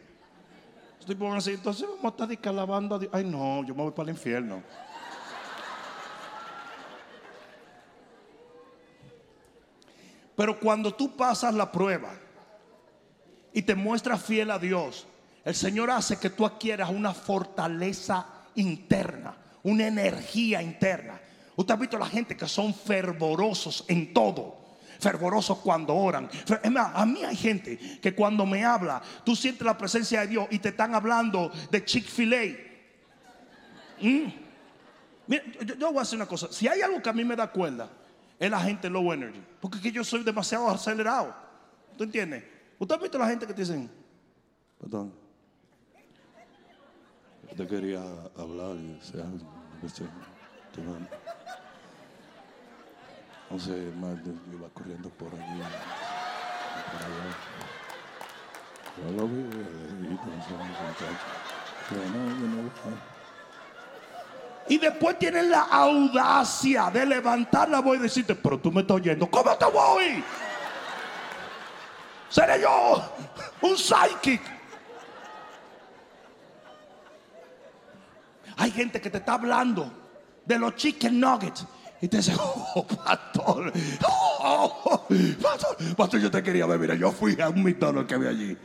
entonces 1.09 1.87
vamos 1.89 2.05
a 2.05 2.09
estar 2.09 2.29
descalabando 2.29 2.95
a 2.95 2.99
Dios. 2.99 3.11
Ay, 3.13 3.25
no, 3.25 3.65
yo 3.65 3.75
me 3.75 3.83
voy 3.83 3.93
para 3.93 4.11
el 4.11 4.17
infierno. 4.17 4.63
Pero 10.37 10.59
cuando 10.59 10.95
tú 10.95 11.15
pasas 11.17 11.55
la 11.55 11.71
prueba 11.71 12.11
y 13.53 13.63
te 13.63 13.75
muestras 13.75 14.23
fiel 14.23 14.51
a 14.51 14.59
Dios, 14.59 15.07
el 15.45 15.55
Señor 15.55 15.91
hace 15.91 16.19
que 16.19 16.31
tú 16.31 16.47
adquieras 16.47 16.91
una 16.91 17.13
fortaleza 17.13 18.27
interna, 18.55 19.37
una 19.63 19.87
energía 19.87 20.63
interna. 20.63 21.21
Usted 21.55 21.75
ha 21.75 21.77
visto 21.77 21.97
a 21.97 22.01
la 22.01 22.07
gente 22.07 22.37
que 22.37 22.49
son 22.49 22.75
fervorosos 22.75 23.85
en 23.89 24.15
todo. 24.15 24.62
Fervorosos 25.03 25.59
cuando 25.59 25.95
oran. 25.97 26.31
a 26.95 27.07
mí 27.07 27.25
hay 27.25 27.35
gente 27.35 27.77
que 28.01 28.15
cuando 28.15 28.47
me 28.47 28.65
habla, 28.65 29.03
tú 29.25 29.35
sientes 29.35 29.67
la 29.67 29.77
presencia 29.77 30.21
de 30.21 30.29
Dios 30.29 30.47
y 30.51 30.61
te 30.61 30.69
están 30.69 30.95
hablando 30.95 31.51
de 31.73 31.85
Chick-fil-A. 31.85 32.45
Mm. 34.01 34.33
Mira, 35.27 35.45
yo, 35.65 35.75
yo 35.75 35.89
voy 35.89 35.99
a 35.99 36.03
hacer 36.03 36.17
una 36.17 36.27
cosa. 36.27 36.47
Si 36.53 36.69
hay 36.69 36.83
algo 36.83 37.03
que 37.03 37.11
a 37.11 37.13
mí 37.13 37.25
me 37.25 37.35
da 37.35 37.51
cuerda, 37.51 37.91
es 38.39 38.49
la 38.49 38.61
gente 38.61 38.89
low 38.89 39.13
energy. 39.13 39.43
Porque 39.61 39.79
es 39.79 39.83
que 39.83 39.91
yo 39.91 40.05
soy 40.05 40.23
demasiado 40.23 40.71
acelerado. 40.71 41.35
¿Tú 41.99 42.05
entiendes? 42.05 42.45
¿Usted 42.79 42.95
ha 42.95 42.99
visto 42.99 43.19
la 43.19 43.29
gente 43.29 43.45
que 43.45 43.55
te 43.55 43.63
dicen, 43.63 43.91
perdón, 44.81 45.13
te 47.57 47.67
quería 47.67 48.03
hablar 48.37 48.77
y 48.77 48.99
sea, 49.03 49.27
sé, 53.59 53.93
más 54.01 54.17
yo 54.25 54.33
iba 54.53 54.69
corriendo 54.71 55.09
por 55.11 55.29
allí, 55.29 55.61
allá. 55.63 55.81
No, 59.17 59.29
y 64.69 64.79
después 64.79 65.19
tienen 65.19 65.51
la 65.51 65.63
audacia 65.63 66.91
de 66.91 67.05
levantar 67.05 67.69
la 67.69 67.81
voz 67.81 67.97
y 67.97 68.01
decirte, 68.01 68.35
pero 68.35 68.59
tú 68.59 68.71
me 68.71 68.83
estás 68.83 68.97
oyendo, 68.97 69.31
¿cómo 69.31 69.57
te 69.57 69.65
voy? 69.67 70.25
Seré 72.29 72.61
yo 72.61 73.03
un 73.61 73.77
psychic. 73.77 74.41
Hay 78.57 78.71
gente 78.71 79.01
que 79.01 79.11
te 79.11 79.19
está 79.19 79.35
hablando 79.35 79.93
de 80.47 80.59
los 80.59 80.77
chicken 80.77 81.19
nuggets 81.19 81.67
y 82.03 82.09
te 82.09 82.17
dice, 82.17 82.35
oh, 82.75 82.85
pastor, 82.85 83.73
oh, 84.41 85.07
pastor, 85.41 85.77
pastor, 85.97 86.21
yo 86.21 86.31
te 86.33 86.43
quería 86.43 86.67
ver, 86.67 86.81
mira, 86.81 86.97
yo 86.97 87.13
fui 87.13 87.41
a 87.41 87.49
un 87.49 87.63
McDonald's 87.63 88.09
que 88.09 88.15
había 88.17 88.31
allí. 88.31 88.59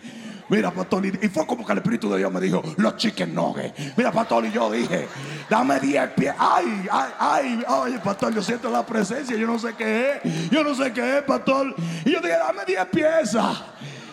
Mira, 0.49 0.71
pastor, 0.71 1.05
y 1.05 1.11
fue 1.27 1.45
como 1.45 1.63
que 1.63 1.71
el 1.71 1.77
Espíritu 1.77 2.09
de 2.09 2.17
Dios 2.17 2.31
me 2.31 2.41
dijo, 2.41 2.63
los 2.77 2.95
chicken 2.95 3.35
nuggets. 3.35 3.95
Mira, 3.95 4.11
pastor, 4.11 4.45
y 4.45 4.51
yo 4.51 4.71
dije, 4.71 5.07
dame 5.49 5.79
10 5.79 6.09
pies. 6.11 6.33
Ay, 6.39 6.87
ay, 6.89 7.11
ay, 7.19 7.63
ay, 7.67 7.99
pastor, 8.03 8.33
yo 8.33 8.41
siento 8.41 8.71
la 8.71 8.83
presencia, 8.83 9.35
yo 9.35 9.45
no 9.45 9.59
sé 9.59 9.75
qué 9.75 10.13
es, 10.23 10.49
yo 10.49 10.63
no 10.63 10.73
sé 10.73 10.91
qué 10.91 11.17
es, 11.17 11.23
pastor. 11.23 11.75
Y 12.05 12.11
yo 12.11 12.19
dije, 12.21 12.37
dame 12.37 12.65
10 12.65 12.85
piezas. 12.87 13.57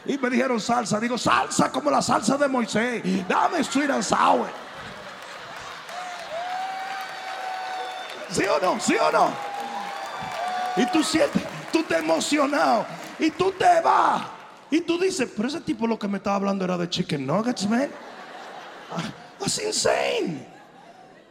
Y 0.04 0.18
me 0.18 0.28
dijeron 0.28 0.60
salsa, 0.60 1.00
digo, 1.00 1.16
salsa 1.16 1.72
como 1.72 1.90
la 1.90 2.02
salsa 2.02 2.36
de 2.36 2.46
Moisés. 2.46 3.02
Dame 3.26 3.64
sweet 3.64 3.88
and 3.88 4.02
sour. 4.02 4.63
¿Sí 8.34 8.42
o 8.42 8.58
no? 8.60 8.80
¿Sí 8.80 8.96
o 8.96 9.12
no? 9.12 9.30
Y 10.76 10.86
tú 10.86 11.04
sientes, 11.04 11.40
tú 11.72 11.84
te 11.84 11.98
emocionado. 11.98 12.84
Y 13.18 13.30
tú 13.30 13.52
te 13.52 13.80
vas. 13.80 14.22
Y 14.72 14.80
tú 14.80 14.98
dices, 14.98 15.30
pero 15.36 15.46
ese 15.46 15.60
tipo 15.60 15.86
lo 15.86 15.96
que 15.96 16.08
me 16.08 16.18
estaba 16.18 16.34
hablando 16.34 16.64
era 16.64 16.76
de 16.76 16.88
chicken 16.90 17.24
nuggets, 17.24 17.68
man. 17.68 17.88
Ah, 18.90 19.02
that's 19.38 19.62
insane. 19.62 20.44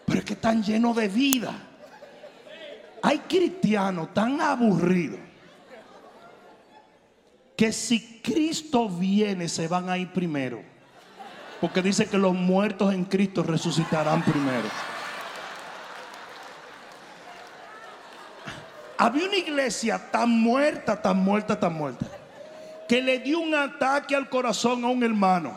Pero 0.06 0.20
es 0.20 0.26
que 0.26 0.34
están 0.34 0.64
llenos 0.64 0.96
de 0.96 1.10
vida. 1.10 1.54
Hay 3.02 3.20
cristianos 3.20 4.14
tan 4.14 4.40
aburridos 4.40 5.20
que 7.58 7.74
si 7.74 8.22
Cristo 8.24 8.88
viene 8.88 9.50
se 9.50 9.68
van 9.68 9.90
a 9.90 9.98
ir 9.98 10.14
primero. 10.14 10.62
Porque 11.60 11.82
dice 11.82 12.06
que 12.06 12.18
los 12.18 12.34
muertos 12.34 12.94
en 12.94 13.04
Cristo 13.04 13.44
resucitarán 13.44 14.24
primero. 14.24 14.93
Había 19.04 19.26
una 19.26 19.36
iglesia 19.36 20.00
tan 20.00 20.30
muerta, 20.30 21.02
tan 21.02 21.18
muerta, 21.18 21.60
tan 21.60 21.74
muerta 21.74 22.06
que 22.88 23.02
le 23.02 23.20
dio 23.20 23.42
un 23.42 23.54
ataque 23.54 24.16
al 24.16 24.30
corazón 24.30 24.86
a 24.86 24.88
un 24.88 25.04
hermano. 25.04 25.52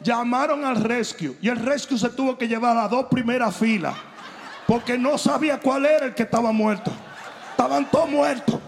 Llamaron 0.00 0.64
al 0.64 0.76
rescue 0.76 1.36
y 1.42 1.48
el 1.48 1.56
rescue 1.56 1.98
se 1.98 2.08
tuvo 2.10 2.38
que 2.38 2.46
llevar 2.46 2.76
a 2.76 2.86
dos 2.86 3.06
primeras 3.06 3.56
filas 3.56 3.96
porque 4.64 4.96
no 4.96 5.18
sabía 5.18 5.58
cuál 5.58 5.86
era 5.86 6.06
el 6.06 6.14
que 6.14 6.22
estaba 6.22 6.52
muerto. 6.52 6.92
Estaban 7.50 7.90
todos 7.90 8.08
muertos. 8.08 8.60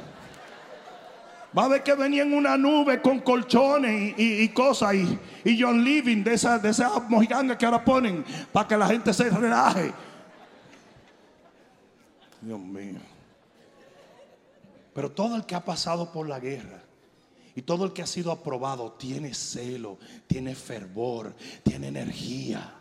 Va 1.57 1.67
a 1.67 1.69
ver 1.69 1.85
que 1.85 1.95
venía 1.95 2.25
en 2.25 2.35
una 2.35 2.57
nube 2.57 3.01
con 3.01 3.21
colchones 3.21 4.15
y, 4.19 4.49
cosas 4.49 4.95
y, 4.95 5.19
y, 5.45 5.63
John 5.63 5.85
Living 5.85 6.25
de 6.25 6.35
esas 6.35 6.61
de 6.61 6.71
esa 6.71 6.91
mojigangas 7.09 7.57
que 7.57 7.65
ahora 7.65 7.85
ponen 7.85 8.25
para 8.53 8.67
que 8.67 8.77
la 8.77 8.89
gente 8.89 9.15
se 9.15 9.31
relaje. 9.31 9.93
Dios 12.41 12.59
mío. 12.59 13.10
Pero 14.93 15.11
todo 15.11 15.37
el 15.37 15.47
que 15.47 15.55
ha 15.55 15.65
pasado 15.65 16.11
por 16.13 16.29
la 16.29 16.41
guerra 16.41 16.83
y 17.55 17.63
todo 17.63 17.85
el 17.85 17.93
que 17.93 18.03
ha 18.03 18.07
sido 18.07 18.33
aprobado 18.33 18.93
tiene 18.93 19.35
celo, 19.35 19.99
tiene 20.27 20.55
fervor, 20.55 21.35
tiene 21.63 21.89
energía, 21.89 22.75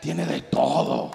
tiene 0.00 0.24
de 0.24 0.42
todo. 0.42 1.10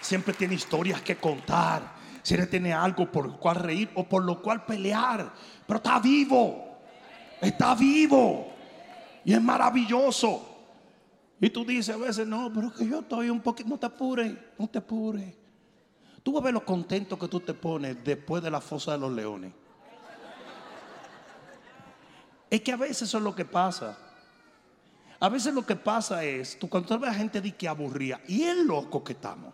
Siempre 0.00 0.34
tiene 0.34 0.54
historias 0.54 1.00
que 1.00 1.16
contar. 1.16 1.94
Siempre 2.22 2.46
tiene 2.46 2.72
algo 2.72 3.10
por 3.10 3.26
lo 3.26 3.38
cual 3.38 3.56
reír 3.56 3.90
o 3.94 4.04
por 4.04 4.24
lo 4.24 4.40
cual 4.42 4.64
pelear. 4.64 5.32
Pero 5.66 5.76
está 5.76 5.98
vivo. 5.98 6.78
Está 7.40 7.74
vivo. 7.74 8.48
Y 9.24 9.32
es 9.32 9.42
maravilloso. 9.42 10.50
Y 11.40 11.50
tú 11.50 11.64
dices 11.64 11.94
a 11.94 11.98
veces, 11.98 12.26
no, 12.26 12.50
pero 12.52 12.72
que 12.72 12.86
yo 12.86 13.00
estoy 13.00 13.28
un 13.28 13.40
poquito, 13.40 13.68
no 13.68 13.78
te 13.78 13.86
apures, 13.86 14.34
no 14.58 14.68
te 14.68 14.78
apures. 14.78 15.43
Tú 16.24 16.32
vas 16.32 16.40
a 16.40 16.44
ver 16.46 16.54
lo 16.54 16.64
contento 16.64 17.18
que 17.18 17.28
tú 17.28 17.38
te 17.38 17.52
pones 17.52 18.02
después 18.02 18.42
de 18.42 18.50
la 18.50 18.60
fosa 18.60 18.92
de 18.92 18.98
los 18.98 19.12
leones. 19.12 19.52
Es 22.48 22.62
que 22.62 22.72
a 22.72 22.76
veces 22.76 23.02
eso 23.02 23.18
es 23.18 23.24
lo 23.24 23.34
que 23.34 23.44
pasa. 23.44 23.98
A 25.20 25.28
veces 25.28 25.52
lo 25.52 25.66
que 25.66 25.76
pasa 25.76 26.24
es, 26.24 26.58
tú 26.58 26.68
cuando 26.68 26.98
ves 26.98 27.10
a 27.10 27.14
gente 27.14 27.42
de 27.42 27.52
que 27.52 27.68
aburría, 27.68 28.20
y 28.26 28.42
es 28.42 28.56
loco 28.56 29.04
que 29.04 29.12
estamos, 29.12 29.52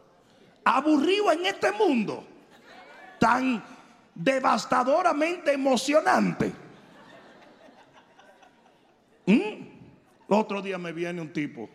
aburrido 0.64 1.32
en 1.32 1.46
este 1.46 1.72
mundo, 1.72 2.24
tan 3.18 3.62
devastadoramente 4.14 5.52
emocionante. 5.52 6.52
¿Mm? 9.26 9.68
otro 10.28 10.62
día 10.62 10.78
me 10.78 10.92
viene 10.92 11.20
un 11.20 11.32
tipo 11.32 11.68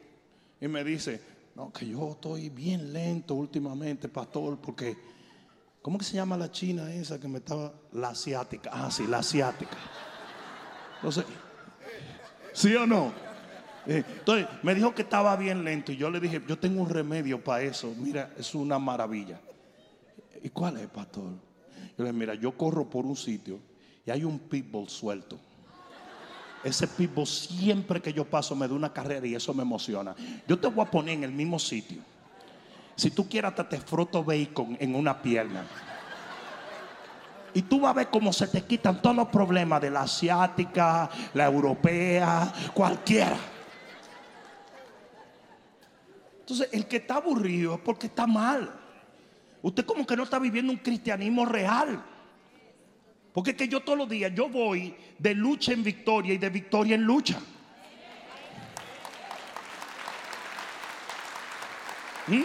y 0.62 0.68
me 0.70 0.84
dice, 0.84 1.22
no, 1.56 1.72
que 1.72 1.88
yo 1.88 2.12
estoy 2.12 2.50
bien 2.50 2.92
lento 2.92 3.34
últimamente, 3.34 4.10
pastor, 4.10 4.58
porque, 4.60 4.98
¿cómo 5.82 5.98
que 5.98 6.04
se 6.04 6.16
llama 6.16 6.36
la 6.36 6.52
china 6.52 6.94
esa 6.94 7.20
que 7.20 7.30
me 7.30 7.38
estaba? 7.38 7.74
La 7.94 8.10
asiática. 8.10 8.70
Ah, 8.74 8.92
sí, 8.92 9.08
la 9.08 9.20
asiática. 9.20 9.78
Entonces, 10.98 11.26
¿sí 12.52 12.76
o 12.76 12.86
no? 12.86 13.14
Eh, 13.88 14.04
entonces, 14.06 14.48
me 14.64 14.76
dijo 14.76 14.94
que 14.94 15.04
estaba 15.04 15.36
bien 15.38 15.64
lento 15.64 15.94
y 15.94 15.98
yo 15.98 16.10
le 16.10 16.20
dije, 16.20 16.42
yo 16.46 16.60
tengo 16.60 16.82
un 16.82 16.90
remedio 16.90 17.42
para 17.42 17.64
eso. 17.64 17.94
Mira, 17.98 18.34
es 18.38 18.54
una 18.54 18.78
maravilla. 18.78 19.40
¿Y 20.44 20.50
cuál 20.50 20.78
es, 20.78 20.88
pastor? 20.88 21.24
Yo 21.98 22.04
le 22.04 22.06
dije, 22.06 22.14
mira, 22.14 22.36
yo 22.36 22.58
corro 22.58 22.90
por 22.90 23.06
un 23.06 23.16
sitio 23.16 23.60
y 24.06 24.12
hay 24.12 24.26
un 24.26 24.40
pitbull 24.40 24.90
suelto. 24.90 25.40
Ese 26.66 26.88
pitbull 26.88 27.28
siempre 27.28 28.02
que 28.02 28.12
yo 28.12 28.26
paso 28.26 28.56
me 28.56 28.68
da 28.68 28.74
una 28.74 28.92
carrera 28.92 29.28
y 29.28 29.36
eso 29.36 29.54
me 29.54 29.62
emociona. 29.62 30.16
Yo 30.48 30.58
te 30.58 30.66
voy 30.66 30.84
a 30.84 30.90
poner 30.90 31.14
en 31.14 31.24
el 31.24 31.32
mismo 31.32 31.60
sitio. 31.60 32.02
Si 32.96 33.12
tú 33.12 33.30
quieres, 33.30 33.50
hasta 33.50 33.70
te 33.70 33.80
froto 33.80 34.24
bacon 34.24 34.76
en 34.80 34.96
una 34.96 35.22
pierna. 35.22 35.64
Y 37.54 37.62
tú 37.62 37.82
vas 37.82 37.92
a 37.92 37.94
ver 37.94 38.10
cómo 38.10 38.34
se 38.34 38.48
te 38.48 38.64
quitan 38.64 39.00
todos 39.00 39.16
los 39.16 39.28
problemas 39.28 39.80
de 39.80 39.92
la 39.92 40.02
asiática, 40.02 41.08
la 41.36 41.46
europea, 41.46 42.52
cualquiera. 42.74 43.38
Entonces, 46.40 46.68
el 46.72 46.88
que 46.88 46.98
está 46.98 47.18
aburrido 47.18 47.76
es 47.76 47.80
porque 47.82 48.08
está 48.08 48.26
mal. 48.26 48.74
Usted 49.62 49.86
como 49.86 50.04
que 50.08 50.18
no 50.18 50.24
está 50.24 50.40
viviendo 50.40 50.74
un 50.74 50.80
cristianismo 50.80 51.46
real. 51.46 52.04
Porque 53.36 53.52
es 53.52 53.58
que 53.58 53.68
yo 53.68 53.82
todos 53.82 53.98
los 53.98 54.08
días, 54.08 54.32
yo 54.34 54.48
voy 54.48 54.96
de 55.20 55.36
lucha 55.36 55.74
en 55.74 55.84
victoria 55.84 56.34
y 56.34 56.38
de 56.38 56.50
victoria 56.50 56.96
en 56.96 57.04
lucha. 57.04 57.38
¿Mm? 62.28 62.44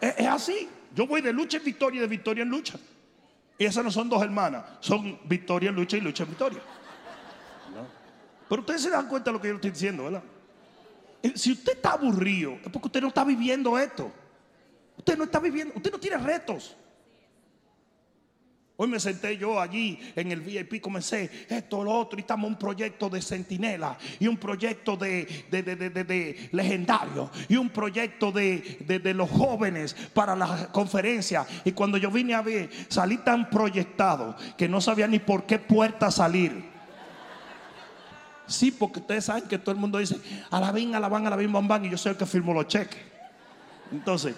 Es, 0.00 0.26
así. 0.28 0.68
Yo 0.94 1.08
voy 1.08 1.20
de 1.20 1.32
lucha 1.32 1.56
en 1.56 1.64
victoria 1.64 1.98
y 1.98 2.00
de 2.02 2.06
victoria 2.06 2.42
en 2.42 2.48
lucha. 2.48 2.78
Y 3.58 3.64
esas 3.64 3.82
no 3.82 3.90
son 3.90 4.08
dos 4.08 4.22
hermanas, 4.22 4.66
son 4.78 5.18
victoria 5.24 5.70
en 5.70 5.74
lucha 5.74 5.96
y 5.96 6.00
lucha 6.00 6.22
en 6.22 6.28
victoria. 6.28 6.60
Pero 8.48 8.60
ustedes 8.60 8.82
se 8.82 8.90
dan 8.90 9.08
cuenta 9.08 9.30
de 9.30 9.32
lo 9.32 9.42
que 9.42 9.48
yo 9.48 9.56
estoy 9.56 9.72
diciendo, 9.72 10.04
¿verdad? 10.04 10.22
Si 11.34 11.50
usted 11.50 11.72
está 11.72 11.94
aburrido, 11.94 12.52
es 12.52 12.70
porque 12.70 12.86
usted 12.86 13.00
no 13.00 13.08
está 13.08 13.24
viviendo 13.24 13.76
esto. 13.76 14.12
Usted 14.96 15.18
no 15.18 15.24
está 15.24 15.40
viviendo, 15.40 15.74
usted 15.74 15.90
no 15.90 15.98
tiene 15.98 16.18
retos. 16.18 16.76
Hoy 18.82 18.88
me 18.88 18.98
senté 18.98 19.36
yo 19.38 19.60
allí 19.60 19.96
en 20.16 20.32
el 20.32 20.40
VIP, 20.40 20.80
comencé 20.80 21.46
esto, 21.48 21.84
lo 21.84 21.92
otro, 21.92 22.18
y 22.18 22.22
estamos 22.22 22.50
un 22.50 22.58
proyecto 22.58 23.08
de 23.08 23.22
centinela, 23.22 23.96
y 24.18 24.26
un 24.26 24.36
proyecto 24.36 24.96
de, 24.96 25.46
de, 25.48 25.62
de, 25.62 25.76
de 25.76 26.48
legendario, 26.50 27.30
y 27.48 27.54
un 27.54 27.70
proyecto 27.70 28.32
de, 28.32 29.14
los 29.14 29.30
jóvenes 29.30 29.94
para 30.12 30.34
la 30.34 30.66
conferencia. 30.72 31.46
Y 31.64 31.70
cuando 31.70 31.96
yo 31.96 32.10
vine 32.10 32.34
a 32.34 32.42
ver, 32.42 32.70
salí 32.88 33.18
tan 33.18 33.48
proyectado 33.50 34.34
que 34.58 34.68
no 34.68 34.80
sabía 34.80 35.06
ni 35.06 35.20
por 35.20 35.44
qué 35.44 35.60
puerta 35.60 36.10
salir. 36.10 36.68
Sí, 38.48 38.72
porque 38.72 38.98
ustedes 38.98 39.26
saben 39.26 39.44
que 39.44 39.58
todo 39.58 39.76
el 39.76 39.80
mundo 39.80 39.98
dice, 39.98 40.16
alabín, 40.50 40.92
alabán, 40.96 41.24
alabín, 41.24 41.52
bam, 41.52 41.68
bam, 41.68 41.84
y 41.84 41.90
yo 41.90 41.96
soy 41.96 42.10
el 42.10 42.18
que 42.18 42.26
firmo 42.26 42.52
los 42.52 42.66
cheques. 42.66 42.98
Entonces, 43.92 44.34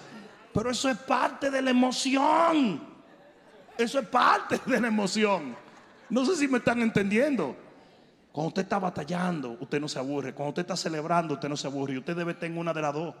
pero 0.53 0.69
eso 0.69 0.87
es 0.87 0.97
parte 0.97 1.49
de 1.49 1.63
la 1.63 1.71
emoción. 1.71 2.94
Eso 3.77 3.99
es 3.99 4.07
parte 4.07 4.59
de 4.65 4.79
la 4.79 4.87
emoción. 4.87 5.55
No 6.09 6.25
sé 6.25 6.35
si 6.35 6.47
me 6.47 6.59
están 6.59 6.81
entendiendo. 6.81 7.55
Cuando 8.31 8.49
usted 8.49 8.63
está 8.63 8.79
batallando, 8.79 9.57
usted 9.59 9.79
no 9.79 9.87
se 9.87 9.99
aburre. 9.99 10.33
Cuando 10.33 10.49
usted 10.49 10.61
está 10.61 10.75
celebrando, 10.75 11.33
usted 11.35 11.49
no 11.49 11.57
se 11.57 11.67
aburre. 11.67 11.97
Usted 11.97 12.15
debe 12.15 12.33
tener 12.33 12.57
una 12.57 12.73
de 12.73 12.81
las 12.81 12.93
dos. 12.93 13.15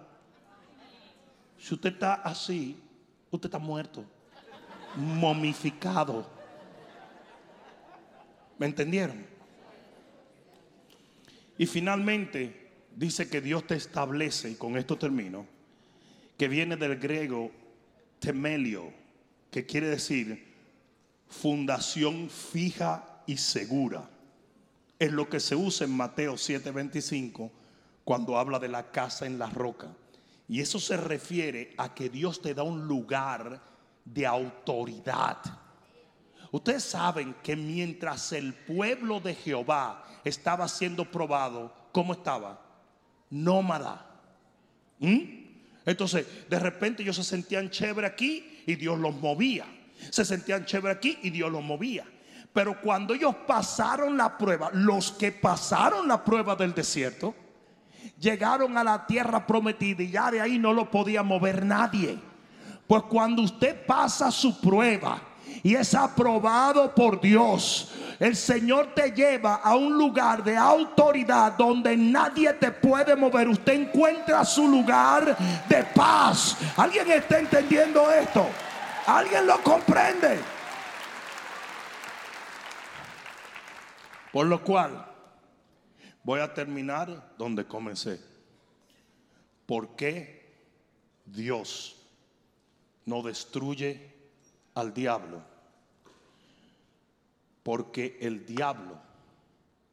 Si 1.57 1.73
usted 1.73 1.93
está 1.93 2.15
así, 2.15 2.79
usted 3.31 3.47
está 3.47 3.59
muerto, 3.59 4.03
momificado. 4.95 6.29
¿Me 8.57 8.65
entendieron? 8.65 9.25
Y 11.57 11.65
finalmente 11.65 12.71
dice 12.95 13.29
que 13.29 13.41
Dios 13.41 13.65
te 13.65 13.75
establece, 13.75 14.51
y 14.51 14.55
con 14.55 14.77
esto 14.77 14.97
termino, 14.97 15.45
que 16.37 16.47
viene 16.47 16.75
del 16.75 16.97
griego 16.97 17.51
temelio 18.19 18.91
que 19.55 19.65
quiere 19.65 19.87
decir 19.87 20.53
fundación 21.29 22.29
fija 22.29 23.21
y 23.25 23.37
segura. 23.37 24.03
Es 24.99 25.13
lo 25.13 25.29
que 25.29 25.39
se 25.39 25.55
usa 25.55 25.87
en 25.87 25.95
Mateo 25.95 26.33
7:25 26.33 27.49
cuando 28.03 28.37
habla 28.37 28.59
de 28.59 28.67
la 28.67 28.91
casa 28.91 29.25
en 29.25 29.39
la 29.39 29.49
roca. 29.49 29.95
Y 30.49 30.59
eso 30.59 30.77
se 30.77 30.97
refiere 30.97 31.73
a 31.77 31.93
que 31.93 32.09
Dios 32.09 32.41
te 32.41 32.53
da 32.53 32.63
un 32.63 32.85
lugar 32.85 33.61
de 34.03 34.25
autoridad. 34.25 35.37
Ustedes 36.51 36.83
saben 36.83 37.33
que 37.41 37.55
mientras 37.55 38.33
el 38.33 38.53
pueblo 38.53 39.21
de 39.21 39.35
Jehová 39.35 40.05
estaba 40.25 40.67
siendo 40.67 41.09
probado, 41.09 41.73
¿cómo 41.93 42.11
estaba? 42.11 42.59
Nómada. 43.29 44.05
¿Mm? 44.99 45.44
Entonces, 45.85 46.25
de 46.49 46.59
repente 46.59 47.03
ellos 47.03 47.15
se 47.15 47.23
sentían 47.23 47.69
chévere 47.69 48.07
aquí 48.07 48.63
y 48.65 48.75
Dios 48.75 48.99
los 48.99 49.15
movía. 49.15 49.65
Se 50.09 50.25
sentían 50.25 50.65
chévere 50.65 50.93
aquí 50.93 51.19
y 51.21 51.29
Dios 51.29 51.51
los 51.51 51.63
movía. 51.63 52.05
Pero 52.51 52.79
cuando 52.81 53.13
ellos 53.13 53.35
pasaron 53.47 54.17
la 54.17 54.37
prueba, 54.37 54.69
los 54.73 55.11
que 55.11 55.31
pasaron 55.31 56.07
la 56.07 56.23
prueba 56.23 56.55
del 56.55 56.73
desierto, 56.73 57.35
llegaron 58.19 58.77
a 58.77 58.83
la 58.83 59.05
tierra 59.05 59.45
prometida 59.45 60.03
y 60.03 60.11
ya 60.11 60.31
de 60.31 60.41
ahí 60.41 60.57
no 60.57 60.73
lo 60.73 60.89
podía 60.89 61.21
mover 61.21 61.65
nadie. 61.65 62.17
Pues 62.87 63.03
cuando 63.03 63.41
usted 63.41 63.85
pasa 63.85 64.31
su 64.31 64.59
prueba 64.61 65.21
y 65.65 65.75
es 65.75 65.95
aprobado 65.95 66.93
por 66.93 67.19
Dios, 67.19 67.89
el 68.19 68.35
Señor 68.35 68.93
te 68.93 69.09
lleva 69.09 69.55
a 69.55 69.75
un 69.75 69.97
lugar 69.97 70.43
de 70.43 70.55
autoridad 70.55 71.53
donde 71.53 71.97
nadie 71.97 72.53
te 72.53 72.69
puede 72.69 73.15
mover. 73.15 73.47
Usted 73.47 73.73
encuentra 73.73 74.45
su 74.45 74.67
lugar 74.67 75.35
de 75.67 75.83
paz. 75.85 76.55
¿Alguien 76.77 77.09
está 77.09 77.39
entendiendo 77.39 78.11
esto? 78.11 78.45
¿Alguien 79.07 79.47
lo 79.47 79.59
comprende? 79.63 80.37
Por 84.31 84.45
lo 84.45 84.63
cual, 84.63 85.03
voy 86.21 86.41
a 86.41 86.53
terminar 86.53 87.33
donde 87.39 87.65
comencé. 87.65 88.21
¿Por 89.65 89.95
qué 89.95 90.45
Dios 91.25 91.95
no 93.03 93.23
destruye 93.23 94.13
al 94.75 94.93
diablo? 94.93 95.54
Porque 97.65 98.19
el 98.21 98.45
diablo 98.45 98.95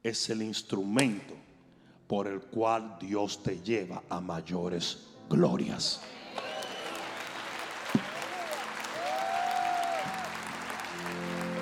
es 0.03 0.29
el 0.29 0.43
instrumento 0.43 1.33
por 2.07 2.27
el 2.27 2.43
cual 2.43 2.99
Dios 3.01 3.43
te 3.43 3.61
lleva 3.61 4.03
a 4.11 4.21
mayores 4.21 5.07
glorias. 5.31 6.03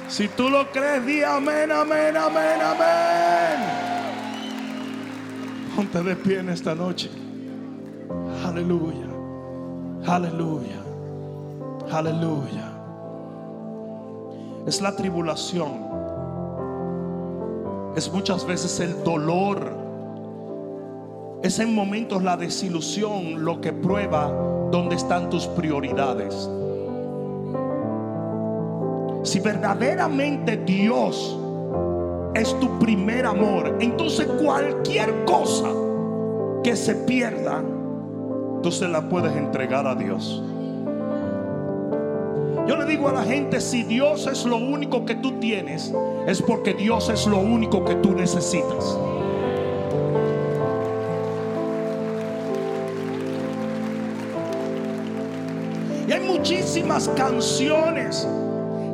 Si 0.09 0.27
tú 0.27 0.51
lo 0.51 0.69
crees, 0.73 1.07
di 1.07 1.23
amén, 1.23 1.71
amén, 1.71 2.17
amén, 2.17 2.61
amén. 2.61 3.61
Ponte 5.77 6.03
de 6.03 6.17
pie 6.17 6.41
en 6.41 6.49
esta 6.49 6.75
noche. 6.75 7.09
Aleluya. 8.45 9.07
Aleluya. 10.09 10.83
Aleluya. 11.93 12.73
Es 14.67 14.81
la 14.81 14.97
tribulación 14.97 15.90
es 17.97 18.13
muchas 18.13 18.47
veces 18.47 18.81
el 18.81 19.03
dolor, 19.03 19.73
es 21.43 21.59
en 21.59 21.75
momentos 21.75 22.23
la 22.23 22.37
desilusión 22.37 23.45
lo 23.45 23.61
que 23.61 23.73
prueba 23.73 24.31
dónde 24.71 24.97
están 24.97 25.31
tus 25.31 25.47
prioridades. 25.47 26.49
Si 29.23 29.41
verdaderamente 29.41 30.57
Dios 30.57 31.39
es 32.35 32.59
tu 32.61 32.79
primer 32.79 33.27
amor, 33.27 33.77
entonces 33.81 34.27
cualquier 34.43 35.25
cosa 35.25 35.69
que 36.63 36.77
se 36.77 36.95
pierda, 36.95 37.63
tú 38.63 38.71
se 38.71 38.87
la 38.89 39.09
puedes 39.09 39.35
entregar 39.37 39.87
a 39.87 39.95
Dios. 39.95 40.43
Yo 42.67 42.77
le 42.77 42.85
digo 42.85 43.09
a 43.09 43.13
la 43.13 43.25
gente, 43.25 43.61
si 43.61 43.83
Dios 43.83 44.27
es 44.27 44.45
lo 44.45 44.57
único 44.57 45.05
que 45.05 45.15
tú 45.17 45.33
tienes, 45.41 45.93
es 46.27 46.41
porque 46.43 46.75
Dios 46.75 47.09
es 47.09 47.27
lo 47.27 47.39
único 47.39 47.85
que 47.85 47.95
tú 47.97 48.13
necesitas. 48.13 48.99
Y 56.07 56.13
hay 56.13 56.21
muchísimas 56.21 57.09
canciones 57.11 58.27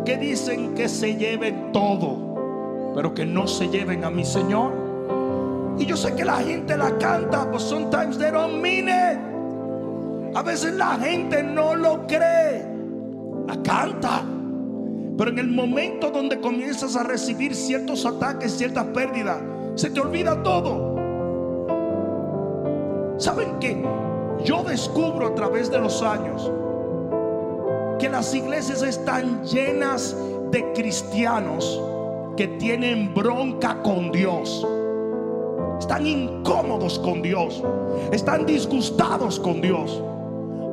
que 0.05 0.17
dicen 0.17 0.75
que 0.75 0.89
se 0.89 1.17
lleven 1.17 1.73
todo, 1.73 2.93
pero 2.95 3.13
que 3.13 3.27
no 3.27 3.47
se 3.47 3.69
lleven 3.69 4.05
a 4.05 4.11
mi 4.11 4.25
Señor. 4.25 4.73
Y 5.79 5.85
yo 5.85 5.97
sé 5.97 6.15
que 6.15 6.25
la 6.25 6.37
gente 6.37 6.77
la 6.77 6.97
canta, 6.99 7.45
but 7.45 7.61
sometimes 7.61 8.17
they 8.17 8.31
don't 8.31 8.63
mean 8.63 8.89
it. 8.89 9.19
A 10.35 10.43
veces 10.43 10.75
la 10.75 10.99
gente 10.99 11.43
no 11.43 11.75
lo 11.75 12.07
cree 12.07 12.66
la 13.47 13.63
canta. 13.63 14.25
Pero 15.17 15.31
en 15.31 15.39
el 15.39 15.49
momento 15.49 16.11
donde 16.11 16.41
comienzas 16.41 16.97
a 16.97 17.03
recibir 17.03 17.55
ciertos 17.55 18.05
ataques, 18.05 18.53
ciertas 18.53 18.85
pérdidas, 18.87 19.39
se 19.75 19.91
te 19.91 20.01
olvida 20.01 20.43
todo. 20.43 20.97
¿Saben 23.19 23.59
qué? 23.61 23.83
Yo 24.45 24.63
descubro 24.63 25.29
a 25.29 25.35
través 25.35 25.71
de 25.71 25.79
los 25.79 26.03
años 26.03 26.51
que 27.99 28.11
las 28.11 28.35
iglesias 28.35 28.83
están 28.83 29.43
llenas 29.45 30.15
de 30.51 30.73
cristianos 30.75 31.81
que 32.37 32.47
tienen 32.47 33.15
bronca 33.15 33.81
con 33.83 34.13
Dios. 34.13 34.67
Están 35.79 36.07
incómodos 36.07 36.99
con 36.99 37.23
Dios. 37.23 37.63
Están 38.13 38.45
disgustados 38.45 39.41
con 39.41 39.63
Dios. 39.63 40.03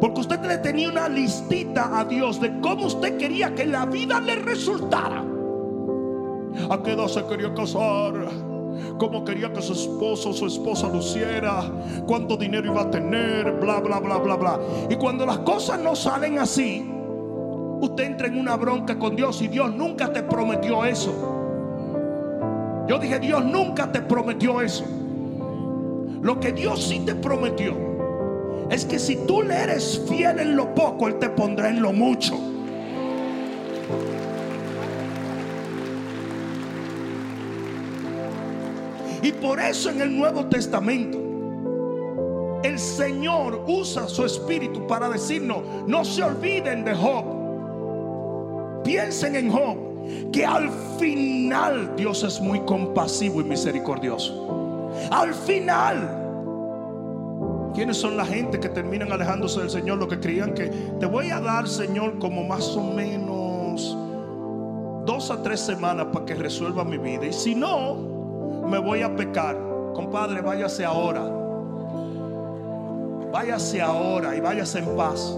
Porque 0.04 0.20
usted 0.20 0.42
le 0.42 0.58
tenía 0.58 0.90
una 0.90 1.08
listita 1.08 1.98
a 1.98 2.04
Dios 2.04 2.42
de 2.42 2.60
cómo 2.60 2.88
usted 2.88 3.18
quería 3.18 3.56
que 3.56 3.66
la 3.66 3.86
vida 3.86 4.20
le 4.20 4.36
resultara. 4.36 5.24
¿A 6.70 6.84
qué 6.84 6.92
edad 6.92 7.08
se 7.08 7.26
quería 7.26 7.54
casar? 7.54 8.14
cómo 9.00 9.24
quería 9.24 9.54
que 9.54 9.62
su 9.62 9.72
esposo 9.72 10.32
o 10.32 10.34
su 10.34 10.48
esposa 10.48 10.90
luciera, 10.90 11.72
cuánto 12.06 12.36
dinero 12.36 12.74
iba 12.74 12.82
a 12.82 12.92
tener, 12.92 13.54
bla, 13.62 13.80
bla, 13.80 14.00
bla, 14.02 14.18
bla, 14.18 14.36
bla. 14.36 14.60
Y 14.90 14.96
cuando 14.96 15.26
las 15.26 15.38
cosas 15.40 15.80
no 15.80 15.96
salen 15.96 16.38
así, 16.38 16.86
usted 17.80 18.04
entra 18.04 18.28
en 18.28 18.38
una 18.38 18.58
bronca 18.58 19.00
con 19.00 19.16
Dios 19.16 19.42
y 19.42 19.48
Dios 19.48 19.74
nunca 19.74 20.12
te 20.12 20.22
prometió 20.24 20.84
eso. 20.84 21.14
Yo 22.90 23.00
dije, 23.00 23.20
Dios 23.20 23.46
nunca 23.46 23.90
te 23.90 24.02
prometió 24.02 24.60
eso. 24.60 24.84
Lo 26.22 26.42
que 26.42 26.52
Dios 26.52 26.84
sí 26.84 27.00
te 27.06 27.16
prometió 27.16 27.93
es 28.70 28.86
que 28.86 29.00
si 29.00 29.16
tú 29.28 29.42
le 29.42 29.56
eres 29.56 30.02
fiel 30.08 30.40
en 30.40 30.56
lo 30.56 30.74
poco, 30.74 31.08
Él 31.08 31.20
te 31.20 31.30
pondrá 31.30 31.70
en 31.70 31.82
lo 31.82 31.94
mucho. 31.94 32.40
Y 39.22 39.32
por 39.32 39.60
eso 39.60 39.90
en 39.90 40.02
el 40.02 40.18
Nuevo 40.18 40.46
Testamento, 40.48 41.18
el 42.64 42.80
Señor 42.80 43.64
usa 43.68 44.08
su 44.08 44.26
espíritu 44.26 44.86
para 44.88 45.10
decirnos, 45.10 45.64
no 45.88 46.04
se 46.04 46.24
olviden 46.24 46.84
de 46.84 46.94
Job. 46.94 47.24
Piensen 48.84 49.36
en 49.36 49.50
Job, 49.52 49.78
que 50.32 50.46
al 50.46 50.70
final 51.00 51.96
Dios 51.96 52.24
es 52.24 52.42
muy 52.42 52.60
compasivo 52.62 53.40
y 53.42 53.44
misericordioso. 53.46 54.90
Al 55.12 55.34
final. 55.34 56.23
¿Quiénes 57.74 57.98
son 57.98 58.16
la 58.16 58.26
gente 58.26 58.60
que 58.60 58.70
terminan 58.70 59.12
alejándose 59.12 59.60
del 59.60 59.70
Señor? 59.70 59.98
Los 59.98 60.08
que 60.08 60.20
creían 60.20 60.54
que 60.54 60.68
te 61.00 61.06
voy 61.06 61.32
a 61.32 61.40
dar, 61.40 61.68
Señor, 61.68 62.20
como 62.20 62.44
más 62.44 62.76
o 62.76 62.84
menos 62.84 63.98
dos 65.06 65.32
a 65.32 65.42
tres 65.42 65.60
semanas 65.60 66.08
para 66.14 66.26
que 66.26 66.36
resuelva 66.36 66.84
mi 66.84 66.98
vida. 66.98 67.26
Y 67.26 67.34
si 67.34 67.56
no, 67.56 67.96
me 68.68 68.78
voy 68.78 69.02
a 69.02 69.16
pecar. 69.16 69.58
Compadre, 69.94 70.42
váyase 70.42 70.86
ahora. 70.86 71.24
Váyase 73.32 73.82
ahora 73.82 74.36
y 74.36 74.40
váyase 74.40 74.80
en 74.80 74.96
paz. 74.96 75.36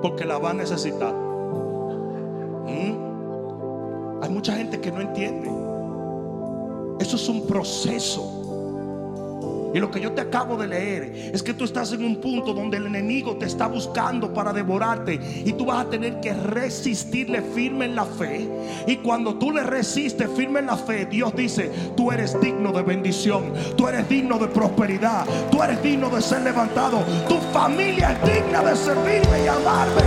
Porque 0.00 0.24
la 0.24 0.38
va 0.38 0.50
a 0.50 0.54
necesitar. 0.54 1.14
¿Mm? 2.66 4.22
Hay 4.22 4.30
mucha 4.30 4.54
gente 4.54 4.80
que 4.80 4.90
no 4.90 5.02
entiende. 5.02 5.50
Eso 7.00 7.16
es 7.16 7.28
un 7.28 7.46
proceso. 7.46 8.41
Y 9.74 9.78
lo 9.78 9.90
que 9.90 10.00
yo 10.00 10.12
te 10.12 10.20
acabo 10.20 10.56
de 10.56 10.66
leer 10.66 11.30
es 11.32 11.42
que 11.42 11.54
tú 11.54 11.64
estás 11.64 11.92
en 11.92 12.04
un 12.04 12.20
punto 12.20 12.52
donde 12.52 12.76
el 12.76 12.86
enemigo 12.86 13.36
te 13.36 13.46
está 13.46 13.66
buscando 13.66 14.32
para 14.34 14.52
devorarte 14.52 15.18
y 15.44 15.52
tú 15.52 15.64
vas 15.64 15.86
a 15.86 15.90
tener 15.90 16.20
que 16.20 16.34
resistirle 16.34 17.40
firme 17.40 17.86
en 17.86 17.96
la 17.96 18.04
fe. 18.04 18.48
Y 18.86 18.96
cuando 18.96 19.34
tú 19.34 19.50
le 19.50 19.62
resistes 19.62 20.28
firme 20.36 20.60
en 20.60 20.66
la 20.66 20.76
fe, 20.76 21.06
Dios 21.06 21.34
dice, 21.34 21.70
tú 21.96 22.12
eres 22.12 22.38
digno 22.40 22.72
de 22.72 22.82
bendición, 22.82 23.52
tú 23.76 23.88
eres 23.88 24.08
digno 24.08 24.38
de 24.38 24.48
prosperidad, 24.48 25.26
tú 25.50 25.62
eres 25.62 25.82
digno 25.82 26.10
de 26.10 26.20
ser 26.20 26.42
levantado, 26.42 27.02
tu 27.28 27.36
familia 27.52 28.12
es 28.12 28.34
digna 28.34 28.62
de 28.62 28.76
servirme 28.76 29.44
y 29.44 29.48
amarme. 29.48 30.02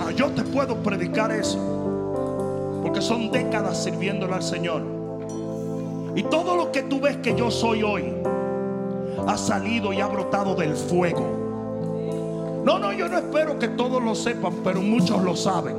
Ah, 0.00 0.10
yo 0.14 0.30
te 0.30 0.42
puedo 0.42 0.76
predicar 0.82 1.32
eso 1.32 1.81
porque 2.92 3.06
son 3.06 3.30
décadas 3.30 3.84
sirviéndole 3.84 4.34
al 4.34 4.42
Señor. 4.42 4.82
Y 6.14 6.24
todo 6.24 6.56
lo 6.56 6.70
que 6.70 6.82
tú 6.82 7.00
ves 7.00 7.16
que 7.16 7.34
yo 7.34 7.50
soy 7.50 7.82
hoy 7.82 8.12
ha 9.26 9.38
salido 9.38 9.94
y 9.94 10.00
ha 10.02 10.06
brotado 10.08 10.54
del 10.54 10.76
fuego. 10.76 12.60
No, 12.66 12.78
no, 12.78 12.92
yo 12.92 13.08
no 13.08 13.16
espero 13.16 13.58
que 13.58 13.68
todos 13.68 14.02
lo 14.02 14.14
sepan, 14.14 14.56
pero 14.62 14.82
muchos 14.82 15.22
lo 15.22 15.34
saben. 15.34 15.74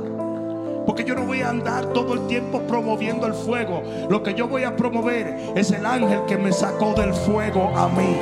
Porque 0.86 1.04
yo 1.04 1.14
no 1.14 1.24
voy 1.24 1.42
a 1.42 1.50
andar 1.50 1.92
todo 1.92 2.14
el 2.14 2.26
tiempo 2.26 2.58
promoviendo 2.62 3.28
el 3.28 3.34
fuego. 3.34 3.84
Lo 4.10 4.24
que 4.24 4.34
yo 4.34 4.48
voy 4.48 4.64
a 4.64 4.74
promover 4.74 5.52
es 5.54 5.70
el 5.70 5.86
ángel 5.86 6.18
que 6.26 6.36
me 6.36 6.50
sacó 6.50 6.94
del 6.94 7.14
fuego 7.14 7.70
a 7.76 7.88
mí. 7.90 8.16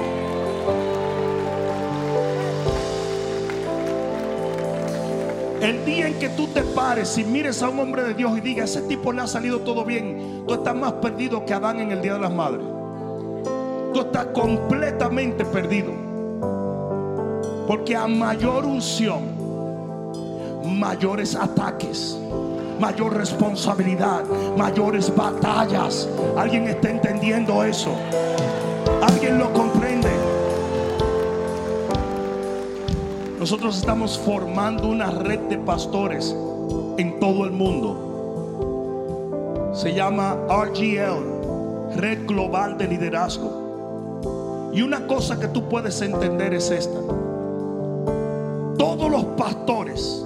El 5.62 5.84
día 5.84 6.08
en 6.08 6.18
que 6.18 6.28
tú 6.30 6.48
te 6.48 6.62
pares 6.62 7.16
y 7.18 7.22
mires 7.22 7.62
a 7.62 7.68
un 7.68 7.78
hombre 7.78 8.02
de 8.02 8.14
Dios 8.14 8.36
y 8.36 8.40
digas, 8.40 8.70
ese 8.70 8.82
tipo 8.82 9.12
le 9.12 9.22
ha 9.22 9.28
salido 9.28 9.60
todo 9.60 9.84
bien, 9.84 10.42
tú 10.44 10.54
estás 10.54 10.74
más 10.74 10.94
perdido 10.94 11.46
que 11.46 11.54
Adán 11.54 11.78
en 11.78 11.92
el 11.92 12.02
Día 12.02 12.14
de 12.14 12.18
las 12.18 12.32
Madres. 12.32 12.66
Tú 13.94 14.00
estás 14.00 14.26
completamente 14.34 15.44
perdido. 15.44 15.92
Porque 17.68 17.94
a 17.94 18.08
mayor 18.08 18.64
unción, 18.64 19.22
mayores 20.64 21.36
ataques, 21.36 22.18
mayor 22.80 23.16
responsabilidad, 23.16 24.24
mayores 24.56 25.14
batallas. 25.14 26.08
¿Alguien 26.36 26.66
está 26.66 26.90
entendiendo 26.90 27.62
eso? 27.62 27.94
¿Alguien 29.00 29.38
lo 29.38 29.52
Nosotros 33.52 33.76
estamos 33.76 34.18
formando 34.18 34.88
una 34.88 35.10
red 35.10 35.40
de 35.40 35.58
pastores 35.58 36.34
en 36.96 37.20
todo 37.20 37.44
el 37.44 37.50
mundo. 37.50 37.98
Se 39.74 39.92
llama 39.92 40.38
RGL, 40.48 41.94
Red 41.94 42.26
Global 42.26 42.78
de 42.78 42.88
Liderazgo. 42.88 44.70
Y 44.72 44.80
una 44.80 45.06
cosa 45.06 45.38
que 45.38 45.48
tú 45.48 45.68
puedes 45.68 46.00
entender 46.00 46.54
es 46.54 46.70
esta. 46.70 46.98
Todos 48.78 49.10
los 49.10 49.22
pastores, 49.36 50.24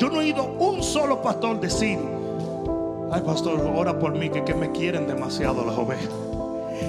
yo 0.00 0.08
no 0.08 0.16
he 0.16 0.24
oído 0.24 0.44
un 0.58 0.82
solo 0.82 1.22
pastor 1.22 1.60
decir, 1.60 2.00
ay 3.12 3.20
pastor, 3.20 3.60
ora 3.72 3.96
por 3.96 4.18
mí, 4.18 4.30
que, 4.30 4.42
que 4.42 4.54
me 4.54 4.72
quieren 4.72 5.06
demasiado 5.06 5.64
las 5.64 5.78
ovejas. 5.78 6.10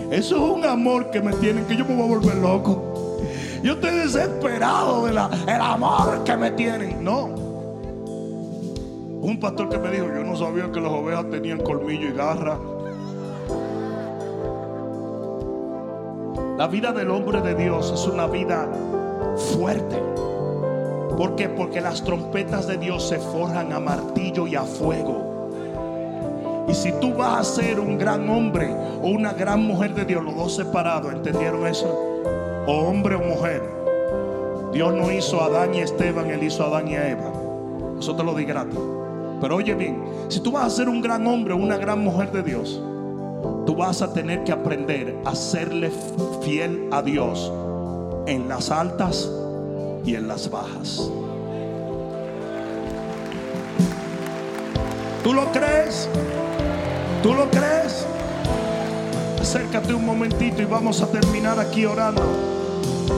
Eso 0.10 0.36
es 0.36 0.41
un 0.51 0.66
amor 0.66 1.12
que 1.12 1.22
me 1.22 1.32
tienen, 1.34 1.66
que 1.66 1.76
yo 1.78 1.86
me 1.86 1.95
voy 1.95 2.06
a 2.06 2.08
volver 2.08 2.38
loco. 2.38 2.92
Yo 3.64 3.74
estoy 3.74 3.91
desesperado 3.91 5.05
del 5.05 5.18
el 5.18 5.61
amor 5.61 6.26
que 6.26 6.36
me 6.36 6.51
tienen. 6.51 7.01
No. 7.01 7.28
Un 9.22 9.39
pastor 9.39 9.70
que 9.70 9.78
me 9.78 9.89
dijo, 9.89 10.07
yo 10.07 10.22
no 10.22 10.36
sabía 10.36 10.70
que 10.70 10.82
las 10.82 10.91
ovejas 10.91 11.30
tenían 11.30 11.59
colmillo 11.59 12.09
y 12.09 12.11
garra. 12.11 12.59
La 16.57 16.68
vida 16.68 16.91
del 16.91 17.09
hombre 17.09 17.39
de 17.39 17.55
Dios 17.55 17.89
es 17.93 18.05
una 18.05 18.28
vida 18.28 18.68
fuerte. 19.55 19.95
¿Por 21.16 21.38
qué? 21.38 21.47
Porque 21.47 21.80
las 21.80 22.03
trompetas 22.03 22.68
de 22.68 22.78
Dios 22.78 23.07
se 23.07 23.18
forjan 23.18 23.72
a 23.72 23.80
martillo 23.80 24.45
y 24.45 24.55
a 24.57 24.64
fuego. 24.64 25.47
Y 26.68 26.74
si 26.74 26.91
tú 26.99 27.14
vas 27.14 27.39
a 27.39 27.43
ser 27.45 27.80
un 27.80 27.97
gran 27.97 28.30
hombre 28.30 28.76
o 29.01 29.07
una 29.07 29.32
gran 29.32 29.64
mujer 29.64 29.95
de 29.95 30.03
Dios, 30.03 30.22
los 30.22 30.36
dos 30.36 30.53
separados, 30.53 31.14
¿entendieron 31.14 31.66
eso? 31.66 32.12
O 32.68 32.72
hombre 32.72 33.16
o 33.16 33.20
mujer. 33.20 33.61
Dios 34.72 34.93
no 34.93 35.11
hizo 35.11 35.41
a 35.41 35.45
Adán 35.45 35.76
y 35.76 35.80
Esteban, 35.80 36.30
Él 36.32 36.43
hizo 36.43 36.64
a 36.64 36.68
Adán 36.68 36.88
y 36.88 36.95
a 36.95 37.09
Eva. 37.09 37.32
Eso 37.99 38.16
te 38.16 38.24
lo 38.24 38.34
di 38.34 38.45
gratis. 38.45 38.80
Pero 39.39 39.57
oye 39.57 39.76
bien, 39.76 40.03
si 40.30 40.39
tú 40.39 40.51
vas 40.51 40.66
a 40.66 40.70
ser 40.70 40.89
un 40.89 41.01
gran 41.01 41.28
hombre 41.28 41.53
o 41.53 41.57
una 41.57 41.78
gran 41.78 41.99
mujer 41.99 42.32
de 42.32 42.43
Dios, 42.43 42.82
tú 43.66 43.76
vas 43.76 44.01
a 44.01 44.14
tener 44.14 44.43
que 44.43 44.51
aprender 44.51 45.18
a 45.26 45.36
serle 45.36 45.91
fiel 46.41 46.88
a 46.91 47.01
Dios 47.01 47.51
en 48.26 48.47
las 48.47 48.72
altas 48.72 49.30
y 50.05 50.16
en 50.16 50.28
las 50.28 50.49
bajas. 50.49 51.11
¿Tú 55.24 55.34
lo 55.34 55.51
crees? 55.51 56.09
¿Tú 57.22 57.34
lo 57.34 57.49
crees? 57.49 58.05
Acércate 59.43 59.93
un 59.93 60.05
momentito 60.05 60.61
y 60.61 60.65
vamos 60.65 61.01
a 61.01 61.07
terminar 61.07 61.59
aquí 61.59 61.85
orando. 61.85 62.23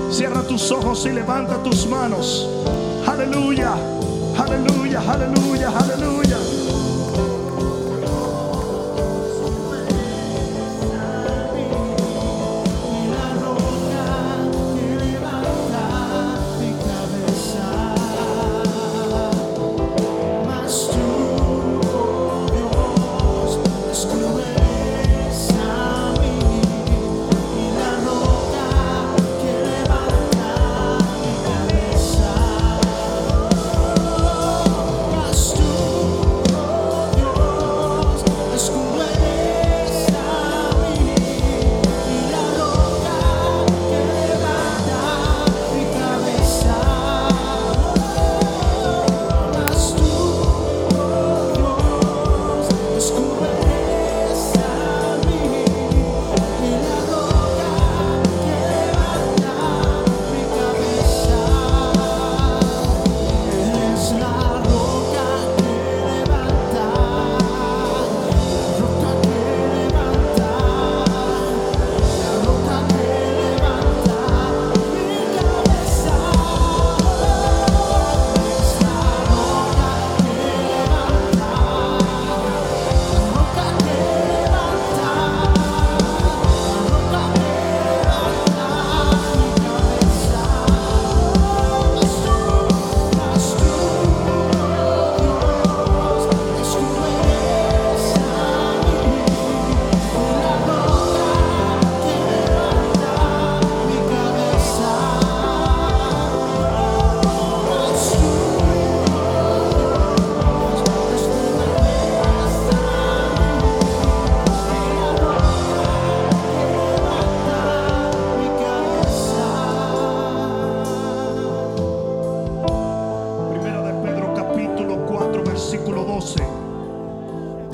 Cierra 0.10 0.42
tus 0.42 0.72
ojos 0.72 1.06
y 1.06 1.12
levanta 1.12 1.62
tus 1.62 1.86
manos. 1.86 2.50
Aleluya, 3.06 3.76
aleluya, 4.36 5.02
aleluya, 5.08 5.70
aleluya. 5.70 6.65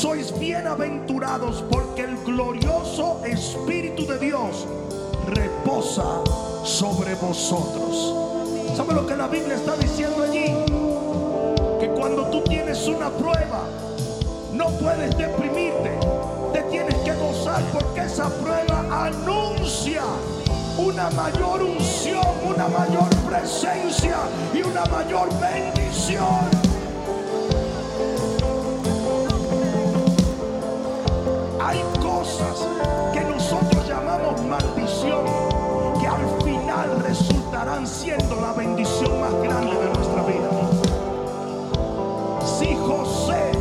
sois 0.00 0.32
bienaventurados 0.38 1.64
porque 1.68 2.04
el 2.04 2.16
glorioso 2.22 3.20
Espíritu 3.24 4.06
de 4.06 4.16
Dios 4.20 4.64
reposa 5.26 6.22
sobre 6.62 7.16
vosotros. 7.16 8.14
¿Sabe 8.76 8.94
lo 8.94 9.04
que 9.08 9.16
la 9.16 9.26
Biblia 9.26 9.56
está 9.56 9.76
diciendo 9.76 10.22
allí? 10.22 10.54
Que 11.80 11.88
cuando 11.96 12.26
tú 12.26 12.42
tienes 12.42 12.86
una 12.86 13.10
prueba, 13.10 13.64
no 14.52 14.68
puedes 14.78 15.18
deprimirte, 15.18 15.98
te 16.52 16.62
tienes 16.70 16.94
que 16.98 17.14
gozar 17.14 17.60
porque 17.72 18.02
esa 18.02 18.28
prueba 18.28 19.04
anuncia 19.04 20.04
una 20.76 21.10
mayor 21.10 21.60
unción, 21.60 22.22
una 22.46 22.68
mayor 22.68 23.08
presencia 23.28 24.16
y 24.54 24.62
una 24.62 24.84
mayor 24.84 25.28
bendición. 25.40 26.57
Siendo 38.08 38.40
la 38.40 38.54
bendición 38.54 39.20
más 39.20 39.34
grande 39.34 39.76
de 39.76 39.92
nuestra 39.92 40.22
vida. 40.22 40.48
Si 42.42 42.74
José 42.74 43.52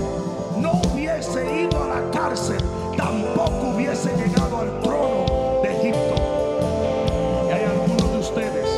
no 0.58 0.80
hubiese 0.90 1.64
ido 1.64 1.84
a 1.84 1.88
la 1.88 2.12
cárcel, 2.12 2.58
tampoco 2.96 3.76
hubiese 3.76 4.10
llegado 4.16 4.60
al 4.60 4.80
trono 4.80 5.26
de 5.64 5.78
Egipto. 5.78 6.16
Y 7.46 7.52
hay 7.52 7.64
algunos 7.66 8.10
de 8.10 8.20
ustedes 8.20 8.70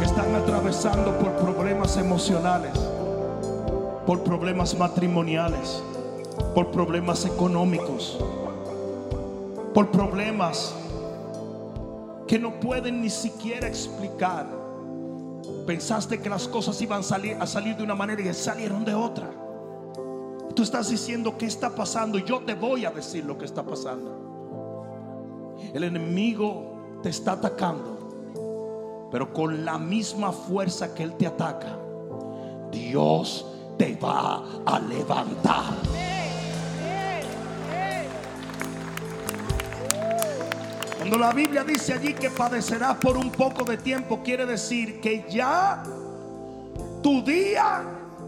que 0.00 0.04
están 0.06 0.34
atravesando 0.34 1.16
por 1.20 1.36
problemas 1.36 1.96
emocionales, 1.96 2.72
por 4.04 4.24
problemas 4.24 4.76
matrimoniales, 4.76 5.84
por 6.52 6.72
problemas 6.72 7.24
económicos, 7.24 8.18
por 9.72 9.92
problemas 9.92 10.74
que 12.26 12.40
no 12.40 12.58
pueden 12.58 13.02
ni 13.02 13.10
siquiera 13.10 13.68
explicar. 13.68 14.63
Pensaste 15.66 16.20
que 16.20 16.28
las 16.28 16.46
cosas 16.46 16.80
iban 16.82 17.00
a 17.00 17.46
salir, 17.46 17.76
de 17.76 17.82
una 17.82 17.94
manera 17.94 18.20
y 18.20 18.32
salieron 18.34 18.84
de 18.84 18.94
otra. 18.94 19.30
Tú 20.54 20.62
estás 20.62 20.90
diciendo 20.90 21.36
qué 21.38 21.46
está 21.46 21.74
pasando 21.74 22.18
y 22.18 22.24
yo 22.24 22.40
te 22.40 22.54
voy 22.54 22.84
a 22.84 22.90
decir 22.90 23.24
lo 23.24 23.38
que 23.38 23.44
está 23.44 23.64
pasando. 23.64 25.54
El 25.72 25.84
enemigo 25.84 27.00
te 27.02 27.08
está 27.08 27.32
atacando, 27.32 29.08
pero 29.10 29.32
con 29.32 29.64
la 29.64 29.78
misma 29.78 30.32
fuerza 30.32 30.94
que 30.94 31.02
él 31.02 31.14
te 31.14 31.26
ataca, 31.26 31.78
Dios 32.70 33.46
te 33.78 33.96
va 33.96 34.44
a 34.66 34.78
levantar. 34.78 36.13
La 41.18 41.32
Biblia 41.32 41.64
dice 41.64 41.92
allí 41.92 42.12
que 42.12 42.28
padecerás 42.28 42.96
por 42.96 43.16
un 43.16 43.30
poco 43.30 43.64
de 43.64 43.76
tiempo, 43.76 44.20
quiere 44.22 44.46
decir 44.46 45.00
que 45.00 45.24
ya 45.30 45.82
tu 47.02 47.22
día 47.22 47.82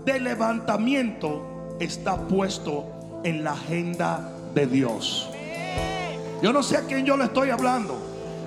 de 0.05 0.20
levantamiento 0.20 1.76
está 1.80 2.16
puesto 2.16 3.20
en 3.24 3.43
la 3.43 3.53
agenda 3.53 4.30
de 4.55 4.66
Dios. 4.66 5.28
Yo 6.43 6.53
no 6.53 6.62
sé 6.62 6.76
a 6.76 6.82
quién 6.82 7.05
yo 7.05 7.16
le 7.16 7.24
estoy 7.24 7.51
hablando, 7.51 7.97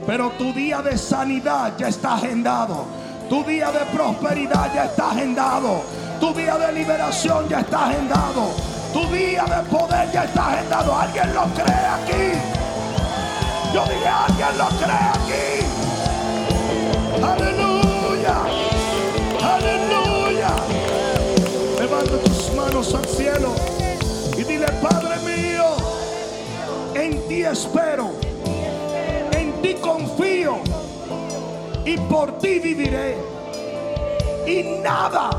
pero 0.07 0.29
tu 0.31 0.53
día 0.53 0.81
de 0.81 0.97
sanidad 0.97 1.73
ya 1.77 1.89
está 1.89 2.15
agendado. 2.15 2.85
Tu 3.29 3.43
día 3.43 3.71
de 3.71 3.85
prosperidad 3.93 4.73
ya 4.73 4.85
está 4.85 5.11
agendado. 5.11 5.83
Tu 6.19 6.33
día 6.33 6.57
de 6.57 6.71
liberación 6.73 7.47
ya 7.49 7.59
está 7.59 7.89
agendado. 7.89 8.51
Tu 8.93 9.05
día 9.13 9.43
de 9.43 9.69
poder 9.69 10.11
ya 10.11 10.23
está 10.23 10.53
agendado. 10.53 10.95
¿Alguien 10.95 11.33
lo 11.33 11.43
cree 11.53 11.85
aquí? 11.85 12.59
Yo 13.74 13.84
dije, 13.84 14.07
¿alguien 14.07 14.57
lo 14.57 14.67
cree 14.80 15.09
aquí? 15.13 15.65
Aleluya. 17.24 18.36
Aleluya. 19.43 20.49
Levanta 21.80 22.17
tus 22.24 22.53
manos 22.55 22.95
al 22.95 23.05
cielo 23.05 23.53
y 24.36 24.43
dile, 24.43 24.65
Padre 24.82 25.17
mío, 25.24 25.65
en 26.95 27.28
ti 27.28 27.43
espero, 27.43 28.11
en 29.34 29.61
ti 29.61 29.76
confío 29.76 30.61
y 31.86 31.97
por 31.97 32.39
ti 32.39 32.59
viviré. 32.59 33.17
Y 34.47 34.82
nada 34.82 35.30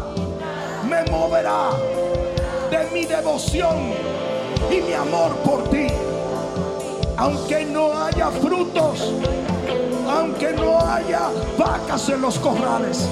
me 0.89 1.03
moverá 1.11 1.71
de 2.71 2.91
mi 2.93 3.07
devoción 3.07 3.93
y 4.71 4.81
mi 4.81 4.93
amor 4.93 5.35
por 5.45 5.69
ti. 5.71 5.89
Aunque 7.21 7.67
no 7.67 7.93
haya 8.03 8.31
frutos, 8.31 9.13
aunque 10.09 10.53
no 10.53 10.81
haya 10.81 11.29
vacas 11.59 12.09
en 12.09 12.23
los 12.23 12.39
corrales, 12.39 13.07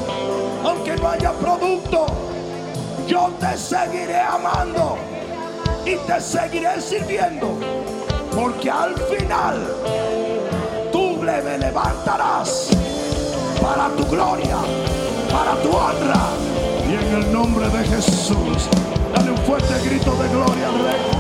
aunque 0.64 0.96
no 0.96 1.08
haya 1.08 1.32
producto, 1.32 2.06
yo 3.06 3.30
te 3.38 3.58
seguiré 3.58 4.18
amando 4.18 4.96
y 5.84 5.96
te 5.96 6.20
seguiré 6.22 6.80
sirviendo. 6.80 7.58
Porque 8.34 8.70
al 8.70 8.94
final 8.96 9.74
tú 10.90 11.18
me 11.18 11.58
levantarás 11.58 12.70
para 13.60 13.88
tu 13.90 14.06
gloria, 14.06 14.56
para 15.30 15.52
tu 15.60 15.68
honra. 15.68 16.30
Y 16.88 16.94
en 16.94 17.14
el 17.14 17.30
nombre 17.30 17.68
de 17.68 17.84
Jesús, 17.84 18.70
dale 19.14 19.32
un 19.32 19.38
fuerte 19.38 19.74
grito 19.84 20.12
de 20.14 20.28
gloria 20.30 20.68
al 20.68 20.78
Rey. 20.78 21.17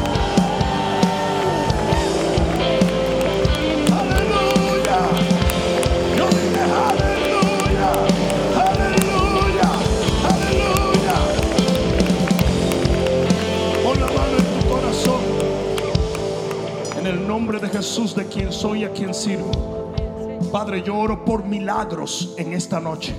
Nombre 17.38 17.60
de 17.60 17.68
Jesús, 17.68 18.16
de 18.16 18.26
quien 18.26 18.52
soy 18.52 18.80
y 18.80 18.84
a 18.84 18.92
quien 18.92 19.14
sirvo. 19.14 19.52
Padre, 20.50 20.82
yo 20.82 20.96
oro 20.96 21.24
por 21.24 21.44
milagros 21.44 22.34
en 22.36 22.52
esta 22.52 22.80
noche. 22.80 23.14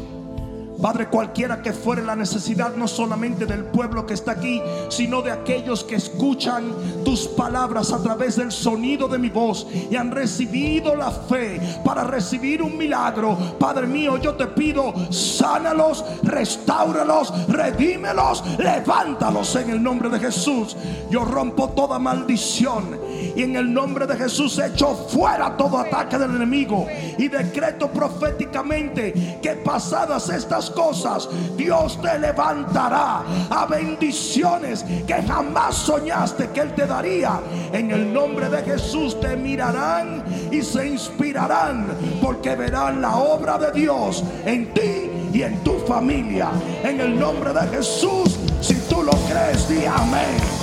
Padre, 0.82 1.08
cualquiera 1.08 1.62
que 1.62 1.72
fuere 1.72 2.02
la 2.02 2.18
necesidad, 2.18 2.76
no 2.76 2.88
solamente 2.88 3.46
del 3.46 3.66
pueblo 3.66 4.06
que 4.06 4.14
está 4.14 4.32
aquí, 4.32 4.62
sino 4.90 5.22
de 5.22 5.32
aquellos 5.32 5.86
que 5.86 5.96
escuchan 5.96 6.74
tus 7.06 7.28
palabras 7.28 7.94
a 7.94 8.04
través 8.04 8.36
del 8.36 8.52
sonido 8.52 9.08
de 9.08 9.20
mi 9.20 9.30
voz 9.30 9.68
y 9.90 9.96
han 9.96 10.12
recibido 10.12 10.96
la 10.96 11.12
fe 11.12 11.62
para 11.86 12.04
recibir 12.04 12.62
un 12.62 12.78
milagro. 12.78 13.38
Padre 13.58 13.88
mío, 13.88 14.18
yo 14.18 14.36
te 14.36 14.48
pido, 14.48 14.94
sánalos, 15.12 16.04
restáuralos, 16.24 17.34
redímelos, 17.48 18.44
levántalos 18.58 19.56
en 19.56 19.70
el 19.70 19.82
nombre 19.82 20.10
de 20.10 20.20
Jesús. 20.20 20.76
Yo 21.10 21.24
rompo 21.24 21.70
toda 21.70 22.00
maldición 22.00 22.99
y 23.40 23.44
en 23.44 23.56
el 23.56 23.74
nombre 23.74 24.06
de 24.06 24.18
Jesús 24.18 24.60
echo 24.60 24.94
fuera 24.94 25.56
todo 25.56 25.78
ataque 25.78 26.18
del 26.18 26.36
enemigo 26.36 26.86
y 27.18 27.30
decreto 27.30 27.90
proféticamente 27.90 29.40
que 29.42 29.52
pasadas 29.52 30.28
estas 30.28 30.70
cosas 30.70 31.30
Dios 31.56 32.02
te 32.02 32.20
levantará 32.20 33.24
a 33.50 33.66
bendiciones 33.66 34.84
que 35.08 35.14
jamás 35.14 35.76
soñaste 35.76 36.50
que 36.50 36.60
Él 36.60 36.76
te 36.76 36.86
daría. 36.86 37.40
En 37.72 37.92
el 37.92 38.12
nombre 38.12 38.50
de 38.50 38.62
Jesús 38.62 39.18
te 39.22 39.38
mirarán 39.38 40.22
y 40.52 40.62
se 40.62 40.90
inspirarán 40.90 41.88
porque 42.22 42.58
verán 42.58 43.02
la 43.02 43.16
obra 43.16 43.58
de 43.58 43.72
Dios 43.72 44.22
en 44.46 44.74
ti 44.74 45.10
y 45.32 45.44
en 45.44 45.64
tu 45.64 45.80
familia. 45.88 46.50
En 46.84 47.00
el 47.00 47.18
nombre 47.18 47.54
de 47.54 47.66
Jesús, 47.70 48.38
si 48.60 48.76
tú 48.90 49.02
lo 49.02 49.14
crees, 49.30 49.70
di 49.70 49.86
amén. 49.86 50.59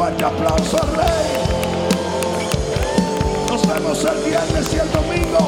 Fuerte 0.00 0.24
aplauso 0.24 0.82
al 0.82 0.96
Rey. 0.96 1.26
Nos 3.50 3.68
vemos 3.68 4.02
el 4.02 4.30
viernes 4.30 4.74
y 4.74 4.78
el 4.78 4.92
domingo. 4.92 5.38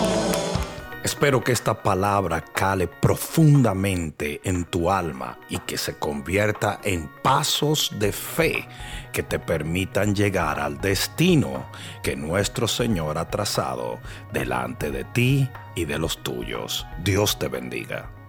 Espero 1.02 1.42
que 1.42 1.52
esta 1.52 1.82
palabra 1.82 2.42
cale 2.42 2.86
profundamente 2.86 4.42
en 4.44 4.66
tu 4.66 4.90
alma 4.90 5.38
y 5.48 5.56
que 5.60 5.78
se 5.78 5.94
convierta 5.98 6.80
en 6.84 7.08
pasos 7.22 7.92
de 7.98 8.12
fe 8.12 8.68
que 9.10 9.22
te 9.22 9.38
permitan 9.38 10.14
llegar 10.14 10.60
al 10.60 10.78
destino 10.82 11.64
que 12.02 12.14
nuestro 12.14 12.68
Señor 12.68 13.16
ha 13.16 13.30
trazado 13.30 14.00
delante 14.34 14.90
de 14.90 15.04
ti 15.04 15.48
y 15.74 15.86
de 15.86 15.98
los 15.98 16.22
tuyos. 16.22 16.86
Dios 17.02 17.38
te 17.38 17.48
bendiga. 17.48 18.21